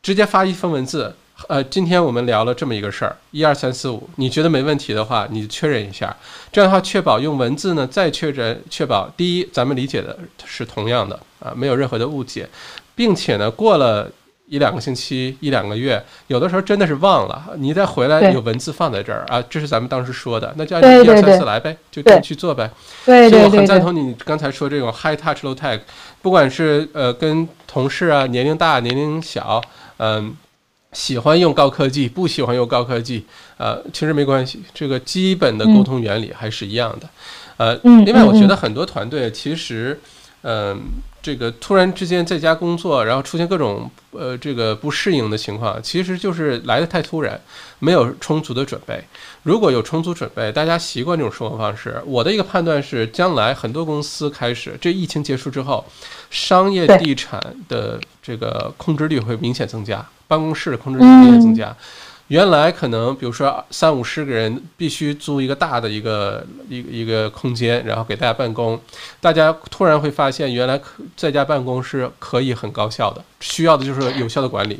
[0.03, 1.15] 直接发一封文字。
[1.47, 6.15] 呃，今天我们聊了这么一个事儿，一二三四五，你觉得没问题的话，你确认一下，
[6.51, 12.47] 这样的话确保用文字呢再确认，确保第一咱们理解的是同样的啊，没有任何的误解，
[12.95, 14.09] 并且呢过了。
[14.47, 17.47] 一两个星期，一两个月，有的时候真的是忘了。
[17.57, 22.69] 你再回来有文字放在这儿啊，这是咱们当时说的，那就按照一二三四来呗，就这么去做呗。
[23.07, 25.79] 对所以我很赞同你刚才说这种 high touch low tech，
[26.21, 29.59] 不管是呃跟同事啊，年龄大年龄小，
[29.97, 30.37] 嗯，
[30.95, 33.23] 喜欢用高科技，不喜欢用高科技，
[33.57, 37.07] 呃，其实没关系，这个基本的沟通原理还是一样的。
[37.57, 39.99] 呃，另外我觉得很多团队其实，
[40.41, 40.81] 嗯。
[41.25, 47.41] 这个突然之间在家工作，然后出现各种呃这个不适应的情况，其实就是来的太突然，
[47.79, 49.03] 没有充足的准备。
[49.41, 55.83] 如果有充足准备，大家习惯这种生活方式，我的一个判断是，将来很多公司开始这疫情结束之后，
[56.29, 61.75] 商业地产的这个控制率会明显增加，办公室的控制率明显增加。
[62.27, 68.79] 原来可能，比如说三五十个人必须租一个大的一个一一个空间，然后给大家办公。
[69.21, 74.79] 大家突然会发现，原来可在家办公是可以很高效的，需要的就是有效的管理，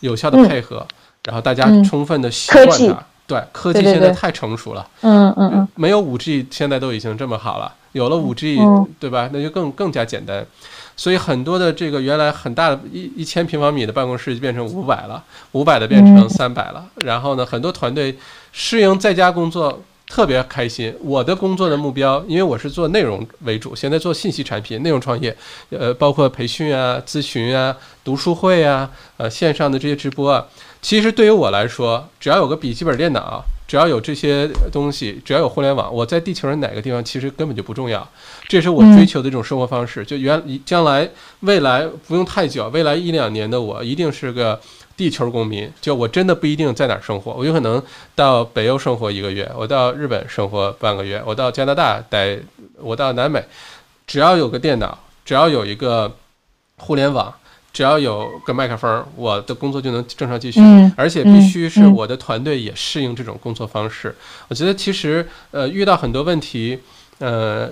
[0.00, 0.86] 有效的配合，
[1.24, 3.04] 然后大家充分的习惯它。
[3.26, 4.86] 对，科技现在太成熟了。
[5.00, 5.68] 嗯嗯嗯。
[5.74, 7.74] 没有五 G，现在都已经这么好了。
[7.92, 8.58] 有了五 G，
[9.00, 9.30] 对吧？
[9.32, 10.46] 那就更更加简单。
[10.96, 15.22] 所以很多的这个原来很大的一一千平方米的办公室就变成五百了，
[15.52, 16.84] 五百的变成三百了。
[17.04, 18.16] 然后呢，很多团队
[18.52, 20.94] 适应在家工作特别开心。
[21.00, 25.36] 我的工作的目标，因为我是做内容为主，现在做信息产品、内容创业，
[25.70, 30.46] 呃，包括培训啊、咨询啊、读书会啊、呃线上的这些直播啊。
[30.84, 33.42] 其实对于我来说，只要有个笔记本电脑。
[33.66, 38.06] 只要有这些东西，只要有互联网，我在地球人哪个地方其实根本就不重要。
[38.46, 40.04] 这是我追求的一种生活方式。
[40.04, 41.08] 就原将来
[41.40, 44.60] 未来不用太久，未来一两年的我一定是个
[44.94, 45.68] 地球公民。
[45.80, 47.82] 就我真的不一定在哪儿生活，我有可能
[48.14, 52.38] 到北欧生活一个月，我到日本生活半个月，我到加拿大待，
[52.76, 53.42] 我到南美，
[54.06, 56.14] 只要有个电脑，只要有一个
[56.76, 57.34] 互联网。
[57.74, 60.60] 只要有个麦克风，我的工作就能正常继续，
[60.96, 64.14] 而且必须是我的团队也适应这种工作方式。
[64.48, 66.78] 我觉得其实呃遇到很多问题，
[67.18, 67.68] 呃，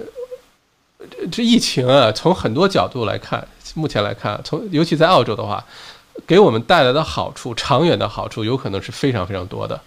[1.31, 5.65] 这疫情啊，从很多角度来看，目前来看，从尤其在澳洲的话。
[6.27, 9.81] 给我们带来的好处，长远的好处有可能是非常非常多的。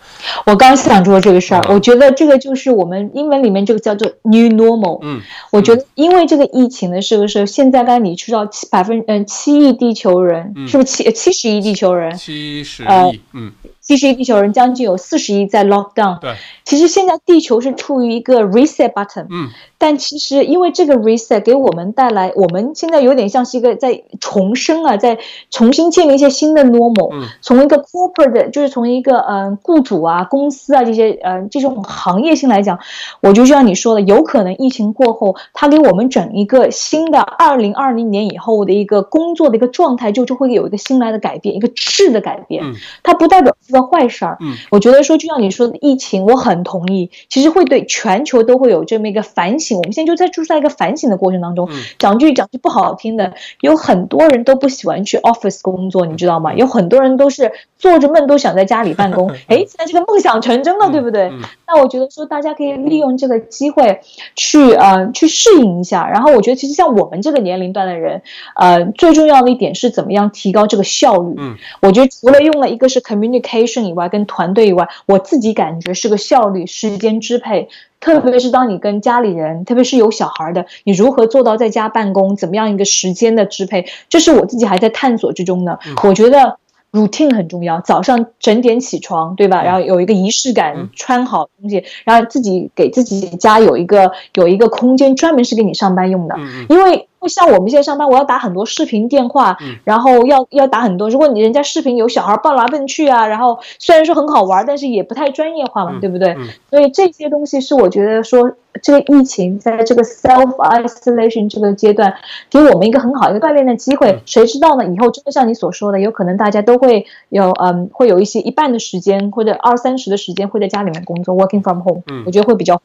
[0.45, 4.99] 我刚想说这个事儿，我觉得这个就是我们英文里面这个叫做 new normal。
[5.01, 5.21] 嗯，
[5.51, 12.15] 我觉得因为这个疫情的是不是现在刚才你知道七百分嗯七亿地球人是不是七七十亿地球人？
[12.15, 13.51] 七十亿，嗯。
[13.85, 16.19] 七十亿地球人将近有四十亿在 lockdown。
[16.19, 16.33] 对，
[16.63, 19.27] 其实现在地球是处于一个 reset button。
[19.29, 25.19] 嗯，但其实因为这个 reset 给我们带来，我们现在有点像是一个在重生啊，在
[25.51, 27.13] 重新建立一些新的 normal。
[27.13, 32.79] 嗯，从一个 corporate 就是从一个嗯雇主啊、公司啊这些呃这种行业性来讲，
[33.21, 42.63] 我就像你说的，有可能疫情过后，它给我们整一个新的二零二零年以后的一个工作的一个状态，就就会有一个新来的改变，一个质的改变。
[42.63, 43.55] 嗯，它不代表。
[43.79, 49.77] 个坏事儿，嗯，我觉得说就像你说的疫情，我很同意，其实会对全球都会有这么一个反省。
[49.77, 51.69] 我们现在就在住在一个反省的过程当中，
[51.99, 56.53] 讲句讲句不好听的，有很多人都不喜欢去 office 工作，你知道吗？
[56.53, 57.51] 有很多人都是
[57.85, 61.31] 做着梦都想在家里办公， 哎，现在这个梦想成真了，对不对？
[61.67, 64.01] 那我觉得说大家可以利用这个机会
[64.35, 66.09] 去呃去适应一下。
[66.09, 68.23] 然后我觉得其实像我们这个年龄段的人，
[68.55, 71.35] 呃，最重要的一点是怎么样提高这个效率。
[71.37, 73.85] 嗯，我觉得除了用了一个是 communication。
[73.85, 77.67] 以外，跟团队以外，我自己感觉是个效率、时间支配。
[77.99, 82.35] 特别是当你跟家里人，特别是有小孩的，你如何做到在家办公？
[82.35, 83.85] 怎么样一个时间的支配？
[84.09, 85.77] 这是我自己还在探索之中呢。
[86.03, 86.57] 我觉得
[86.95, 89.61] routine 很重要，早上整点起床，对吧？
[89.61, 96.35] 然后有一个仪式感，穿好东西，然后自己给自己家有一个有一个空间，专门是给你上班用的。
[96.69, 101.09] 因为不像我们现在上班，我要打很多视频电话，然后要要打很多。
[101.09, 106.37] 如果你人家视频有小孩蹦来蹦去啊，然后虽然说很好玩，但是也不太专业化嘛，对不对？
[106.69, 108.51] 所以这些东西是我觉得说，
[108.83, 110.51] 这个疫情在这个 self
[110.83, 112.13] isolation 这个阶段，
[112.51, 114.21] 给我们一个很好一个锻炼的机会。
[114.27, 114.85] 谁知道呢？
[114.85, 122.03] 以后真的像你所说的，有可能大家都会有嗯，会有一些一半的时间或者二三十的时间会在家里面工作，working from home。
[122.11, 122.79] 嗯，我觉得会比较。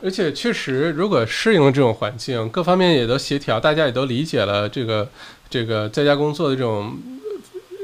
[0.00, 5.06] 而且确实，如果适应了这种环境，各方面也都协调，大家也都理解了这个
[5.50, 6.98] 这个在家工作的这种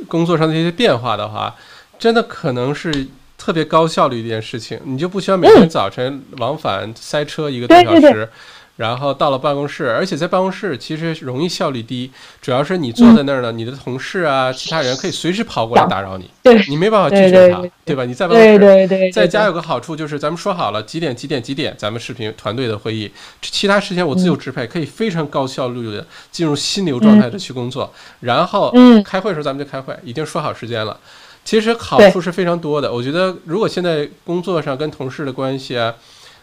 [0.08, 1.54] 工作上的一些变化的话，
[1.98, 3.06] 真的可能是
[3.36, 4.80] 特别高效率一件事情。
[4.84, 8.26] 你就不需要每天早晨往返塞车一个多小时。
[8.76, 12.10] 然后到了办公室，而且在办公室其实容易效率低，
[12.42, 16.28] 主要是你坐在那儿呢，你的同事啊，其他人可以随时跑过来打扰你，
[16.68, 18.04] 你没办法拒绝他，对吧？
[18.04, 23.08] 你在办公室，在家有个好处就是咱们说好了几点几点几点咱们视频团队的会议，
[23.40, 28.74] 其他时间我自由支配，可以非常高效率的进入心流状态的去工作，然后
[29.04, 30.98] 开会的时候咱们就开会，已经说好时间了。
[31.44, 35.94] 其实好处是非常多的，我觉得如果现在工作上跟同事的关系啊。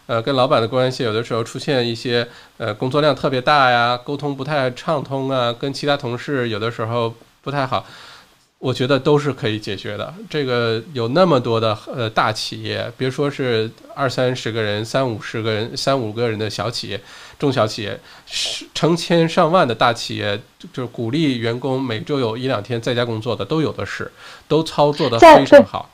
[0.06, 2.26] 呃，跟老板的关系有的时候出现一些
[2.58, 7.86] 呃工作量特别大呀，沟通不太畅通啊，跟其他同事有的时候不太好。
[8.58, 10.14] 我觉得都是可以解决的。
[10.30, 17.00] 这个有那么多的呃大企业，别说是二三十个人、三五十个人、三五个人的小企业、
[17.40, 17.98] 中小企业，
[18.72, 20.40] 成千上万的大企业，
[20.72, 24.08] 就是鼓励员工每周有一两天在家工作的都有的是，
[24.46, 25.90] 都操作的非常好。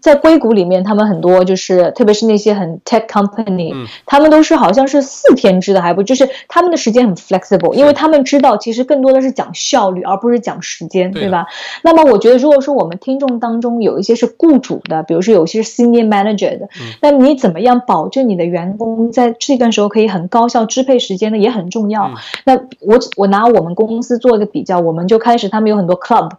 [0.00, 3.74] 在硅谷里面，他们很多就是，特别是那些很 tech company，
[4.06, 11.46] 他们都是好像是四天制的，还不就是他们的时间很 flexible，因为他们知道其实更多的是讲效率，而不是讲时间，对吧？
[11.82, 16.68] 那么我觉得，如果说我们听众当中有一些是雇主的，比如说有些是 senior manager 的，
[17.00, 21.38] 那你怎么样保证你的员工在这段时候可以很高效支配时间呢？
[21.38, 22.12] 也很重要。
[22.44, 26.30] 那我我拿我们公司做一个比较，我们就开始，他们有很多 club，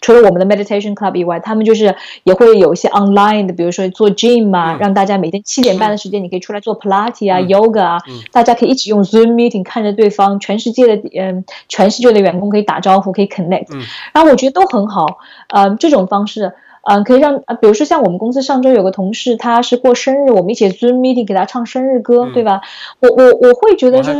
[0.00, 7.98] 除了我们的 meditation club 以外，他们就是也会有一些 on online 的，比如说做 gym 啊，让大家每天七点半的时间，你可以出来做 Pilates 啊、Yoga 啊，
[8.32, 13.66] 大家可以一起用 Zoom meeting 看着对方，全世界的嗯，全世界的员工可以打招呼，可以 connect，
[14.12, 15.18] 然后我觉得都很好，
[15.54, 16.52] 嗯，这种方式，
[16.82, 22.60] 嗯，可以让啊，比如说像我们公司上周有个同事，他是过生日，我们一起 Zoom meeting 给他唱生日歌，对吧？
[23.00, 24.18] 我我我会觉得就是，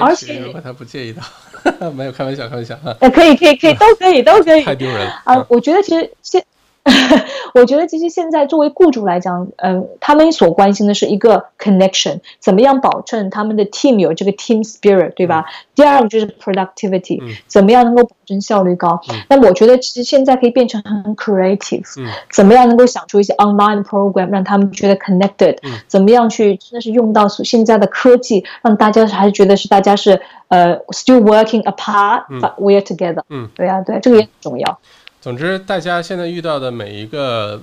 [0.00, 1.22] 而且如果他不介意的，
[1.92, 2.74] 没有开玩笑，开玩笑。
[2.84, 5.44] 啊，可以可以可以， 都可以都可以，太丢人啊！
[5.48, 6.44] 我觉得其实现。
[7.54, 15.46] 我觉得其实现在作为雇主来讲，嗯，他们所关心的是一个 connection，怎么样保证他们的 team 有这个 team spirit，对吧？
[15.74, 19.00] 第二个就是 productivity，怎么样能够保证效率高？
[19.30, 21.84] 那我觉得其实现在可以变成很 creative，
[22.30, 25.56] 怎么样能够想出一些 online program，让他们觉得 connected？
[25.88, 33.22] 怎么样去真的是用到现在的科技，让大家还是觉得是大家是呃 still working apart，but we're together。
[33.30, 34.78] 嗯，对啊，对，这个也很重要。
[35.24, 37.58] 总之，大家现在遇到的每一个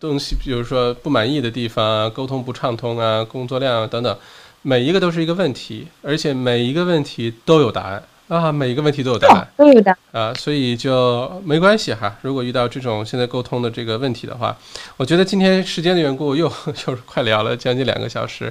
[0.00, 4.16] 东西，比如说不满意的地方啊，沟通不畅通啊，工作量等等，
[4.62, 12.16] 每一个都是一个问题，而且每一个问题都有答案啊，每一个问题都有答案， 都有答案啊，所以就没关系哈。
[12.22, 14.56] 如果遇到这种现在沟通的这个问题的话，
[14.96, 16.50] 我觉得今天时间的缘故，又
[16.88, 18.50] 又快聊了将近两个小时，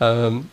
[0.00, 0.44] 嗯。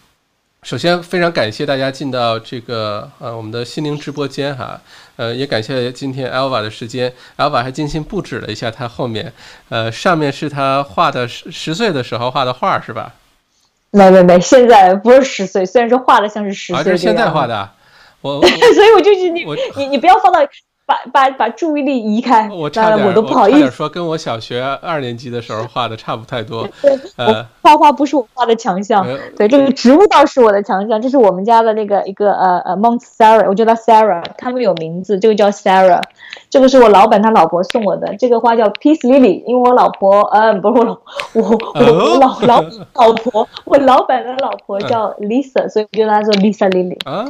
[0.61, 4.79] 首先，非常感谢大家进到这个呃我们的心灵直播间哈，
[5.15, 9.31] 呃，也感谢今天 Alva 的时间，Alva 还精心布置了一下他后面，
[9.69, 13.13] 呃，上面是他画的十十岁的时候画的画是吧？
[13.91, 17.71] 没没没，现在不是十岁，虽然说画的像是十岁，这是现在画的，
[18.21, 19.45] 我 所以我就是你
[19.77, 20.39] 你你不要放到。
[20.89, 26.67] 把把把注意力移开，我差点我都不好意思说，跟我小学二年级的时候画的差不太多。
[27.15, 29.05] 呃，画画不是我画的强项，
[29.37, 30.99] 对这个植物倒是我的强项。
[30.99, 36.01] 这是我们家的那个一个呃呃 Mount Sarah，我叫它 Sarah，它们有名字，这个叫 Sarah。
[36.49, 40.99] 这个是我老板他老婆送我的，这个花叫 Peace Lily，因为我老婆，嗯，不是我老
[41.33, 41.41] 我
[41.75, 42.61] 我老老
[42.93, 46.97] 老婆，我老板的老婆叫 Lisa，所以我就叫她做 Lisa Lily。
[47.05, 47.25] 啊，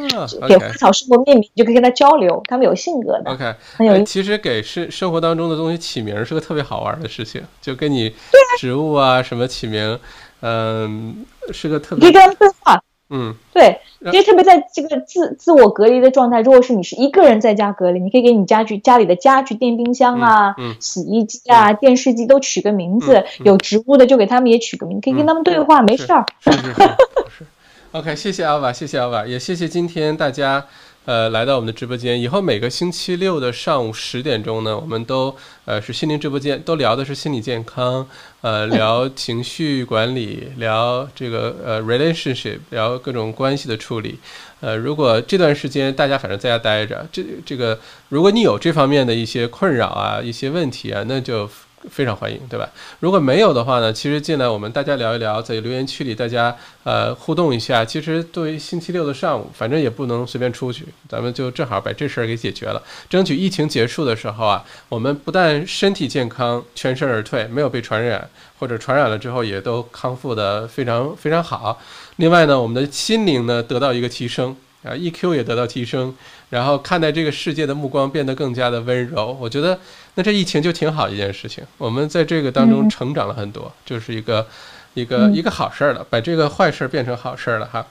[0.48, 3.32] 给花草树木命名，就可以跟他交流，他们有性格的。
[3.32, 4.02] OK，很有。
[4.04, 8.14] 其实给生生活当中的东西起名是个特别好玩的事情，就跟你
[8.58, 10.00] 植物啊什么起名，
[10.41, 12.04] 嗯，是个特别。
[12.04, 12.82] 可以跟他们对话。
[13.11, 13.80] 嗯，对，
[14.11, 26.23] 其实特别在这个自自我隔离的状态，如果是你是一个人在家隔离，你可以给你家具家里的家具，电冰箱啊、洗衣机啊、电视机都取个名字，有植物的就给他们也取个名，可以跟他们对话，没事儿。
[26.41, 27.45] 是
[27.94, 30.65] ，OK，谢谢阿瓦，谢谢阿瓦，也谢谢今天大家。
[31.10, 32.22] 呃，来到我们的直播间。
[32.22, 38.07] 以后每个星期六的上午十点钟呢，我们都呃是心灵直播间，都聊的是心理健康，
[38.41, 44.19] 呃，聊情绪管理，聊这个呃 relationship，聊各种关系的处理。
[44.60, 47.80] 呃，如果这段时间大家反正在家待着，这这个，
[48.10, 51.49] 如果你有这方面的一些困扰啊，一些问题啊，那就。
[51.89, 52.69] 非常欢迎，对吧？
[52.99, 56.53] 如果没有的话呢，其实进来我们大家聊一聊，在留言区里大家
[56.84, 57.85] 呃互动一下。
[57.85, 62.84] 其实作为星期六的上午，反正也不能随便出去，咱们就正好把这事儿给解决了。
[63.10, 68.27] 争取疫情结束的时候啊，我们不但身体健康，全身而退，没有被传染，
[68.60, 71.80] 或者传染了之后也都康复的非常非常好。
[72.18, 74.53] 另外呢，我们的心灵呢得到一个提升
[74.84, 76.14] 啊，EQ 也得到提升，
[76.49, 79.38] 然后看待这个世界的目光变得更加的温柔。
[79.39, 79.80] 我觉得。
[80.20, 84.46] 那这疫情就挺好一件事情，我们在这个当中成长了很多，就是一个
[84.94, 87.88] 一个一个好事儿了，把这个坏事儿变成好事儿了哈。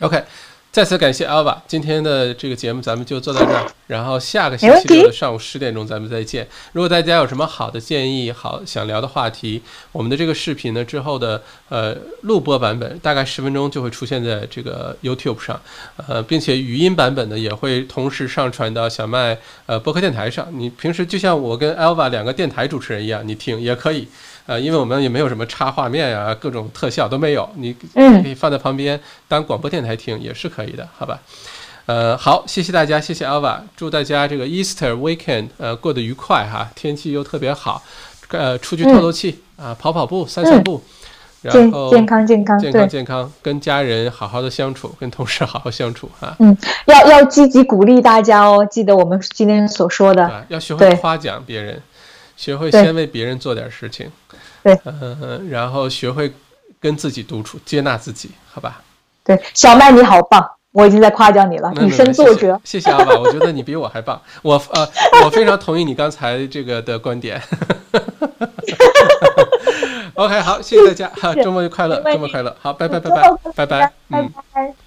[0.00, 0.22] OK。
[0.76, 6.46] 再次感谢 Alva，今天的这个节目咱们就做到这儿，然后下个星期六的上午十点钟咱们再见。
[6.72, 15.58] 如果大家有什么好的建议、好想聊的话题，我们的这个视频呢之后的呃录播版本大概十分钟就会出现在这个 YouTube 上，
[16.06, 20.46] 呃，并且语音版本呢也会同时上传到小麦呃播客电台上。
[20.52, 24.06] 你平时就像我跟 Alva 两个电台主持人一样，你听也可以。
[24.46, 31.20] 呃，因为我们也没有什么插画面呀，各种特效都没有，你可以放在旁边当广播电台听也是可以的，好吧？
[31.86, 37.82] 呃，好，谢谢大家，谢谢 Alva，祝大家这个 Easter Weekend 呃过得愉快哈，天气又特别好，
[38.28, 40.82] 呃，出去透透气啊，跑跑步，散散步，
[41.42, 46.36] 然后健康健康健康健康，跟家人好好的相处，跟同事好好相处啊。
[46.38, 46.56] 嗯，
[46.86, 51.82] 要要积极鼓励大家哦，记得我们今天所说的，要学会夸奖别人。
[52.36, 54.12] 学会先为别人做点事情，
[54.66, 56.32] 对，嗯，然后学会
[56.80, 58.82] 跟自己独处，接纳自己，好吧？
[59.22, 62.60] 对，小麦你好棒，我已经在夸奖你了，以身作则。
[62.66, 64.88] 谢谢阿宝，我觉得你比我还棒，我呃，
[65.24, 67.40] 我非常同意你刚才这个的观点。
[70.14, 73.20] OK，好，谢谢大家，哈，周末快乐，周末快乐，好，拜拜拜拜
[73.54, 74.85] 拜拜，拜拜。